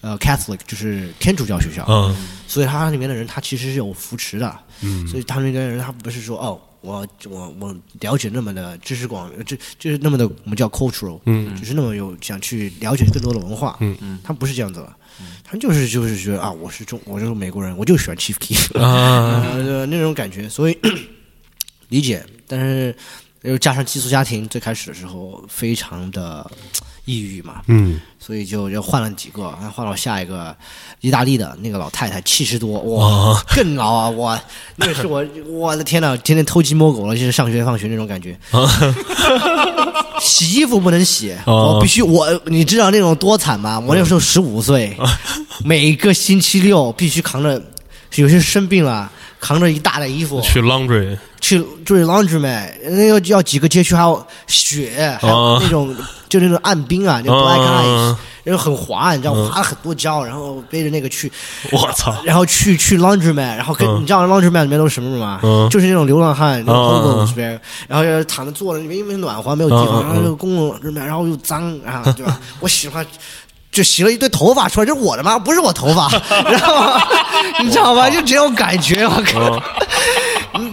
[0.00, 2.16] 呃 Catholic，就是天主教学校，嗯。
[2.46, 5.06] 所以他里面的人他其实是有扶持的，嗯。
[5.06, 11.56] 所以他们那边人他不是说哦，我我我了解那么的知识广，就就是那么的我们叫 cultural，嗯。
[11.58, 13.96] 就是那么有想去了解更多的文化，嗯。
[14.00, 14.92] 嗯，他们不是这样子的，
[15.44, 19.44] 他们就是就是觉得啊，我是中我就是美国人，我就喜欢 Chief Keef，啊。
[19.54, 20.78] 呃，那种感觉，所以
[21.88, 22.96] 理解，但是
[23.42, 26.50] 又加上寄宿家庭，最开始的时候非常的
[27.10, 30.54] 抑郁嘛，嗯所以就就换了几个，换了下一个
[31.00, 34.08] 意大利的那个老太太，七十多，哇，啊更老啊！
[34.08, 34.38] 我
[34.76, 38.38] 那个是我，我的天呐，天天偷鸡摸狗了，就是上学放学那种感觉。
[40.20, 43.80] 洗衣服不能洗，哦我必须我，你知道那种多惨吗？
[43.80, 44.96] 我那时候十五岁，
[45.64, 47.60] 每个星期六必须扛着，
[48.16, 49.10] 有些生病了，
[49.40, 55.94] 扛着一大袋衣服去 laundry 去就是 laundromat，那要要几个街区，还有雪，还有哦那种、
[56.28, 61.30] 就那种暗冰啊，就 black ice，、嗯然后很滑，你知道，滑了很多跤，然后背着那个去，
[61.72, 62.16] 我操。
[62.24, 64.00] 然后去去 laundromat，然后跟、嗯。
[64.00, 65.40] 你知道 laundromat 里面都是什么吗？
[65.44, 65.68] 嗯。
[65.68, 72.40] 就是那种流浪汉，那种嗯嗯 hobos 边，然后就躺着坐着，因为因为暖和没有地方，然后就公共 laundromat，然后又脏，然后对吧？
[72.60, 73.06] 我喜欢。
[73.80, 75.38] 就洗了一堆头发出来，这是我的吗？
[75.38, 76.06] 不是我头发，
[76.44, 77.00] 然后
[77.62, 78.10] 你知道吗？
[78.10, 79.62] 就这种感觉，我靠，
[80.52, 80.70] 嗯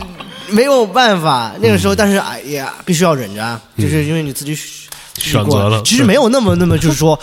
[0.49, 7.17] 没有办法，那个时候，但是哎呀，必须要忍着啊，就是因为你自己选选择了其实没有那么那么，就是说。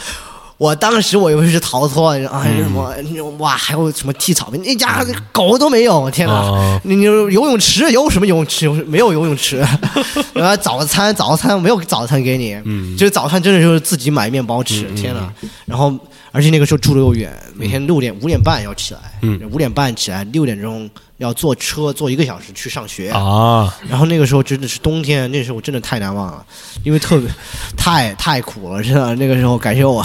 [0.56, 2.94] 我当时我以为是逃脱啊，什么
[3.38, 6.34] 哇，还有什么剃草坪，那家狗都没有，天哪！
[6.34, 8.64] 哦你你游泳池有什么游泳池？
[8.66, 9.64] 有没有游泳池？
[10.32, 15.32] 然后早餐早餐没有早餐给你，嗯就是早餐真的就是自己买面包吃，天哪！
[15.66, 15.92] 然后
[16.34, 19.40] 而且那个时候住的又远，每天六点五点半要起来，嗯。
[19.52, 26.44] 五点半起来，六点钟要坐车坐一个小时去上学啊，然后那个时候真的是冬天，那时候真的太难忘了，
[26.82, 27.30] 因为特别
[27.76, 29.14] 太太苦了，真的。
[29.14, 30.04] 那个时候感谢我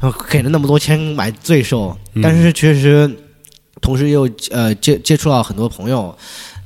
[0.00, 3.08] 呃给了那么多钱买罪受，但是确实，
[3.80, 6.12] 同时又呃接接触到很多朋友，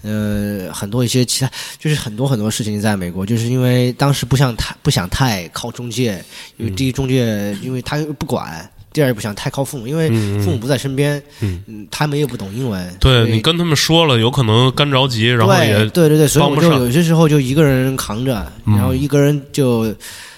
[0.01, 6.24] 呃很多一些其他就是很多很多事情在美国，就是因为当时不想太不想太靠中介，
[6.56, 8.66] 因为第一中介因为他又不管。
[8.93, 10.09] 第二也不想太靠父母，因为
[10.40, 12.97] 父母不在身边，嗯，他们又不懂英文。
[13.01, 19.94] 对你跟他们说了，有可能干着急，然后也对对对对，所以我就有些时候就一个人扛着，然后一个人就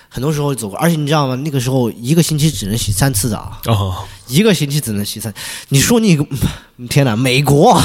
[0.09, 1.35] 很多时候走过，而且你知道吗？
[1.36, 3.97] 那个时候一个星期只能洗三次澡，哦，
[4.28, 5.32] 一个星期只能洗三。
[5.68, 6.18] 你说你
[6.89, 7.81] 天哪，美国，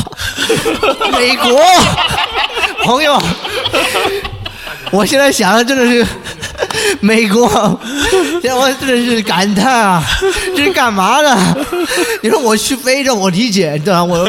[1.12, 1.60] 美国！
[2.86, 3.22] 朋友，
[4.91, 6.08] 我现在想的真的是
[6.99, 7.80] 美国，
[8.41, 10.03] 让我真是感叹啊，
[10.56, 11.38] 这是干嘛的？
[12.22, 14.03] 你说我去非洲，我理解，对吧？
[14.03, 14.28] 我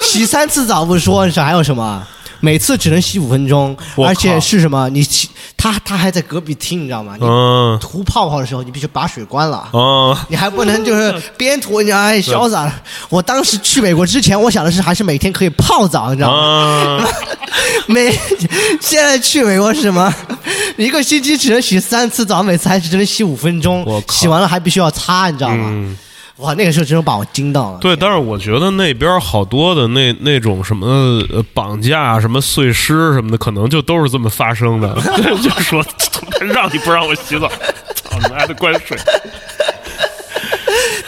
[0.00, 2.02] 洗三次澡不说，你想还有什么？
[2.44, 4.88] 每次只能洗五分钟，而且是什么？
[4.88, 7.14] 你洗他他还在隔壁听，你知道吗？
[7.18, 9.58] 你嗯涂泡泡的时候，你必须把水关了。
[9.72, 12.70] 啊，你还不能就是 边涂，你哎潇洒。
[13.08, 16.36] 我当时去美国之前，我想的是还是每天可以泡澡，你知道吗？
[16.36, 17.08] 啊，
[17.86, 18.10] 每
[18.80, 20.12] 现在去美国是什么？
[20.76, 25.66] 一个星期只能洗三次澡，每次还只能洗五分钟我，靠洗完了还必须要擦，你知道吗？
[25.70, 25.96] 嗯，
[26.38, 27.78] 哇，那个时候真的把我惊到了。
[27.78, 30.86] 对，但是我觉得那边好多的那那种什么
[31.30, 34.94] 呃绑架、什么碎尸什么的，可能就都是这么发生的，
[35.42, 35.84] 就说
[36.40, 37.48] 让你不让我洗澡，
[37.94, 38.98] 操你妈的关水。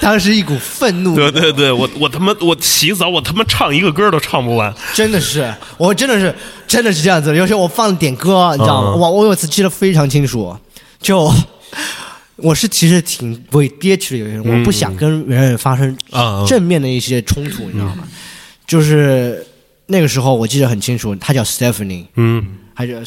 [0.01, 4.72] 当时一股愤怒，对对对，我我他妈我洗澡，我他妈唱一个歌都唱不完。
[4.92, 6.34] 真的是，我真的是，
[6.66, 7.36] 真的是这样子的。
[7.36, 8.92] 有时候我放点歌，你知道吗？
[8.94, 10.55] 嗯我我有一次记得非常清楚，
[11.01, 11.32] 就
[12.36, 18.09] 我是其实挺委憋屈的，有些人我不想跟别人发生啊正面的一些冲突，你知道吗？
[18.66, 19.47] 就是
[19.86, 23.01] 那个时候我记得很清楚，她叫 Stephanie，嗯还是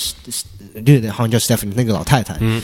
[0.85, 2.35] 对对，好像叫 Stephanie 那个老太太。
[2.39, 2.61] 嗯，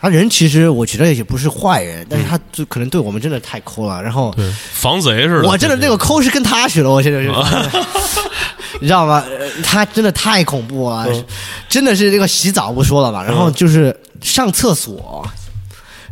[0.00, 4.02] 她人其实我觉得也不是坏人，但是她就可能对我们真的太抠了。
[4.02, 4.34] 然后，
[4.72, 5.48] 防贼似的。
[5.48, 7.30] 我真的那个抠是跟她学的，我现在就，
[8.80, 9.22] 你知道吗？
[9.28, 11.06] 呃她真的太恐怖了，
[11.68, 15.24] 真的是这个洗澡不说了吧，然后就是上厕所，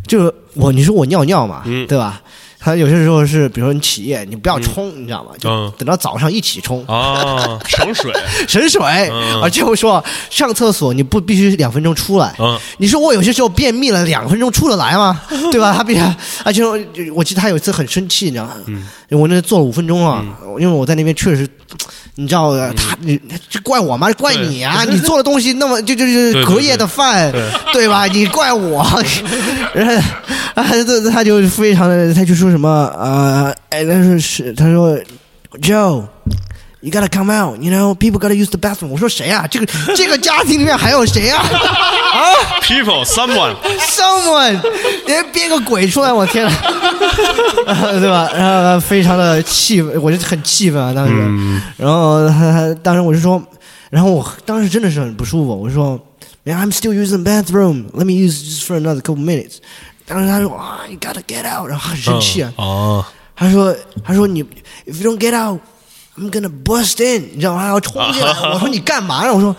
[0.09, 2.21] 就是我你说我尿尿嘛，对吧？
[2.61, 5.31] 他有些时候是，比如说你起夜，你不要冲，你知道吗？
[5.39, 8.13] 就嗯等到早上一起冲，啊， 省水。
[8.49, 8.83] 省水，
[9.13, 12.35] 嗯而且我说上厕所你不必须两分钟出来。
[12.41, 15.21] 嗯你说我有些时候便秘了，两分钟出得来吗？
[15.53, 15.73] 对吧？
[15.73, 16.01] 他必须，
[16.45, 16.77] 而且我
[17.15, 18.55] 我记得他有一次很生气，你知道吗？
[18.67, 20.25] 嗯我那坐了五分钟啊，
[20.59, 21.49] 因为我在那边确实，
[22.21, 23.17] 你知道的他你
[23.49, 24.11] 这怪我吗？
[24.15, 24.83] 怪你啊！
[24.91, 27.33] 你做的东西那么就就就是隔夜的饭，
[27.73, 28.07] 对吧？
[28.07, 28.85] 你怪我，
[29.73, 29.95] 然后
[30.55, 30.65] 啊，他
[31.13, 32.69] 他就非常的，他就说什么
[32.99, 34.99] 呃，哎，他说是，他说
[35.63, 36.03] Joe。
[36.82, 37.96] You gotta come out, you know.
[37.96, 38.90] People gotta use the bathroom.
[38.90, 39.48] 我说谁啊？
[39.48, 39.66] 这个
[39.96, 41.42] 这个家庭里面还有谁啊？
[41.42, 42.20] 啊
[42.62, 44.60] People, someone， ，someone，
[45.06, 46.54] 连编个鬼出来，我天啊，
[47.66, 48.30] 对吧？
[48.36, 51.14] 然后非常的气愤，我就很气愤啊，当时。
[51.78, 53.42] 然后他他当时我就说，
[53.90, 55.98] 然后我当时真的是很不舒服，我就说，
[56.44, 57.86] Man, I'm still using the bathroom.
[57.94, 59.60] Let me use just for another couple minutes.
[60.06, 62.52] 当时他说啊，You gotta get out，然后很生气啊。
[62.58, 63.06] 哦，
[63.38, 64.44] 他说：“他说你，
[64.86, 65.62] if you don't get out,
[66.19, 67.63] I'm gonna bust in，你知道吗？
[67.63, 68.33] 他要冲进来。
[68.53, 69.33] 我说你干嘛呢？
[69.33, 69.55] 我说，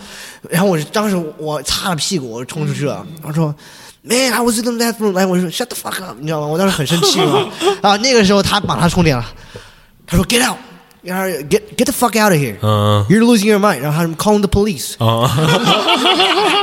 [0.50, 3.06] 然后我当时我擦了屁股，我冲出去了。
[3.22, 3.54] 我说
[4.02, 5.12] ，Man, I was in the bathroom。
[5.12, 6.46] 来，我说 Shut the fuck up，你知道吗？
[6.46, 7.48] 我当时很生气嘛。
[7.80, 9.24] 啊，那个时候他把他充电了。
[10.06, 10.58] 他说 Get out，
[11.02, 12.56] 然后 Get get the fuck out of here。
[12.62, 13.78] 嗯 You're losing your mind。
[13.80, 14.94] 然后他们 Calling the police。
[14.98, 15.30] 啊，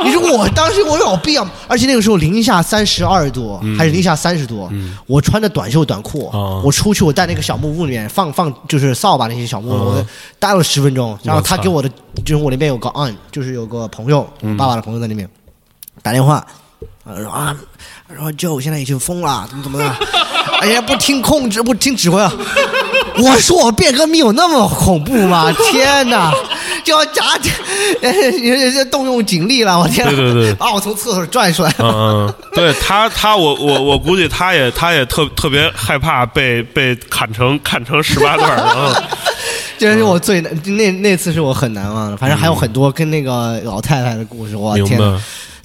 [0.05, 1.47] 你说我当时我有必要？
[1.67, 4.69] 而且那个时候零下三十二度，还是零下三十度，
[5.05, 10.05] 我穿着短袖短裤，哦我出去，我在那个小木屋里面放放就是扫把那些小木屋，
[10.39, 11.17] 待了十分钟。
[11.23, 11.89] 然后他给我的
[12.23, 15.27] 就是我那边有个 aunt，就是有个朋友，我爸爸的朋友在那边
[16.01, 16.35] 打电话，
[17.03, 17.57] 啊说啊，
[18.15, 19.95] 说 Joe 现在已经疯了，怎么怎么的，
[20.61, 22.31] 哎呀不听控制，不听指挥啊。
[23.23, 25.51] 我说我变个命有那么恐怖吗？
[25.71, 26.31] 天哪！
[26.83, 27.23] 就要夹，
[28.01, 29.77] 这这动用警力了！
[29.79, 30.11] 我天哪！
[30.13, 31.73] 对对对把我从厕所拽出来。
[31.79, 39.01] 嗯嗯，对他他我我我估计他也他也特特别害怕被被砍成砍成十八段儿，然后
[39.77, 42.15] 这是我最难那那次是我很难忘的。
[42.17, 44.99] 反正还有很多跟那个老太太的故事，我天，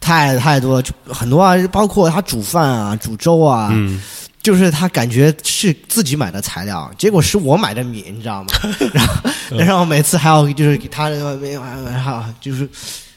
[0.00, 4.02] 太太多了，就很多啊，包括她煮饭啊、煮粥啊，嗯
[4.42, 8.48] 就是他感觉是自己买的材料，结果是我买的米，你知道吗？
[8.92, 11.08] 然后然后每次还要就是给他
[11.40, 12.68] 没有，还有就是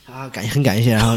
[0.05, 1.15] 啊感很感谢，然后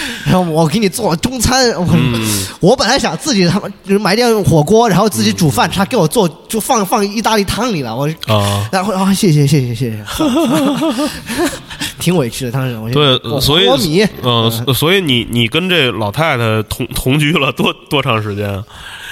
[0.26, 2.46] 然后我给你做中餐，我、嗯。
[2.60, 10.04] 我本来想自己他妈就是买点火锅，然后自己煮饭，他给我做就放放意大利汤里了，我啊，然后啊谢谢谢谢谢谢，
[11.98, 18.62] 挺委屈的当时，我就对，所以我米，嗯，所以你你跟这老太太同同居了多多长时间？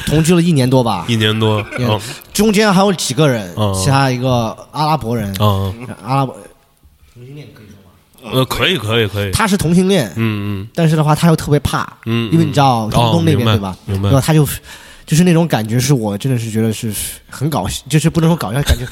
[0.07, 1.65] 同居了一年多吧，一年多。
[1.79, 1.99] 嗯。
[2.33, 3.75] 中间还有几个人，嗯。
[3.75, 5.75] 其他一个阿拉伯人，嗯，
[6.07, 6.37] 阿拉伯
[8.23, 9.31] 呃，可以可以可以。
[9.31, 13.77] 他是同性恋，嗯嗯但是的话他又特别怕，嗯，因为你知道嗯中东那边、哦对吧？
[13.87, 14.47] 明白然后他就
[15.07, 16.93] 就是那种感觉，是我真的是觉得是
[17.31, 18.85] 很搞笑，就是不能说搞笑，感觉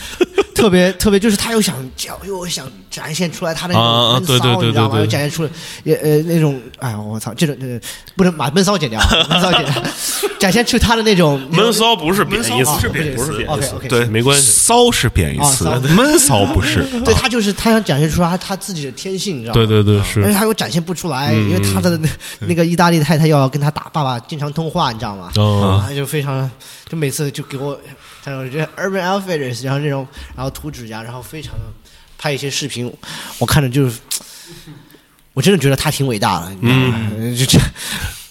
[0.57, 5.07] 特别特别，就是他又想叫又想展现出来他那种闷骚，对对对你知道吗？
[5.07, 5.51] 展现出来
[5.85, 7.81] 也呃那种，哎呀我操，这种这个
[8.17, 9.83] 不能把闷骚剪掉，闷骚剪 掉，
[10.39, 13.17] 展现出他的那种闷骚不是贬义词，啊不是贬义
[13.61, 13.75] 词。
[13.77, 16.85] OK，对，没关系骚是贬义词啊， 闷骚不是。
[17.05, 19.55] 对他就是他想展现出他他自己的天性，你知道吗？
[19.55, 20.35] 对对对，而且是。
[20.35, 22.09] 他又展现不出来，嗯因为他的那
[22.41, 25.31] 那个意大利太太要跟他打爸爸经常通话，你知道吗？
[25.37, 26.51] 哦他就非常，
[26.89, 27.79] 就每次就给我，
[28.27, 30.05] 他说这 Urban Outfitters，然后这种，
[30.35, 31.61] 然后涂指甲，然后非常的
[32.19, 32.93] 拍一些视频，
[33.39, 34.01] 我看着就是，
[35.33, 36.51] 我真的觉得他挺伟大的？
[36.61, 37.57] 嗯 就这。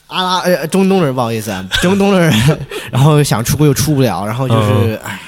[0.07, 2.31] 阿拉呃中东人不好意思啊，中东的人，
[2.91, 5.19] 然后想出国又出不了，然后就是哎，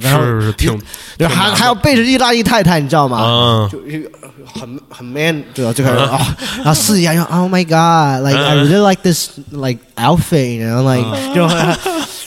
[0.00, 0.80] 然后是是挺
[1.18, 3.18] 就还还要背着意大利太太，你知道吗？
[3.18, 3.98] 啊就就
[4.46, 5.72] 很很 man，对吧？
[5.72, 11.46] 就开始啊，然后私底下就 Oh my God，like I really like this like outfit， 然后 like 就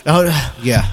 [0.03, 0.23] 然后
[0.61, 0.84] Yeah。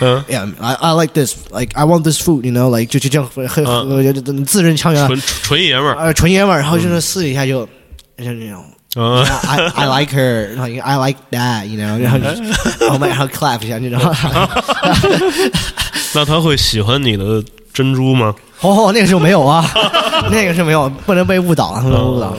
[0.00, 1.34] 嗯 Yeah, I I like this.
[1.50, 2.68] Like I want this food, you know.
[2.70, 5.96] Like 就就这样很很很字正腔圆，纯纯爷们儿。
[5.96, 7.64] 呃纯爷们儿，然后就是私底下就
[8.18, 8.64] 就那种。
[8.96, 11.98] 嗯 I I like her, like I like that, you know.
[11.98, 12.26] 然后就
[12.86, 14.48] Oh my，然后 clap 一下，你知道吗？
[16.14, 17.42] 那他会喜欢你的
[17.72, 18.32] 珍珠吗？
[18.60, 19.68] 哦，那个时候没有啊，
[20.30, 22.38] 那个是没有，不能被误导了，不能误导了。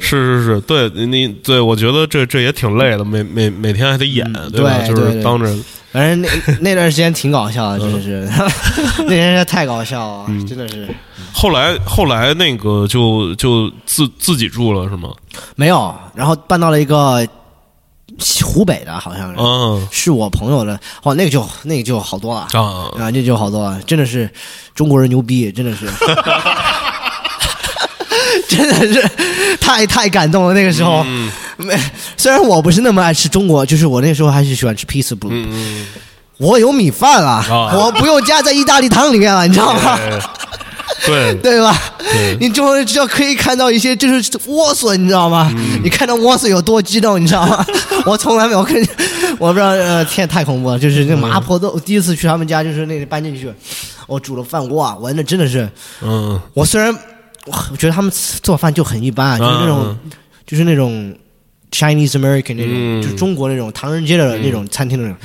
[0.00, 5.12] 是是是，对你对我觉得这这也挺累的，每每每天还得演，对就对对。
[5.12, 5.46] 是当着
[5.90, 6.28] 反正那
[6.60, 8.28] 那段时间挺搞笑的，真的是，
[9.04, 10.46] 那段时间太搞笑了，嗯。
[10.46, 10.86] 真的是。
[11.32, 15.10] 后来后来那个就就自自己住了是吗？
[15.56, 15.94] 没有。
[16.14, 17.26] 然后搬到了一个
[18.44, 22.46] 湖北的，好像是、嗯是我朋友的，哦，那个就那个就好多了。
[22.52, 22.90] 啊。
[22.98, 24.28] 啊，那就好多了，真的是
[24.74, 25.86] 中国人牛逼，真的是。
[28.56, 29.10] 真的是
[29.60, 31.30] 太太感动了，那个时候，嗯。
[31.58, 31.76] 没
[32.16, 35.86] 虽然我不是那么爱吃中国，就是我那时候还是喜欢吃 pizza blue，、嗯
[36.38, 37.74] 我有米饭了，啊。
[37.74, 39.98] 我不用加在意大利汤里面了，你知道吗？
[40.00, 40.20] 哎
[41.04, 41.34] 对。
[41.42, 41.76] 对吧？
[41.98, 42.36] 对。
[42.40, 45.52] 你终于就可以看到一些就是莴笋，你知道吗？
[45.58, 45.80] 嗯。
[45.82, 47.66] 你看到莴笋有多激动，你知道吗？
[48.06, 48.76] 我从来没有看，
[49.38, 53.52] 我不知道，呃，天太恐怖了，就是那麻婆豆，第一次去他们家，就是那个搬进去，
[54.06, 55.68] 我煮了饭，哇，闻的真的是，
[56.02, 56.40] 嗯。
[56.54, 56.96] 我虽然
[57.70, 58.10] 我觉得他们
[58.42, 59.98] 做饭就很一般啊，就是那种，
[60.46, 61.14] 就是那种
[61.70, 65.18] Chinese American 那种，嗯就是中国那种唐人街的那种餐厅的那种。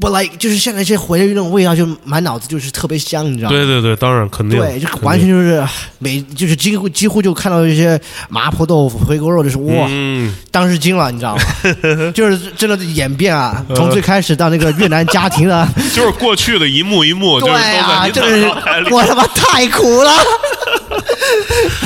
[0.00, 3.56] 我 like 就是现在这回来那种味道，就满脑子就是特别香，你知道吗？
[3.56, 5.64] 对对对，当然肯定对，就完全就是
[6.00, 11.42] 每就是几乎几乎就看到一些麻婆豆腐、回锅肉，就是哇，嗯当时惊了，你知道吗？
[12.12, 15.64] 就是真的演变啊，呃从最开始到那个越南家庭的，
[15.94, 20.10] 就是过去的一幕一幕，就是对都在啊，你真的脑海里是我他妈太苦了。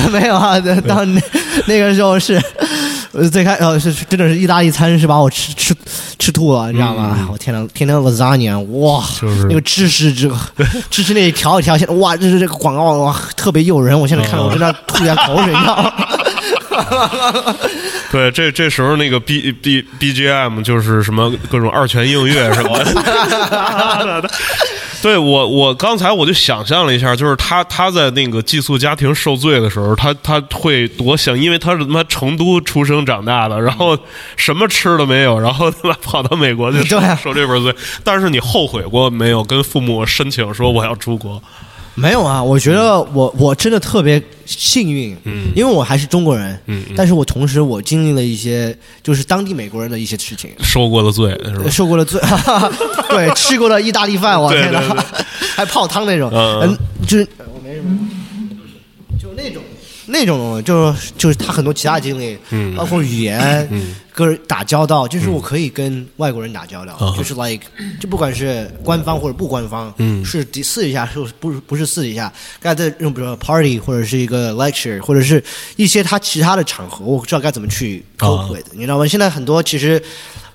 [0.11, 1.21] 没有啊， 当那
[1.65, 2.41] 那个时候是，
[3.11, 5.75] 呃，最开呃是真的是意大利餐是把我吃吃
[6.17, 7.27] 吃吐了，你知道吗？
[7.31, 10.35] 我天呐，天天 lasagna，哇，嗯就是那个芝士这个
[10.89, 15.93] 芝士那一条一条，现在哇，这是这个广告哇特别诱人，我现在看了我真的吐点口水，你知道吗？
[18.11, 24.29] 对，这这时候那个 B B B G M 就是什么各种二泉映月什么的。
[25.01, 33.97] 对我，我刚才我就想象了一下，就是他他在那个寄宿家庭受罪的时候，他他会多想，因为他是他妈成都出生长大的，然后
[34.35, 37.73] 什么吃的没有，然后他妈跑到美国去受这份罪。
[38.03, 39.43] 但是你后悔过没有？
[39.43, 41.41] 跟父母申请说我要出国？
[41.99, 51.69] 没有啊，我觉得我我真的特别幸运，嗯，因为我还是中国人，嗯但是我同时我经历了一些就是当地美国人的一些事情，受过了罪是吧？
[51.69, 52.19] 受过了罪，
[53.09, 55.05] 对，吃过了意大利饭，我对天哪
[55.55, 56.77] 还泡汤那种，嗯嗯，
[57.07, 57.97] 就是我没什么，
[60.09, 62.75] 那种就是就是他很多其他经历，嗯。
[62.75, 63.69] 包括语言，
[64.11, 67.13] 跟人打交道，就是我可以跟外国人打交道，嗯。
[67.15, 67.65] 就是 like
[67.99, 70.25] 就不管是官方或者不官方，嗯。
[70.25, 75.43] 是私私底下是不是不是私底下，该在用比如说 party 或者是一个 lecture 或者是
[75.75, 78.49] 一些他其他的场合，我知道该怎么去 cope 啊。
[78.51, 79.07] with，、你知道吗？
[79.07, 80.01] 现在很多其实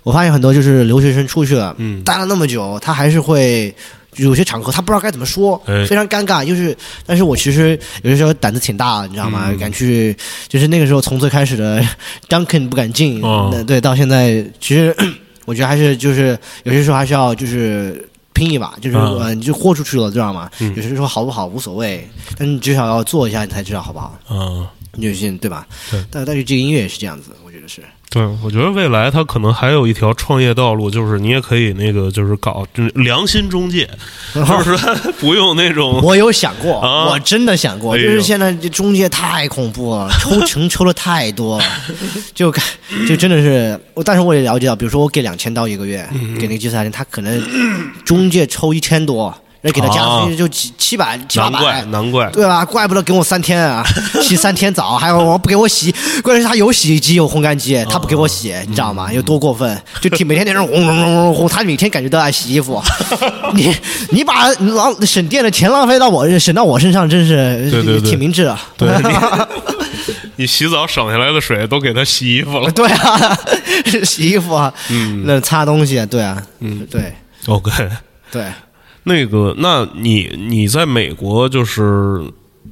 [0.03, 2.03] 我发现很多就是留学生出去了，嗯。
[2.03, 3.75] 待了那么久，他还是会
[4.17, 6.45] 有些场合他不知道该怎么说，哎非常尴尬。
[6.45, 6.77] 就是，
[7.07, 9.47] 但是我其实有些时候胆子挺大，你知道吗？
[9.49, 10.17] 嗯敢去，
[10.49, 11.83] 就是那个时候从最开始的
[12.29, 14.95] Duncan 不敢进，哦对，到现在其实
[15.47, 18.09] 我觉得还是就是有些时候还是要就是。
[18.35, 20.51] 拼一把，就是、嗯呃，你就豁出去了，知道吗？
[20.59, 22.05] 嗯有些时候好不好无所谓，
[22.37, 24.19] 但你至少要做一下，你才知道好不好。
[24.29, 25.65] 嗯，你就信对吧？
[25.89, 27.81] 对但但是这个音乐也是这样子，我觉得是。
[28.15, 33.91] 对，我觉得未来他可能还有一条创业道路，就是你也可以那个就是搞就是良心中介，
[34.33, 37.07] 就是说不用那种 我有想过，啊。
[37.11, 41.65] 我真的想过，就是现在这中介太恐怖了，抽成抽的太多了，
[42.33, 42.65] 就感
[43.09, 46.39] 就真的是我，但是我也了解到，比如说我给两千刀一个月，嗯。
[46.39, 47.43] 给那个计算人，他可能
[48.05, 49.35] 中介抽一千多，
[49.67, 51.85] 那给他加啊费就七七百七八难怪百。
[51.87, 52.63] 难怪，对吧？
[52.67, 53.83] 怪不得给我三天啊，
[54.23, 55.91] 洗三天澡，还有我不给我洗，
[56.23, 59.11] 关键是他有洗衣机有烘干机，他不给我洗，你知道吗？
[59.11, 59.83] 有多过分？
[60.03, 62.83] 就挺每天那种轰轰轰轰轰， 他每天感觉都在洗衣服。
[63.55, 63.75] 你
[64.11, 68.61] 你把浪省电的钱浪费到我省到我身上，真是对对对挺明智啊。
[68.77, 68.89] 对
[70.37, 72.71] 你洗澡省下来的水都给他洗衣服了。
[72.73, 73.39] 对啊，
[74.05, 77.15] 洗衣服啊，嗯那擦东西啊，对啊，嗯，对
[77.47, 77.71] OK，
[78.31, 78.45] 对。
[79.05, 82.23] 那个，那你你在美国就是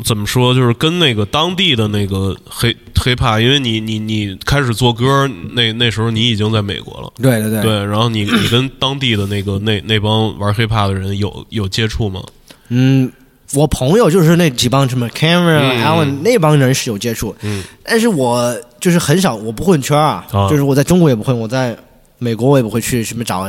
[0.05, 0.55] 怎么说？
[0.55, 7.13] 就是跟那个当地的那个黑黑怕，因为你你你开始做歌，那那时候你已经在美国了。
[7.23, 12.23] 对对对对，然后你你跟当地的那个那那帮玩 hiphop 的人有有接触吗？
[12.69, 13.13] 嗯，
[13.53, 21.77] 我朋友就是那几帮什么 Cameron、嗯 Allen 那帮人是有接触，嗯，但是我就是很少，我不混圈啊，啊就是我在中国也不混，我在
[22.23, 23.45] 美国我也不会去什么找，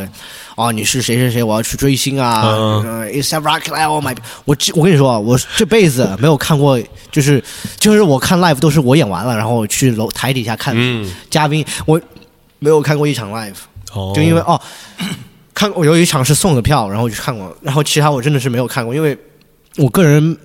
[0.56, 2.42] 哦，你是谁谁谁，我要去追星啊、
[3.12, 6.82] i s that rock oh my，我这我跟你说啊，我这辈子没有看过，
[7.12, 7.44] 就是
[7.78, 12.02] 就是我看 live 都是我演完了，然后去楼台底下看嗯，嘉宾，我
[12.58, 13.54] 没有看过一场 live。
[13.94, 14.60] 哦，就因为哦，
[15.54, 19.16] 看我有一场是送的票，然后我去看过，然后其他我真的是没有看过，因为
[19.78, 20.36] 我个人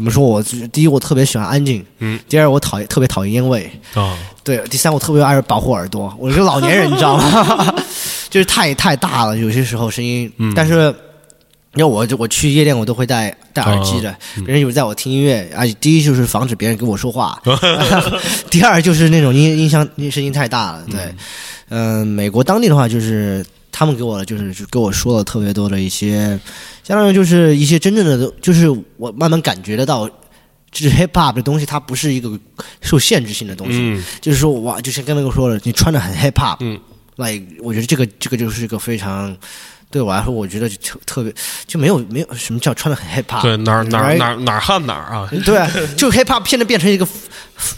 [0.00, 7.74] 怎么说，我第一我特别喜欢安静，嗯，第二我讨厌特别讨厌烟味，啊，对，第三我特别爱保护耳朵，我是个老年人，你知道吗？
[8.30, 10.54] 就是太太大了，有些时候声音，嗯。
[10.56, 10.94] 但是。
[11.74, 14.12] 因为我就我去夜店，我都会戴戴耳机的，
[14.44, 17.40] 别人有在我听音乐，而且第一就是防止别人跟我说话，
[18.50, 20.98] 第二就是那种音音箱音声音太大了，对，
[21.68, 23.46] 嗯、美国当地的话就是
[23.80, 26.38] 他们给我就是就跟我说了特别多的一些，
[26.84, 30.06] 相当于就是一些真正的，就是我慢慢感觉得到，
[30.70, 32.38] 就是 hip hop 的东西，它不是一个
[32.82, 36.78] 受限制性的东西，嗯就是说哇，就像刚才我说的，你穿的很 hip hop，嗯
[37.16, 39.34] ，like 我觉得这个这个就是一个非常。
[39.92, 41.34] 对我来说，我觉得就特特别
[41.66, 45.28] 就没有没有什么叫穿的很 hip hop，对，哪儿哪儿哪儿哪儿汉哪儿啊？
[45.44, 47.04] 对啊，就 hip hop 现在变成一个，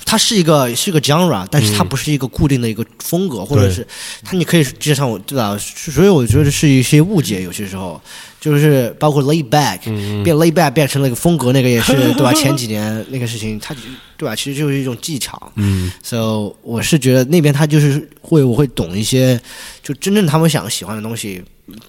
[0.05, 3.87] 它是一个是一个 genre，但是它不是一个固定的一个风格，或者是
[4.23, 5.57] 它你可以就像我对吧？
[5.59, 8.01] 所以我觉得是一些误解，有些时候
[8.41, 9.79] 就是包括 lay back，、
[10.23, 12.33] 变 lay back 变成了一个风格，那个也是 对吧？
[12.35, 13.75] 前几年那个事情，它
[14.17, 14.35] 对吧？
[14.37, 15.53] 其实就是一种技巧。
[15.57, 19.41] 嗯 so 我是觉得那边他就是会我会懂一些，
[19.83, 21.43] 就真正他们想喜欢的东西。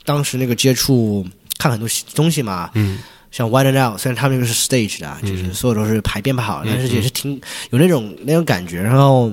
[0.06, 1.26] 当时那个接触
[1.58, 3.00] 看很多东西嘛，嗯
[3.34, 7.42] 像 White and Out，虽然他们那个是 stage 的，就是所有都是排编排好的，但是也是挺
[7.72, 8.80] 有那种那种感觉。
[8.80, 9.32] 然后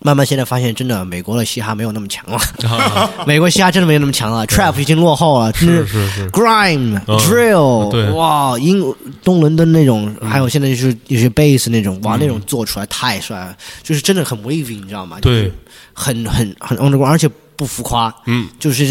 [0.00, 7.18] 慢慢现在发现，真的美国的嘻哈没有那么强了，啊， 美国嘻哈真的没有那么强了，trap 已经落后了，是是是，grime、嗯。
[7.18, 8.82] Drill，哇，英
[9.22, 15.20] 东伦敦那种，还有现在就是有些 bass 那种，哇，那种做出来太帅了，就是真的很 wavy，你知道吗？
[15.20, 15.52] 就是对，
[15.92, 17.28] 很很很 underground，而且
[17.58, 18.86] 不浮夸，嗯就是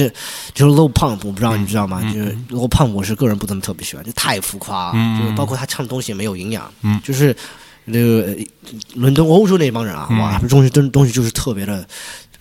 [0.54, 2.02] 就是 low pump，我不知道你知道吗？
[2.14, 7.36] 就是 low pump，我是个人不怎么特别喜欢，就太浮夸，嗯就是包括他唱的东西也没有营养，嗯就是
[7.86, 8.36] 那个呃
[8.96, 11.88] 伦敦欧洲那帮人啊，哇，他们东西东东西就是特别的。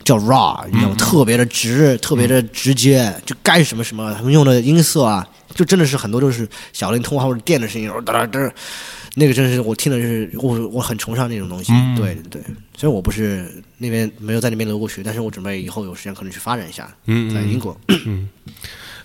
[0.05, 0.95] 叫 raw，你知道吗？
[0.97, 4.15] 特别的直，特别的直接，就该什么什么。
[4.15, 8.53] 他们用的音色啊，就真的是很多都是小灵通话或者电的声音，哒哒哒，
[9.15, 11.73] 那个真是我听的是我我很崇尚那种东西。
[11.73, 12.43] 嗯对对对，
[12.77, 17.75] 虽然我不是那边没有在那边留过学，但是我准备以后有时间可能去发展一下，在英国。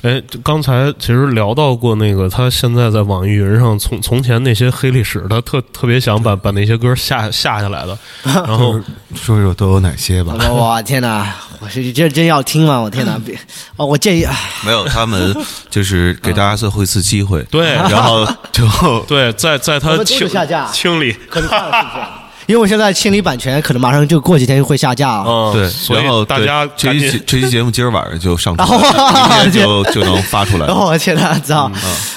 [0.02, 8.80] 哎，就刚才其实聊到过那个，他现在在网易云上从从前那些黑历史，他特特别想把把那些歌下下下来的， 然后
[9.14, 10.36] 说说都有哪些吧？
[10.40, 11.36] 我我天哪！
[11.60, 12.80] 我是这真要听吗？
[12.80, 13.20] 我天哪！
[13.24, 13.38] 别
[13.78, 15.36] 哦，我建议啊，没有，他们
[15.70, 18.68] 就是给大家最后一次机会， 对然后就
[19.08, 22.21] 对，在在他清下架清理，可能看了是不是？
[22.48, 25.24] 因为我现在清理版权，可能马上就过几天就会下架啊。
[25.28, 30.76] 嗯，对，所然后以大家这期这期节目今儿晚上就上传然 后了，明天就就能发出来然。
[30.76, 31.72] 后 我天哪，知道？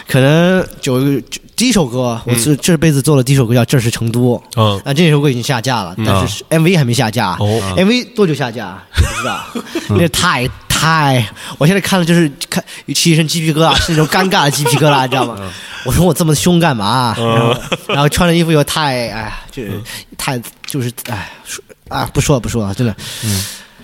[0.08, 1.20] 可能九就
[1.56, 4.36] 第一首歌，我是这辈子做的第一首歌叫《这是成都》。
[4.56, 7.36] 嗯啊，这首歌已经下架了，但是 MV 还没下架。
[7.38, 8.76] 哦 MV 多久下架？
[8.92, 9.44] 不知道，
[9.96, 10.48] 那太
[10.84, 11.28] 太太，
[11.58, 12.62] 我现在看了就是看
[12.94, 15.38] 起 一身鸡皮疙瘩，是那种尴尬的鸡皮疙瘩， 你知道吗？
[15.84, 17.14] 我说我这么凶干嘛？
[17.16, 17.56] 然后
[17.88, 19.80] 然后穿的衣服又太，哎呀，就是
[20.18, 22.94] 太就是哎，说啊不说了不说了，真的。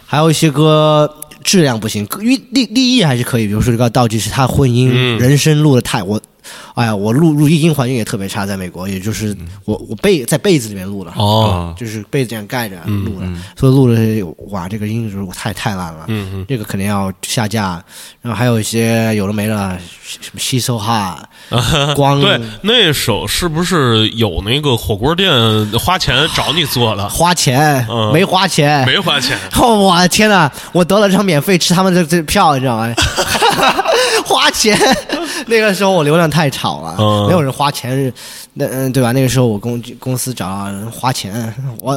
[0.06, 1.08] 还有一些歌
[1.42, 6.20] 质量不行，歌立立立意还是可以，比如说这个倒计时，他婚姻、嗯人生录的太我，
[6.80, 9.36] 哎呀，我录录音环境也特别差，在美国，也就是
[9.66, 16.46] 我我被在被子里面录的，哦，就是被子这样盖着录的，所以录的哇，这个音质太太烂了，嗯嗯。
[16.48, 17.82] 这个肯定要下架。
[18.22, 21.22] 然后还有一些有的没的，什么吸收哈，
[21.94, 22.18] 光。
[22.22, 25.30] 对，那首是不是有那个火锅店
[25.78, 27.06] 花钱找你做的？
[27.10, 28.10] 花钱、嗯。
[28.12, 32.94] 没花钱，没花钱， 哦，我的天呐，我得了张免费吃他们的这票，你知道吗？
[34.24, 34.78] 花钱，
[35.46, 38.12] 那个时候我流量太吵了，嗯没有人花钱，
[38.54, 39.10] 那嗯对吧？
[39.12, 41.92] 那个时候我公公司找到人花钱，我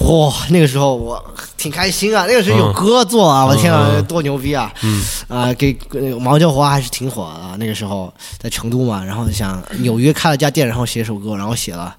[0.00, 1.22] 哇，那个时候我
[1.56, 4.72] 挺开心啊，那个时候有歌做啊，我的天啊，嗯多牛逼啊！
[4.82, 11.94] 嗯啊，给呃毛教活还是挺火的啊，那个时候在成都嘛，然后想纽约开了家店，然后写首歌，然后写了，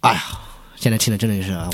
[0.00, 0.22] 哎呀，
[0.76, 1.68] 现在听的真的是啊，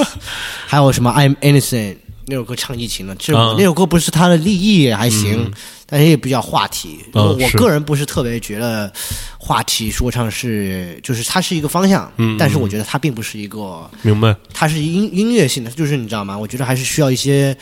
[0.66, 5.52] 还有什么 I'm Innocent 那首歌唱疫情了，这首、啊那首歌不是他的立意还行，
[5.86, 6.98] 但是也比较话题。
[7.12, 8.92] 嗯我个人不是特别觉得
[9.38, 14.34] 话题说唱是，就是它是一个方向，嗯但是我觉得它并不是一个，明白？
[14.52, 16.36] 它是音音乐性的，就是你知道吗？
[16.36, 17.56] 我觉得还是需要一些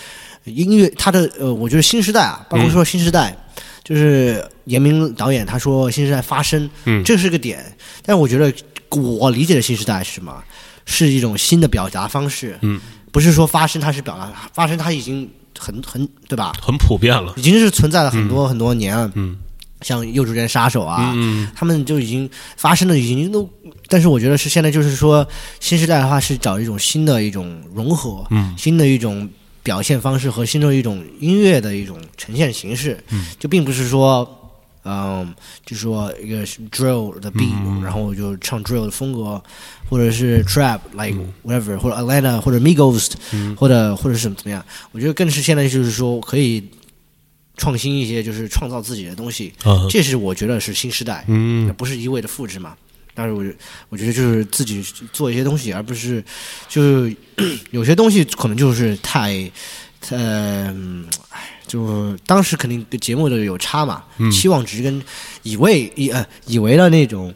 [0.45, 3.37] 音乐，它的呃，我觉得新时代啊，包括说新时代。
[3.85, 7.61] 就是严明导演他说新时代发声，嗯这是个点。
[8.07, 8.51] 但我觉得
[8.91, 10.33] 我理解的新时代是什么？
[10.87, 12.81] 是一种新的表达方式，嗯，
[13.13, 16.53] 不是说发声它是表达，发声它已经很很对吧？
[16.61, 17.33] 很普遍了。
[17.37, 19.37] 已经是存在了很多很多年了，嗯，
[19.83, 23.49] 像幼稚园杀手啊，嗯他们就已经发生的已经都，
[23.87, 25.25] 但是我觉得是现在就是说
[25.61, 29.29] 新时代的话是找一种新的一种融合，嗯，新的一种
[29.63, 34.39] 表现方式和新的一种音乐的一种呈现形式，嗯，就并不是说。
[34.85, 35.35] 嗯，
[35.65, 37.53] 就说一个 drill 的 beat，、
[37.83, 39.41] 然嗯后我就唱 drill 的风格，
[39.89, 43.13] 或者是 trap like 嗯 whatever，、或者 Atlanta 或者 Migos，、
[43.57, 44.65] 或者或者是怎么样？
[44.93, 46.63] 我觉得更是现在就是说可以
[47.57, 51.73] 创新一些，就是创造自己的东西，啊这是我觉得是新时代，嗯。
[51.75, 52.75] 不是一味的复制嘛。
[53.15, 53.55] 但是我觉
[53.91, 54.83] 我觉得就是自己
[55.13, 56.25] 做一些东西，而不是
[56.67, 57.15] 就是
[57.71, 59.53] 有些东西可能就是太，呃，
[60.11, 65.03] 嗯哎，就当时肯定对节目的有差嘛，期望值跟
[65.43, 67.35] 以为以呃以为的那种。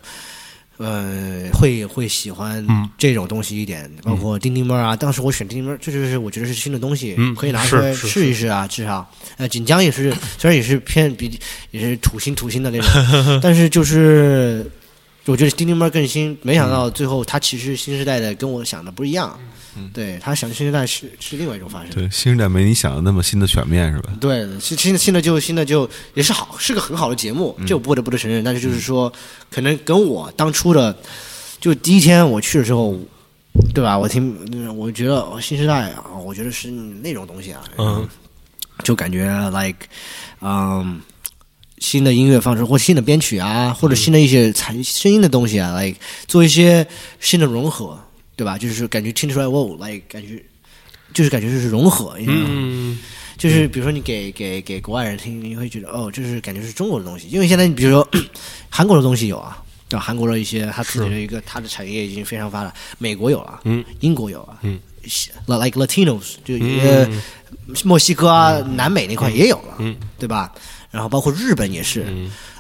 [0.79, 2.63] 呃，会会喜欢
[2.99, 4.95] 这种东西一点，包括钉钉妹儿啊。
[4.95, 9.11] 当时我选钉钉妹儿，这就是我觉得是新的东西，嗯可以拿出来试一试啊，至少。
[9.39, 11.41] 呃，锦江也是，虽然也是偏比
[11.71, 14.71] 也是土星土星的那种， 但是就是
[15.27, 19.39] 我觉得钉钉猫更新，没想到最后他其实新时代的跟我想的不一样，
[19.93, 21.91] 对他想新时代是是另外一种发生。
[21.91, 24.13] 对，新时代没你想的那么新的全面是吧？
[24.21, 28.43] 对，新新的新的就新的就也是好，是个很好的节目，嗯这我不得不得承认。
[28.45, 29.13] 但是就是说，
[29.51, 30.97] 可能跟我当初的，
[31.61, 32.97] 就第一天我去的时候，
[33.75, 33.99] 对吧？
[33.99, 38.09] 我听，嗯我觉得哦新时代啊，我觉得是那种东西啊，嗯，
[38.85, 39.87] 就感觉 like，
[40.41, 41.01] 嗯，
[41.79, 46.87] 新的音乐方式或新的编曲啊，或者新的一些产声音的东西啊，like 做一些
[47.21, 47.99] 新的融合，
[48.35, 48.57] 对吧？
[48.59, 50.43] 就是感觉听出来，哇，like 感觉。
[51.15, 52.47] 就是感觉就是融合，你知道吗？
[52.51, 52.99] 嗯。
[53.39, 58.07] 就是比如说你给给给国外人听，你会觉得哦，就是感觉是中国的东西，因为现在你比如说
[58.69, 64.79] 韩国的东西有啊，对吧，韩国的一些它自己的一个它的产业已经非常发达，美国有了，嗯，英国有啊，嗯
[65.47, 66.55] ，like Latinos 就
[66.85, 67.09] 呃
[67.85, 70.53] 墨西哥啊、南美那块也有了，嗯，对吧？
[70.97, 72.07] 然后包括日本也是，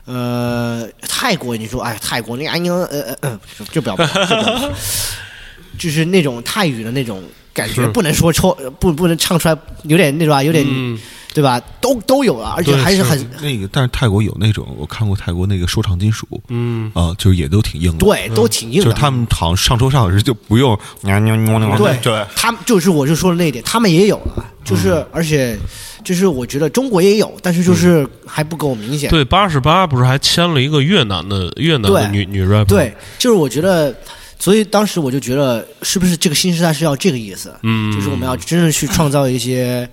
[0.04, 3.40] 呃，泰国你说哎，泰国那个哎你呃呃呃，
[3.72, 4.72] 就不要，就不要。
[5.78, 7.22] 就是那种泰语的那种
[7.56, 10.98] 感觉，不能说抽不不能唱出来，有点那吧，有点、嗯。
[11.34, 11.60] 对吧？
[11.82, 16.90] 都都有了，而且还是很那个，但是泰国有那种，我看过泰国那个说唱金属，嗯。
[16.94, 18.84] 啊，就是也都挺硬的，对，都挺硬的。
[18.84, 21.98] 就是他们好像上抽上时就不用对。
[22.00, 25.06] 对，他们就是我就说的那一点，他们也有了，就是、嗯。
[25.12, 25.58] 而且
[26.02, 29.10] 就是我觉得中国也有，但是就是还不够明显。
[29.10, 32.64] 对，八十八不是还签了一个越南的越南的女女 rapper？
[32.64, 33.94] 对，就是我觉得，
[34.38, 37.54] 所以当时我就觉得，是不是这个新时代是要这个意思？
[37.62, 39.88] 嗯就是我们要真正去创造一些，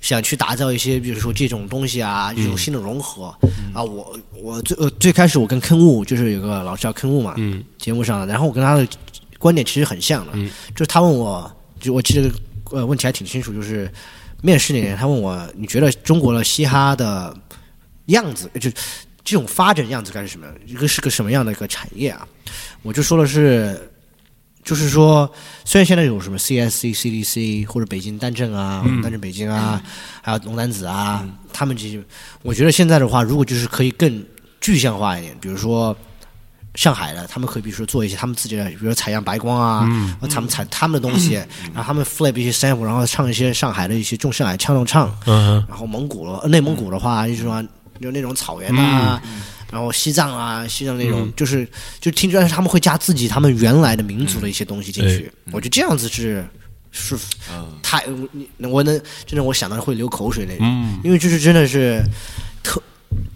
[0.00, 3.34] 想去打造一些，比如说这种东西啊，这种新的融合、
[3.72, 3.82] 啊。
[3.82, 8.86] 我我最呃最开始我跟坑雾就是有个老师叫坑雾嘛，嗯节目上的，然后我跟他的
[9.38, 11.50] 观点其实很像的，嗯就是他问我，
[11.80, 12.30] 就我记得
[12.72, 13.90] 呃问题还挺清楚，就是
[14.42, 17.34] 面试那年他问我，你觉得中国的嘻哈的
[18.06, 18.68] 样子，就
[19.24, 20.54] 这种发展样子该是什么样？
[20.66, 22.28] 一个是个什么样的一个产业啊？
[22.84, 23.90] 我就说的是，
[24.62, 25.28] 就是说，
[25.64, 29.82] 虽然现在有什么 CSC、CDC 或者北京单证啊、单证北京啊，
[30.22, 32.00] 还有龙丹子啊，他们这些，
[32.42, 34.24] 我觉得现在的话，如果就是可以更
[34.60, 35.96] 具象化一点，比如说
[36.74, 39.88] 上海的，他们可以比如说做一些他们自己的，比如说采样白光啊，
[40.30, 41.34] 他们采他们的东西，
[41.72, 47.62] 然后他们 flip 一些 sample，然后唱一些上海的一些重上海腔调唱，嗯然后蒙古了，内蒙古的话，就是说
[48.00, 49.22] 就那种草原啊，
[49.74, 51.68] 然后西藏啊，西藏那种，就是
[52.00, 55.28] 就听出来他们会加自己他们原来的民族的一些东西进去。
[55.50, 56.46] 我觉得这样子是
[56.92, 57.18] 是
[57.82, 58.96] 太你我能
[59.26, 62.00] 真的我想到会流口水那种，因为就是真的是
[62.62, 62.80] 特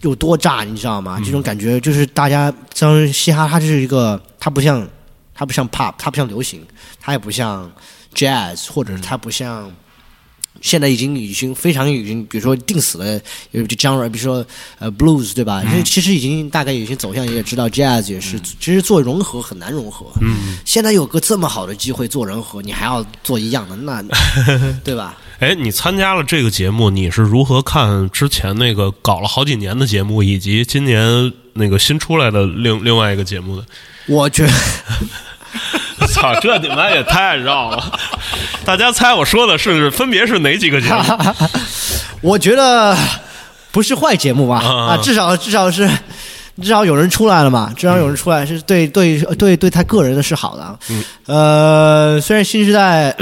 [0.02, 1.20] 有多炸，你知道吗？
[1.24, 4.88] 这种感觉就是大家像嘻哈，它就是一个，它不像
[5.34, 6.64] 它不像 pop，它不像流行，
[7.00, 7.68] 它也不像
[8.14, 9.68] jazz，或者它不像。
[10.60, 13.20] 现在已经已经非常已经，比如说定死了，
[13.52, 14.44] 有就 genre，比如说
[14.78, 15.62] 呃 blues 对吧？
[15.64, 20.06] 因为其实已经大概有些走向，也知道 jazz 也是，其实做融合很难融合。
[20.20, 24.02] 嗯，现在有个这么好的机会做融合，你还要做一样的，那
[24.84, 25.16] 对吧？
[25.40, 33.64] 哎，你参加了这个节目，你是如何看之前那个搞了好几年的节目，以及今年那个新出来的另另外一个节目的？
[34.06, 34.52] 我觉得
[36.12, 37.92] 操，这你妈也太绕了！
[38.64, 41.02] 大家猜我说的是分别是哪几个节目？
[42.30, 42.96] 我觉得
[43.70, 44.58] 不是坏节目吧？
[44.58, 45.88] 啊啊，至少至少是
[46.62, 50.78] 至少有人出来了嘛，至少有人出来是对对对对他个人的是好的啊。
[51.26, 53.14] 呃，虽然新时代，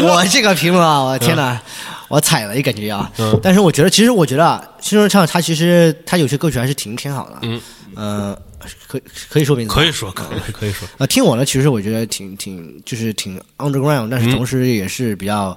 [0.00, 1.60] 我这个评论啊，我天哪！
[2.08, 3.10] 我踩了一感觉啊，
[3.42, 7.60] 但是我觉得，其实我觉得啊，新说唱他其实他有些歌曲还是挺挺好的，嗯，
[7.96, 8.38] 呃，
[8.86, 15.56] 可可以说名字，可以说，可以可以说，呃，听我的其实我觉得挺挺就是挺 underground，但是同时也是比较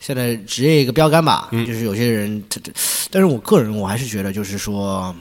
[0.00, 1.48] 现在职业一个标杆吧。
[1.66, 2.72] 就是有些人他，他
[3.10, 5.14] 但是我个人我还是觉得就是说，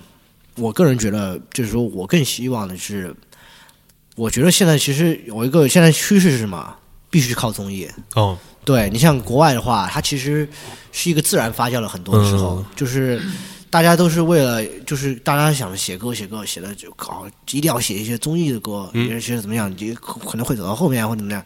[0.55, 3.15] 我个人觉得就是说我更希望的是，
[4.15, 6.75] 我觉得现在其实有一个现在趋势是什么？
[7.07, 7.87] 必须靠综艺。
[8.15, 10.45] 哦，对你像国外的话，它其实
[10.91, 13.21] 是一个自然发酵了很多的时候，就是
[13.75, 21.43] 大家都是为了，就是大家想写歌写歌写的就搞，一定要写一些综艺的歌，也写的怎么样，你可可能会走到后面或者怎么样。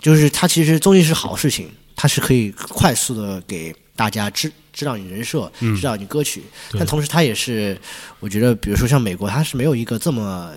[0.00, 6.42] 就是它其实综艺是好事情，它是可以快速的给大家知知道你人设，知道你歌曲，
[6.72, 7.78] 但同时它也是，
[8.18, 10.50] 我觉得比如说像美国，它是没有一个这么。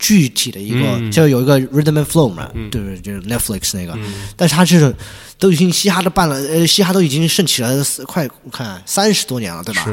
[0.00, 3.00] 具体的一个，嗯就有一个 Rhythm and Flow 嘛，对不对？
[3.00, 3.98] 就是 Netflix 那个，
[4.36, 4.94] 但是它是
[5.40, 9.84] 都已经嘻哈都办了，呃，嘻哈都已经盛起了四快，我看三十多年了，对吧？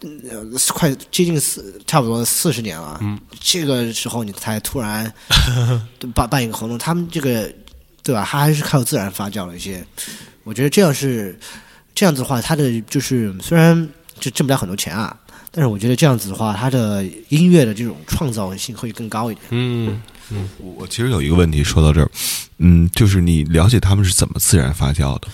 [0.00, 0.44] 是，呃，
[0.74, 2.98] 快接近四，差不多四十年了。
[3.02, 5.12] 嗯，这个时候你才突然
[6.14, 7.52] 办办一个活动，他们这个
[8.02, 8.26] 对吧？
[8.28, 9.84] 他还是靠自然发酵了一些。
[10.44, 11.38] 我觉得这样是
[11.94, 13.88] 这样子的话，他的就是虽然
[14.18, 15.14] 就挣不了很多钱啊，
[15.50, 19.46] 但是我觉得这样子的话，他的音乐的这种创造性会更高一点。
[19.50, 20.00] 嗯，
[20.58, 22.10] 我我其实有一个问题，说到这儿，
[22.58, 25.28] 嗯，就是你了解他们是怎么自然发酵的？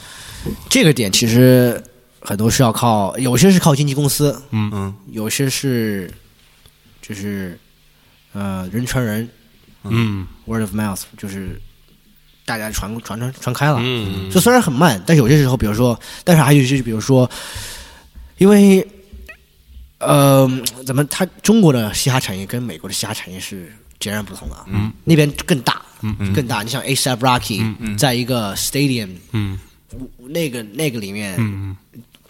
[0.69, 1.83] 这个点其实
[2.27, 6.11] 很多是要靠，有些是靠经纪公司，嗯嗯，有些是
[7.03, 7.59] 就是
[8.33, 9.29] 呃人传人
[9.83, 11.61] 嗯，word of mouth，就是
[12.47, 13.77] 大家传传传传开了。
[13.83, 17.31] 嗯就虽然很慢，但是有些时候，比如说，但是还有就是，比如说，
[18.39, 18.87] 因为
[19.99, 20.51] 呃，
[20.87, 23.71] 咱们它中国的嘻哈产业跟美国的嘻哈产业是
[24.01, 24.57] 截然不同的。
[24.69, 26.33] 嗯，那边更大，嗯嗯。
[26.33, 26.63] 更大。
[26.63, 29.59] 你像 A$AP Rocky，、在一个 stadium，嗯。
[30.19, 31.77] 那个那个里面，嗯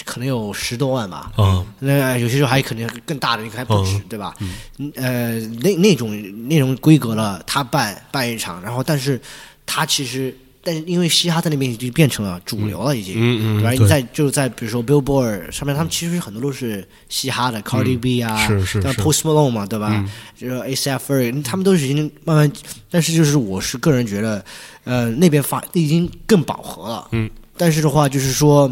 [0.04, 1.32] 可能有十多万吧。
[1.38, 1.66] 嗯。
[1.80, 4.02] 那有些时候还可能更大的，你还不止，嗯。
[4.08, 4.34] 对吧？
[4.38, 4.92] 嗯。
[4.96, 9.20] 呃，那那种那种规格了，他办办一场，然后但是
[9.66, 13.70] 他其实，但是因为嘻哈在那边已经变成了主流了，已经，嗯嗯对吧？
[13.82, 20.04] 你在就在比如说 Billboard 上面，他们其实很多都是嘻哈的，Cardi B 啊，像是是像 Post Malone 嘛，对吧？
[20.36, 22.50] 就是 A$AP Ferg，他们都是已经慢慢，
[22.90, 24.44] 但是就是我是个人觉得，
[24.84, 28.70] 呃，那边发已经更饱和了，嗯，但是的话就是说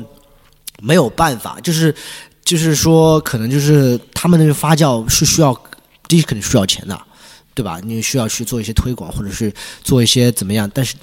[0.82, 1.94] 没有办法，就是
[2.44, 5.56] 就是说可能就是他们那个发酵是需要，
[6.08, 7.00] 第一肯定需要钱的，
[7.54, 7.80] 对吧？
[7.84, 9.52] 你需要去做一些推广，或者是
[9.82, 10.94] 做一些怎么样，但是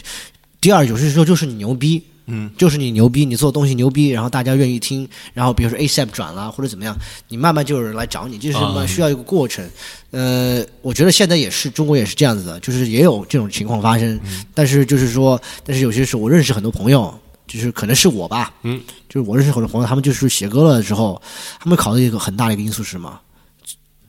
[0.60, 2.04] 第二有些时候就是你牛逼。
[2.32, 6.96] 嗯，就是你牛逼，你做东西牛逼，然后大家愿意听，然后比如说 ASAP 转了或者怎么样，
[7.28, 9.68] 你慢慢就有人来找你，就是啊需要一个过程。
[10.12, 14.20] 呃，我觉得现在也是中国也是这样子的，就是也有这种情况发生，
[14.54, 17.12] 但是就是说，但是有些时候我认识很多朋友，
[17.50, 21.22] 就是可能是我吧，嗯，就是我认识很多朋友，他们就是写歌了之后，
[21.60, 23.20] 他们考虑一个很大的一个因素是什么？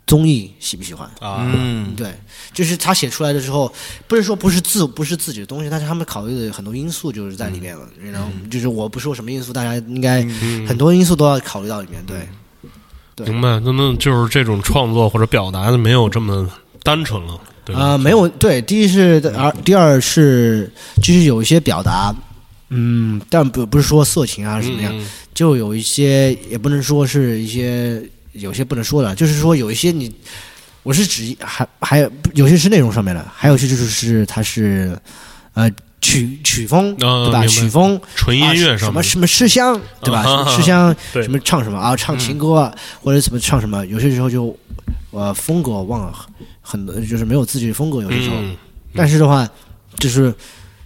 [0.07, 1.09] 综艺喜不喜欢？
[1.21, 2.13] 啊，嗯，对，
[2.53, 3.73] 就是他写出来的时候，
[4.09, 7.89] 不是说不是自不是自己的东西，但是他们考虑的很多因素就是在里面了。
[8.13, 10.23] 然后就是我不说什么因素，大家应该
[10.67, 12.05] 很多因素都要考虑到里面。
[12.07, 12.29] 对，
[13.15, 13.61] 对明白？
[13.61, 16.51] 那那就是这种创作或者表达的没有这么
[16.83, 17.81] 单纯了，对吧？
[17.81, 20.69] 啊、没有对，第一是而第二是
[21.01, 22.13] 就是有一些表达，
[22.71, 28.03] 嗯，但不不是说色情啊什么样，嗯就有一些也不能说是一些
[28.33, 30.13] 有些不能说的，就是说有一些你，
[30.83, 34.99] 我是指还还有有些是内容上面的，还有些就是是它是
[35.55, 35.71] 呃
[36.01, 37.47] 曲曲风、对吧？
[37.47, 40.21] 曲风纯音乐什么什么诗香对吧？
[40.21, 41.97] 啊什么诗香什么唱什么啊？
[41.97, 43.85] 唱情歌啊，或者怎么唱什么？
[43.87, 44.57] 有些时候就
[45.11, 46.15] 呃风格忘了
[46.61, 48.37] 很多，就是没有自己的风格，有些时候。
[48.37, 48.57] 嗯
[48.93, 49.49] 但是的话，
[50.01, 50.35] 就是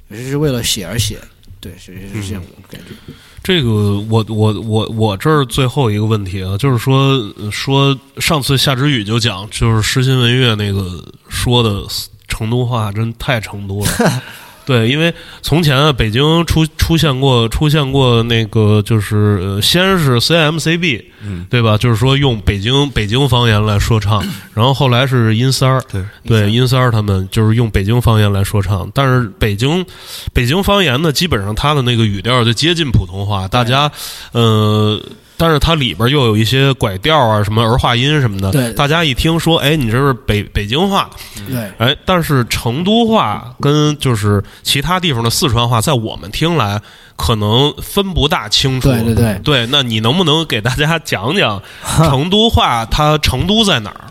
[0.08, 1.18] 有些是为了写而写，
[1.64, 2.94] 对，是是是这样的感觉。
[3.42, 3.70] 这个
[4.08, 11.82] 我我我我这儿最后一个问题啊，就是说呃说上次夏之雨就讲，就是诗心文乐那个说的
[12.28, 13.86] 成都话真太成都了。
[14.66, 15.12] 对，因为
[15.42, 21.76] 从前啊，北京出出现过出现过那个，就是呃，先是 CMCB，嗯，对吧？
[21.76, 24.24] 就是说用北京北京方言来说唱，
[24.54, 29.84] 然后后来是阴三儿，对对，阴三儿他们就是用北京方言来说唱，但是北京
[30.32, 33.90] 北京方言呢，基本上它的那个语调就接近普通话，大家
[34.32, 35.00] 呃。
[35.36, 41.10] 但是它里边又有一些拐调啊，什么儿化音什么的，对大家一听说，哎，你这是北北京话，
[41.48, 46.80] 对，哎，但是成都话跟就是其他地方的四川话，在我们听来
[47.16, 48.88] 可能分不大清楚。
[48.88, 51.60] 对对对对，那你能不能给大家讲讲
[51.96, 52.86] 成都话？
[52.86, 54.04] 它成都在哪儿？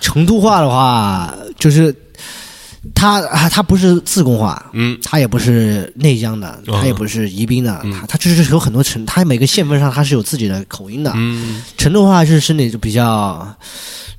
[0.00, 1.94] 成都话的话，就是
[2.94, 11.12] 它它它不是自贡话，嗯它也不是内江的，哦它也不是宜宾的，嗯它它就是有很多城，他每个县份上他是有自己的口音的。
[11.14, 13.46] 嗯成都话是是那种比较。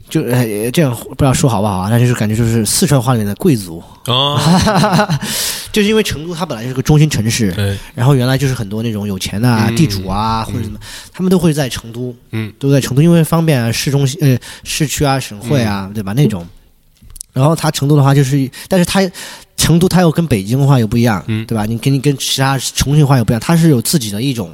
[0.09, 1.88] 就呃这样不知道说好不好啊？
[1.89, 5.07] 但就是感觉就是四川话里面的贵族，啊，
[5.71, 10.77] 就是因为成都它本来就是个中心城市，对，然后原来就是很多那种有钱的地主啊或者什么，
[11.13, 16.11] 他们都会在成都，嗯，都在成都，因为方便啊，市中心呃市区啊、省会啊，嗯对吧？
[16.11, 16.45] 那种。
[17.34, 19.02] 然后它成都的话就是，但是它
[19.58, 21.45] 成都它又跟北京话又不一样，嗯。
[21.45, 21.66] 对吧？
[21.66, 24.53] 你跟你跟其他重庆话又不一样，它是有自己的一种，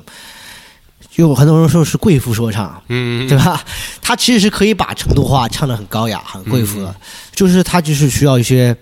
[1.09, 3.63] 就很多人说是贵妇说唱，嗯，对吧？
[4.01, 6.95] 他其实是可以把成都话唱的很高雅、很贵妇的，嗯
[7.33, 8.75] 就是他就是需要一些，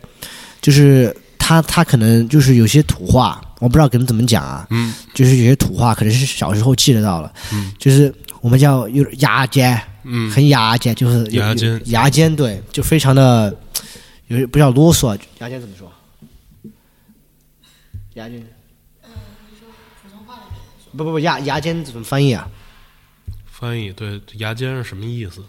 [0.61, 13.55] 就是他他可能就是有些土话，我不知道跟怎么讲啊，嗯，就是有些土话可能是小时候记得到了，嗯，就是我们叫有牙尖，嗯很牙尖，就是牙尖牙尖对，就非常的
[14.27, 15.91] 有不叫啰嗦，啊牙尖怎么说？
[18.13, 18.41] 牙尖。
[20.97, 22.47] 不不不，牙牙尖怎么翻译啊？
[23.45, 25.43] 翻译对牙尖是什么意思？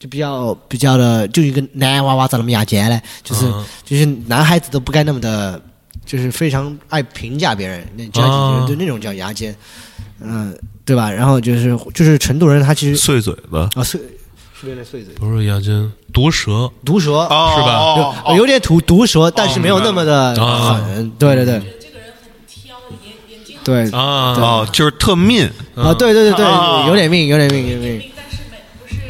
[0.00, 5.62] 就比较比较的，就一个男娃娃咋那么牙尖嘞，就是、嗯就是男孩子都不该那么的，
[6.04, 9.54] 就是非常爱评价别人，那叫啊就那种叫牙尖，
[10.24, 11.10] 嗯、对吧？
[11.10, 13.68] 然后就是就是成都人，他其实碎嘴子。
[13.74, 14.00] 啊碎
[14.60, 17.78] 是有点碎嘴，不是牙尖，毒舌毒舌、哦是吧？
[17.78, 21.58] 哦有有点毒毒舌，但是没有那么的啊狠，对对对。
[21.80, 23.90] 这个人很挑，眼眼睛很对。
[23.90, 26.86] 啊哦，就是特命，啊对对对对，啊。
[26.86, 29.00] 有点命有点命有点命，但是没不是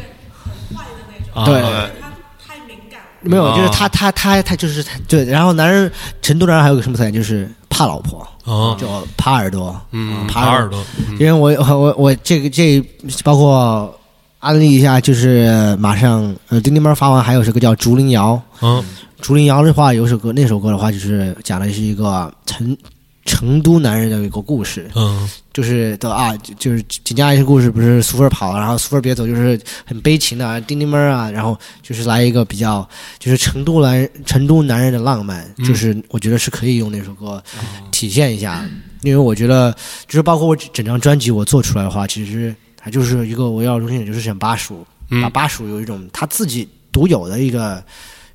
[0.42, 1.42] 很坏的那种。
[1.42, 1.60] 啊对。
[2.00, 2.12] 他
[2.46, 3.00] 太敏感。
[3.20, 8.86] 没有，就是哦他他他他就是他对，然后男人成都男人还有个什么特点，就是怕老婆，哦，就
[9.16, 11.16] 耙耳朵，嗯，啊耙耳朵，嗯。
[11.18, 12.82] 因为我我我这个这
[13.22, 13.94] 包括
[14.40, 18.34] 安利一下，就是马上呃钉钉猫发完，还有首歌叫《竹林谣》。
[18.60, 18.82] 嗯，
[19.20, 22.76] 竹林谣的话，有首歌，那首歌的话就是讲的是一个成
[23.24, 32.88] 成都男人的一个故事，嗯就是的啊，就就是紧接着一些故事，不是苏菲儿跑了，然后苏菲儿别走，就是很悲情的啊钉钉猫啊，然后就是来一个比较，
[33.18, 35.64] 就是成都男成都男人的浪漫，嗯。
[35.64, 37.42] 就是我觉得是可以用那首歌
[37.90, 38.66] 体现一下，
[39.02, 39.70] 因为我觉得
[40.06, 47.82] 就是包括我整张专辑我做出来的话，其实它就是一个我要中心点，就是选巴蜀，把嗯巴蜀有一种他自己独有的一个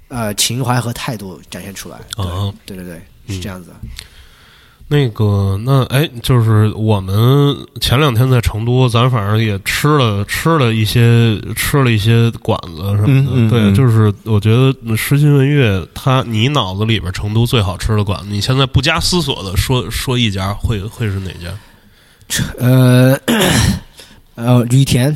[0.09, 3.01] 呃情怀和态度展现出来，对、啊对对对，
[3.35, 3.71] 是这样子。
[4.89, 13.49] 那个，那哎，就是我们前两天在成都，咱反正也吃了吃了一些吃了一些馆子什么的。
[13.49, 21.49] 对，嗯嗯嗯就是我觉得诗心文乐，它你脑子里边成都最好吃的馆子，你现在不加思索的说说一家，会会是哪家？
[22.57, 23.19] 呃
[24.35, 25.15] 呃， 雨田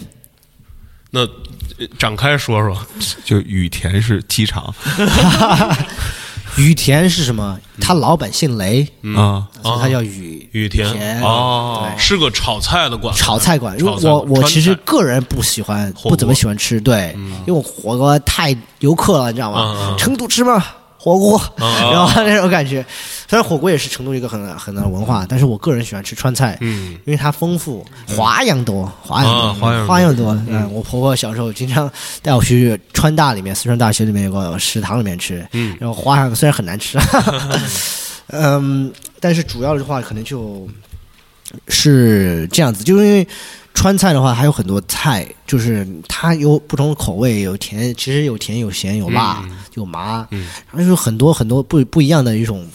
[1.09, 2.77] 那呃展开说说。
[3.23, 4.73] 就雨田是机场
[6.57, 7.59] 雨田是什么？
[7.79, 10.91] 他老板姓雷，啊，所以他叫雨雨田。
[10.93, 11.21] 田。
[11.21, 11.89] 哦。
[11.97, 13.77] 是个炒菜的馆，炒菜馆。
[13.79, 17.15] 因为我我其实个人不喜欢，不怎么喜欢吃，对，
[17.45, 19.95] 因为我火锅太游客了，你知道吗？
[19.97, 20.63] 成都吃吗？
[21.03, 22.85] 火锅， 然后那种感觉。
[23.27, 29.87] 虽然火锅也是成都一个很很大的文化，但是我个人喜欢吃川菜，嗯，因为它丰富，花样多，花样多，啊花样多。
[29.87, 30.43] 花样多。
[30.47, 31.91] 嗯，我婆婆小时候经常
[32.21, 36.99] 带我去川大里面，四川大学里面有个食堂里面吃，嗯，然后花样虽然很难吃，
[38.29, 40.67] 嗯，但是主要的话可能就
[41.67, 43.27] 是这样子，就是因为
[43.73, 49.43] 川菜的话还有很多菜，就是它有不同的口味，有甜，其实有甜有咸有辣、
[49.75, 52.67] 有麻，嗯然后就是很多很多不不一样的一种，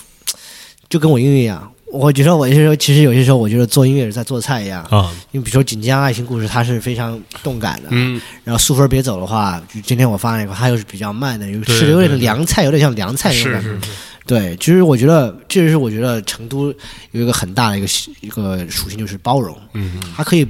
[0.89, 1.71] 就跟我音乐一样。
[1.93, 4.83] 我觉得我有些时候，其实有些时候，我觉得做音乐是在做菜一样。
[4.91, 7.89] 啊，因为比如说《锦江爱情故事》，它是非常动感的。
[7.91, 13.69] 嗯，然后《素芬别走》的话，就今天我发那个，它又是比较慢的，有对吃的有点凉菜，有点像凉菜那种感觉。
[13.69, 13.91] 是是是，
[14.27, 16.75] 对，其实我觉得，这是我觉得成都
[17.13, 17.87] 有一个很大的一个
[18.21, 19.57] 一个属性，就是包容。
[19.73, 20.47] 嗯，它可以，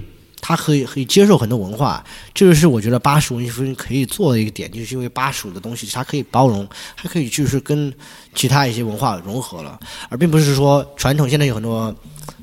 [0.48, 6.64] 它可以可以接受很多文化，这就是我觉得巴蜀文艺复兴可以做的一个点，就是因为巴蜀的东西它可以包容，
[6.97, 7.93] 它可以就是跟
[8.32, 9.77] 其他一些文化融合了，
[10.09, 11.93] 而并不是说传统现在有很多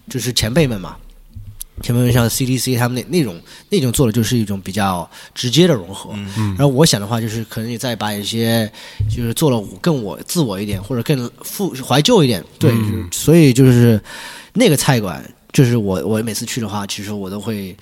[0.09, 0.97] 就是前辈们嘛。
[1.81, 8.71] 前辈们像 CDC 他们那那种那种做的就是一种比较直接的融合，嗯然后我想的话就是可能你再把一些
[9.09, 13.99] 就是做了更我自我一点或者更复怀旧一点，对，嗯所以就是
[14.53, 17.73] 那个菜馆，就是我我每次去的话，其实我都会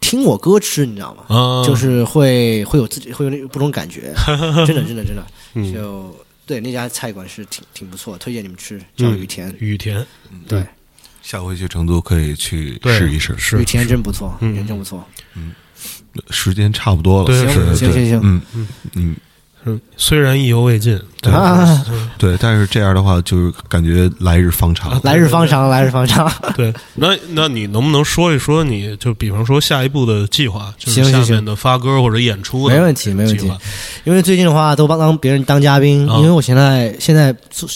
[0.00, 1.24] 听我歌吃，你知道吗？
[1.28, 4.12] 啊，就是会会有自己会有那不同感觉，
[4.66, 5.24] 真的真的真的，
[5.54, 5.72] 嗯。
[5.72, 6.16] 就
[6.46, 10.04] 对那家菜馆是挺挺不错，推荐你们吃，叫嗯雨田，雨田，
[10.46, 10.64] 对，
[11.20, 13.36] 下回去成都可以去试一试。
[13.36, 15.04] 是雨田真不错，嗯雨田真不错，
[15.34, 15.52] 嗯。
[16.30, 19.16] 时间差不多了，对行行行行，嗯嗯，嗯，
[19.96, 21.84] 虽然意犹未尽，对啊，
[22.18, 25.00] 对，但是这样的话，就是感觉来日方长。
[25.02, 33.50] 来日方长，来日方长， 对，那那你能不能说一说你，就比方说下一步的计划，就是下面的发歌或者演出没问题没问题。
[34.04, 36.16] 因为最近的话都帮当别人当嘉宾，啊。
[36.18, 37.68] 因为我现在现在做，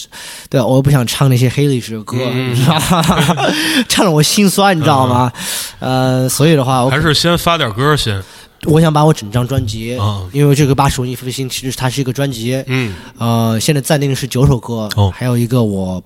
[0.48, 2.52] 对我又不想唱那些黑历史的歌，嗯。
[2.52, 3.04] 你知道吗？
[3.88, 5.32] 唱的我心酸，你知道吗？
[5.78, 8.22] 呃，所以的话，我还是先发点歌先，
[8.66, 10.28] 我想把我整张专辑，啊。
[10.32, 12.94] 因为这个《八十文艺复兴》其实它是一个专辑，嗯。
[13.18, 15.10] 呃，现在暂定是九首歌，哦。
[15.14, 16.02] 还有一个我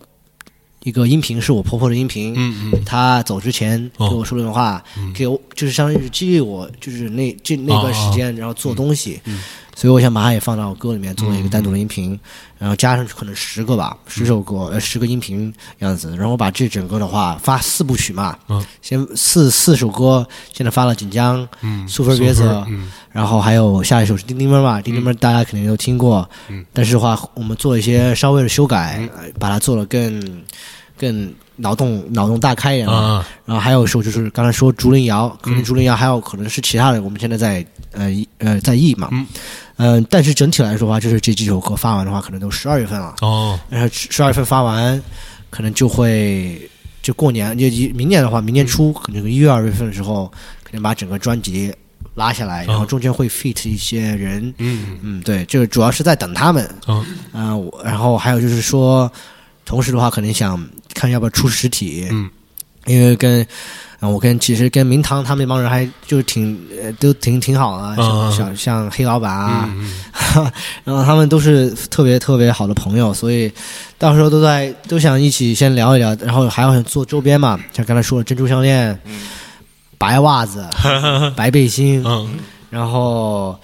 [0.82, 2.84] 一个音频是我婆婆的音频，嗯嗯。
[2.84, 4.08] 她走之前哦。
[4.08, 4.82] 给我说的话，
[5.14, 9.40] 给我就是相当于是激励我，就是那这那段时间，然后做东西，嗯
[9.74, 12.18] 所以我想把它也放到歌里面做一个单独的音频，
[12.58, 18.64] 然后加上去可能十个吧，十首歌呃十个音频样子，然后把这整个的话发四部曲嘛，嗯。
[18.80, 22.90] 先四四首歌，现在发了锦江，嗯，苏菲别泽，嗯。
[23.10, 26.64] 然后还有下一首是叮叮妹嘛，叮叮妹大家肯定都听过，嗯。
[26.72, 30.42] 但是的话我们做一些稍微的修改，呃把它做了更
[30.96, 32.94] 更脑洞脑洞大开一点嘛。
[32.94, 33.28] 啊。
[33.44, 39.26] 然后还有一首就是刚才说竹林谣，可能竹林谣还有可能是其他的，我们现在在呃呃在译嘛，嗯。
[39.76, 43.58] 嗯、但是整体来说的话，就是这几首歌发完的话，可能都十二月份了，哦。
[43.68, 45.02] 然后十二月份发完，
[45.50, 46.70] 可能就会
[47.02, 50.30] 就过年，就一明年的话，明年初可能一月二月份的时候，
[50.62, 51.74] 可能把整个专辑
[52.14, 54.96] 拉下来，然后中间会 fit 一些人，嗯。
[55.02, 59.10] 嗯，对，就是主要是在等他们，嗯嗯、我然后还有就是说，
[59.64, 60.56] 同时的话，可能想
[60.92, 62.28] 看要不要出实体，嗯，
[62.86, 63.46] 因为跟。
[64.00, 69.90] 啊，我跟其实跟明堂他们那帮人还就是挺呃都挺挺好的，像嗯像像黑老板啊，嗯
[70.84, 73.50] 然后他们都是特别特别好的朋友，所以
[73.96, 79.00] 到时候都在都想一起先聊一聊，然后还要做周边嘛，像刚才说的珍珠项链、
[79.96, 80.68] 白袜子、
[81.34, 82.28] 白背心，嗯。
[82.68, 83.58] 然后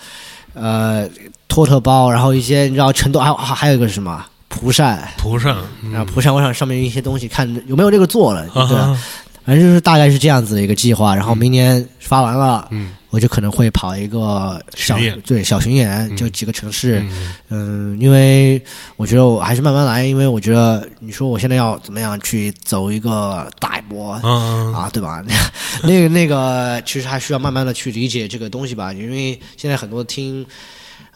[0.54, 1.06] 呃
[1.48, 5.56] 托特包，然后一些你知道成都还有还还有一个是什么蒲扇，蒲扇，
[5.90, 8.82] 然后蒲扇我想上面一些东西，看有没有这个做了，对吧？
[8.82, 9.02] 啊
[9.42, 12.90] 反正就是大概是这样子的一个计划，然后明年发完了，嗯。
[13.08, 14.96] 我就可能会跑一个小
[15.26, 17.32] 对小巡演，就几个城市，嗯。
[17.48, 18.62] 嗯，因为
[18.96, 25.24] 我觉得我还是慢慢来，因为我觉得你说我现在要怎么样去走一个大一波嗯啊，对吧？
[25.82, 30.46] 那个那个，其实还需要慢慢的去理解这个东西吧，因为现在很多听，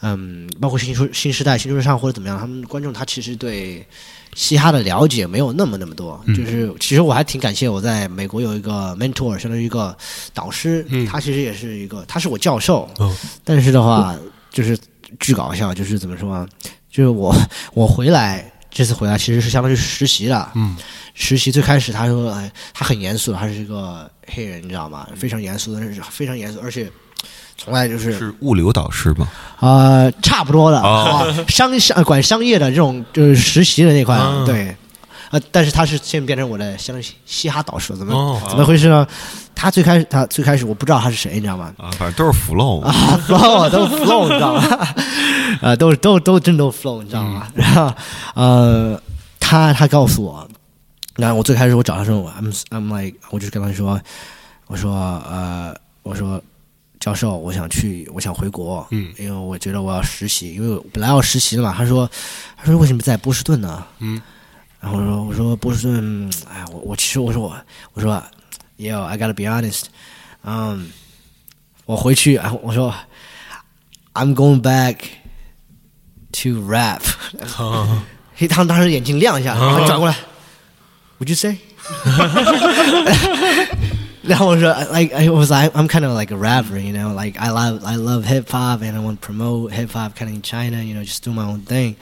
[0.05, 3.83] 嗯，包括新出新时代、新说唱或者怎么样，他们观众他其实对
[4.35, 6.21] 嘻哈的了解没有那么那么多。
[6.27, 6.35] 嗯。
[6.35, 9.97] 就是其实我还挺感谢我在美国有一个 mentor，相当于一个
[10.31, 11.07] 导师，嗯。
[11.07, 13.15] 他其实也是一个，他是我教授，哦。
[13.43, 14.15] 但是的话
[14.51, 14.77] 就是
[15.19, 16.47] 巨搞笑，就是怎么说啊？
[16.91, 17.35] 就是我
[17.73, 20.77] 我回来这次回来其实是相当于是实习的，嗯。
[21.17, 25.07] 实习最开始他说，哎，他很严肃，他是一个黑人，你知道吗？
[25.15, 26.91] 非常严肃，但是非常严肃，而且
[27.57, 29.27] 从来就是是物流导师吗？
[29.59, 30.81] 啊差不多的，
[31.47, 34.75] 商商管商业的这种就是实习的那块，啊对。
[35.31, 39.05] 呃，但是他是现在变成我的相当于嘻哈导师，怎么、哦怎么回事呢？
[39.55, 41.73] 他最开始他最开始我不知道他是谁，你知道吗？
[41.77, 42.93] 啊，反正都是 flow 啊
[43.27, 44.87] ，flow 都是 flow，你知道吗？
[45.61, 47.47] 啊， 都是都都真都 flow，你知道吗？
[47.55, 47.91] 然后
[48.35, 49.01] 呃，
[49.39, 50.47] 他他告诉我，
[51.15, 53.99] 然后我最开始我找他说，I'm I'm like，我就跟他说，
[54.67, 54.93] 我说
[55.27, 55.73] 呃，
[56.03, 56.39] 我说
[56.99, 61.73] 教授，我想去，我想回国，嗯，因为我觉得我要实习，因为我本来要实习的嘛。
[61.75, 62.09] 他说，
[62.57, 63.85] 他说为什么在波士顿呢？
[63.99, 64.21] 嗯，
[64.79, 67.55] 然后我说我说波士顿，哎，我我其实我说我
[67.93, 68.21] 我说
[68.77, 69.83] ，Yo，I gotta be honest，
[70.43, 70.89] 嗯，
[71.85, 72.93] 我回去啊，我说
[74.13, 74.97] I'm going back
[76.31, 77.01] to rap。
[78.37, 80.15] 黑汤当时眼睛亮一下，然后转过来
[81.19, 81.57] ，Would you say？
[84.24, 87.50] 然 后我说，like I was I I'm kind of like a rapper, you know, like I
[87.50, 90.42] love I love hip hop and I want to promote hip hop kind of in
[90.42, 91.96] China, you know, just do my own thing.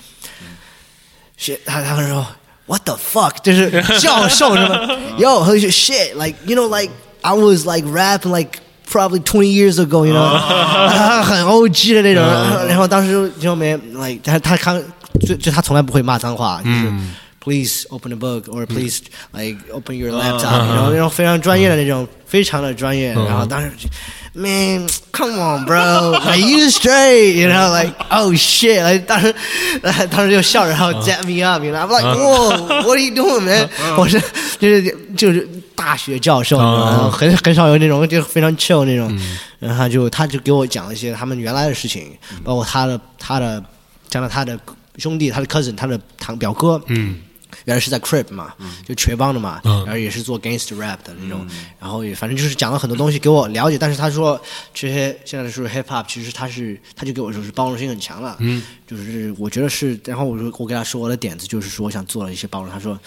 [1.39, 2.26] Shit，他他说
[2.66, 3.40] What the fuck？
[3.43, 3.70] 就是
[4.01, 4.78] 教授是吗？
[5.18, 8.60] Yo，他说 shit like you know like I was like rapping like
[8.90, 10.39] probably twenty years ago, you know，
[11.22, 12.24] 很 OG 的那种。
[12.66, 14.82] 然后当时就没 like 他他看
[15.26, 16.93] 就就他从来不会骂脏话，就是。
[17.44, 19.02] Please open a book or please
[19.34, 23.11] like open your laptop，然后那种非常专业的那种，非常的专业。
[23.11, 23.70] 然后当时
[24.32, 29.36] ，Man, come on, bro, like you straight, you know, like oh shit，like 当时
[30.10, 33.70] 当时就笑着，然后 dap me up，you know, I'm like whoa, what are you doing, man？
[33.98, 34.22] 我是
[34.57, 35.45] 就是就是
[35.76, 39.20] 大学教授，然后很很少有那种就非常 chill 那种。
[39.60, 43.61] 然后他就他就给我讲了一些他们原来的事情，包括他的他的
[44.07, 44.57] 讲了他的
[44.98, 47.20] 兄弟，他的 cousin，他的堂表哥，嗯。
[47.65, 48.53] 原来是在 Crip 嘛，
[48.85, 51.47] 就瘸帮的嘛，然后也是做 Gangster Rap 的那种，
[51.80, 53.77] 然后也反正就是讲了很多东西给我了解。
[53.77, 54.39] 但是他说
[54.73, 58.38] 这些现在说 Hip Hop，其实他是他就给我说是包容性很强了，
[58.88, 59.99] 就是我觉得是。
[60.05, 62.71] 然后我说我给他说我的点子就是说我想做了一些包容。
[62.71, 62.99] 他说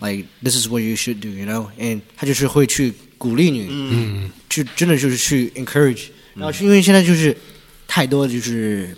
[0.00, 6.08] ，Like this is what you should do，you know？And 他就是会去鼓励你，嗯，就真的就是去 encourage。
[6.34, 7.36] 然后是因为现在就是
[7.86, 8.96] 太多就是。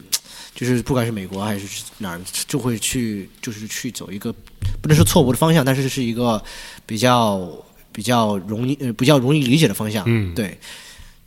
[0.54, 1.66] 就是不管是美国还是
[1.96, 4.32] 哪儿，就会去就是去走一个
[4.80, 6.42] 不能说错误的方向，但是是一个
[6.86, 7.48] 比较
[7.92, 10.04] 比较容易呃比较容易理解的方向。
[10.06, 10.58] 嗯，对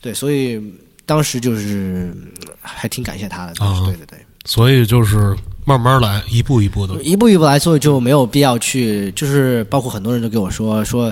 [0.01, 0.61] 对，所以
[1.05, 2.15] 当时就是
[2.61, 3.65] 还挺感谢他的。
[3.65, 4.19] 啊，对对对。
[4.45, 5.35] 所以就是
[5.65, 11.11] 慢慢来，一步一步的，一步一步来，所以就没有必要去，就是包括很多人都跟我说说，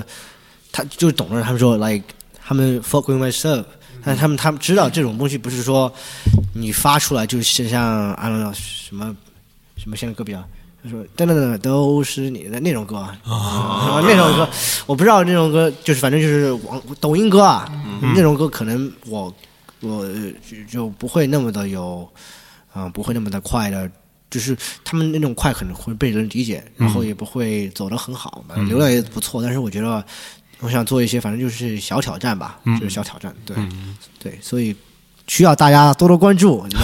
[0.70, 2.04] 他就是懂的人，他们说 like
[2.44, 3.64] 他们 fuck with myself。
[4.06, 5.90] 但他们他们知道这种东西不是说
[6.52, 9.16] 你发出来就是像啊什么
[9.78, 10.46] 什么现在歌比较
[10.84, 14.48] 他说等等等都是你的那种歌啊那种歌
[14.86, 17.66] 我不知道那种歌就是反正就是网抖音歌啊
[18.14, 19.34] 那种歌可能我
[19.80, 20.06] 我
[20.48, 22.06] 就就不会那么的有
[22.72, 23.90] 啊不会那么的快的
[24.30, 30.04] 就是他们那种快可能会被人理解然后也不会走得很好流量也不错但是我觉得。
[30.60, 33.54] 我想做一些，反正就是小挑战吧，就是小挑战，对，
[34.22, 34.74] 对，所以
[35.26, 36.64] 需要大家多多关注，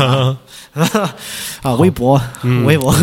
[1.62, 2.20] 啊，微博，
[2.66, 2.94] 微博。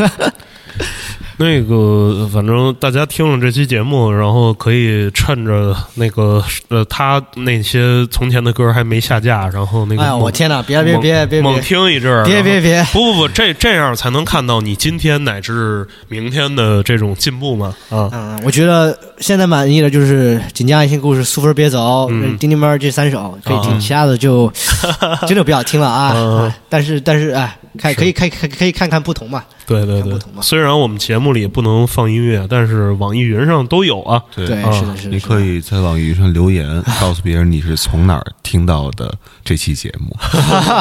[1.39, 18.09] 那个，反正大家听了这期节目，然后可以趁着那个呃，他那些从前的歌还没下架，然后那个，哎呀，我天哪，别别别别猛听一阵儿，别别别，不不不，这这样才能看到你今天乃至明天的这种进步嘛啊！
[18.11, 22.09] 嗯，我觉得现在满意的就是《锦江爱情故事》《苏菲别走》
[22.39, 24.51] 《丁丁猫》这三首可以听，其他的就
[25.27, 26.51] 真的不要听了啊！
[26.67, 27.55] 但是但是哎。
[27.77, 29.43] 看，可以看，可可以看看不同嘛？
[29.65, 34.21] 对对对，虽然我们节目里不能放音乐，但是网易云上都有啊。
[34.35, 34.53] 对，是
[34.85, 35.09] 的，是的。
[35.09, 39.13] 你可以在网易云上留言，告诉别人你是从哪儿听到的
[39.43, 40.15] 这期节目。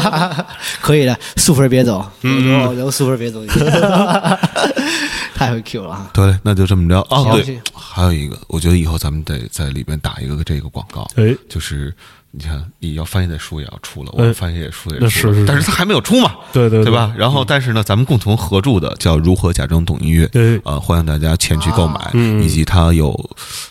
[0.81, 3.45] 可以的，素芬别走，然后素芬别走，
[5.35, 6.11] 太会 Q 了。
[6.15, 7.01] 对，那就这么着。
[7.11, 11.95] 哦，对，还有一个，我觉得以后咱们得在里边打一个这个广告，哎，就是。
[12.39, 16.33] 你看，你要翻译的书也要出了，我翻译的书也出了，但是它还没有出嘛？
[16.53, 16.93] 对对对。
[16.93, 17.11] 吧？
[17.17, 22.11] 然后，但是呢，咱们共同合著的叫《如何假装懂音乐》，对，呃，欢迎大家前去购买，
[22.43, 23.19] 以及它有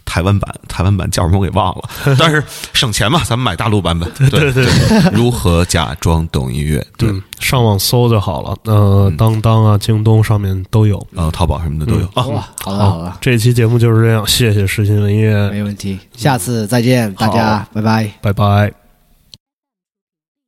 [0.04, 2.44] 台湾版，台湾版叫什么我给忘了， 但是
[2.74, 4.12] 省钱嘛，咱们买大陆版本。
[4.32, 4.66] 对对，
[5.14, 6.84] 如何假装懂音乐？
[6.98, 8.56] 对，上网搜就好了。
[8.64, 12.06] 呃，当当啊，京东上面都有，啊，淘宝什么的都有。
[12.14, 18.85] 啊，好了好了，这期节目就是这样，谢谢实心文艺，没问题，下次再见，大家拜拜，拜拜。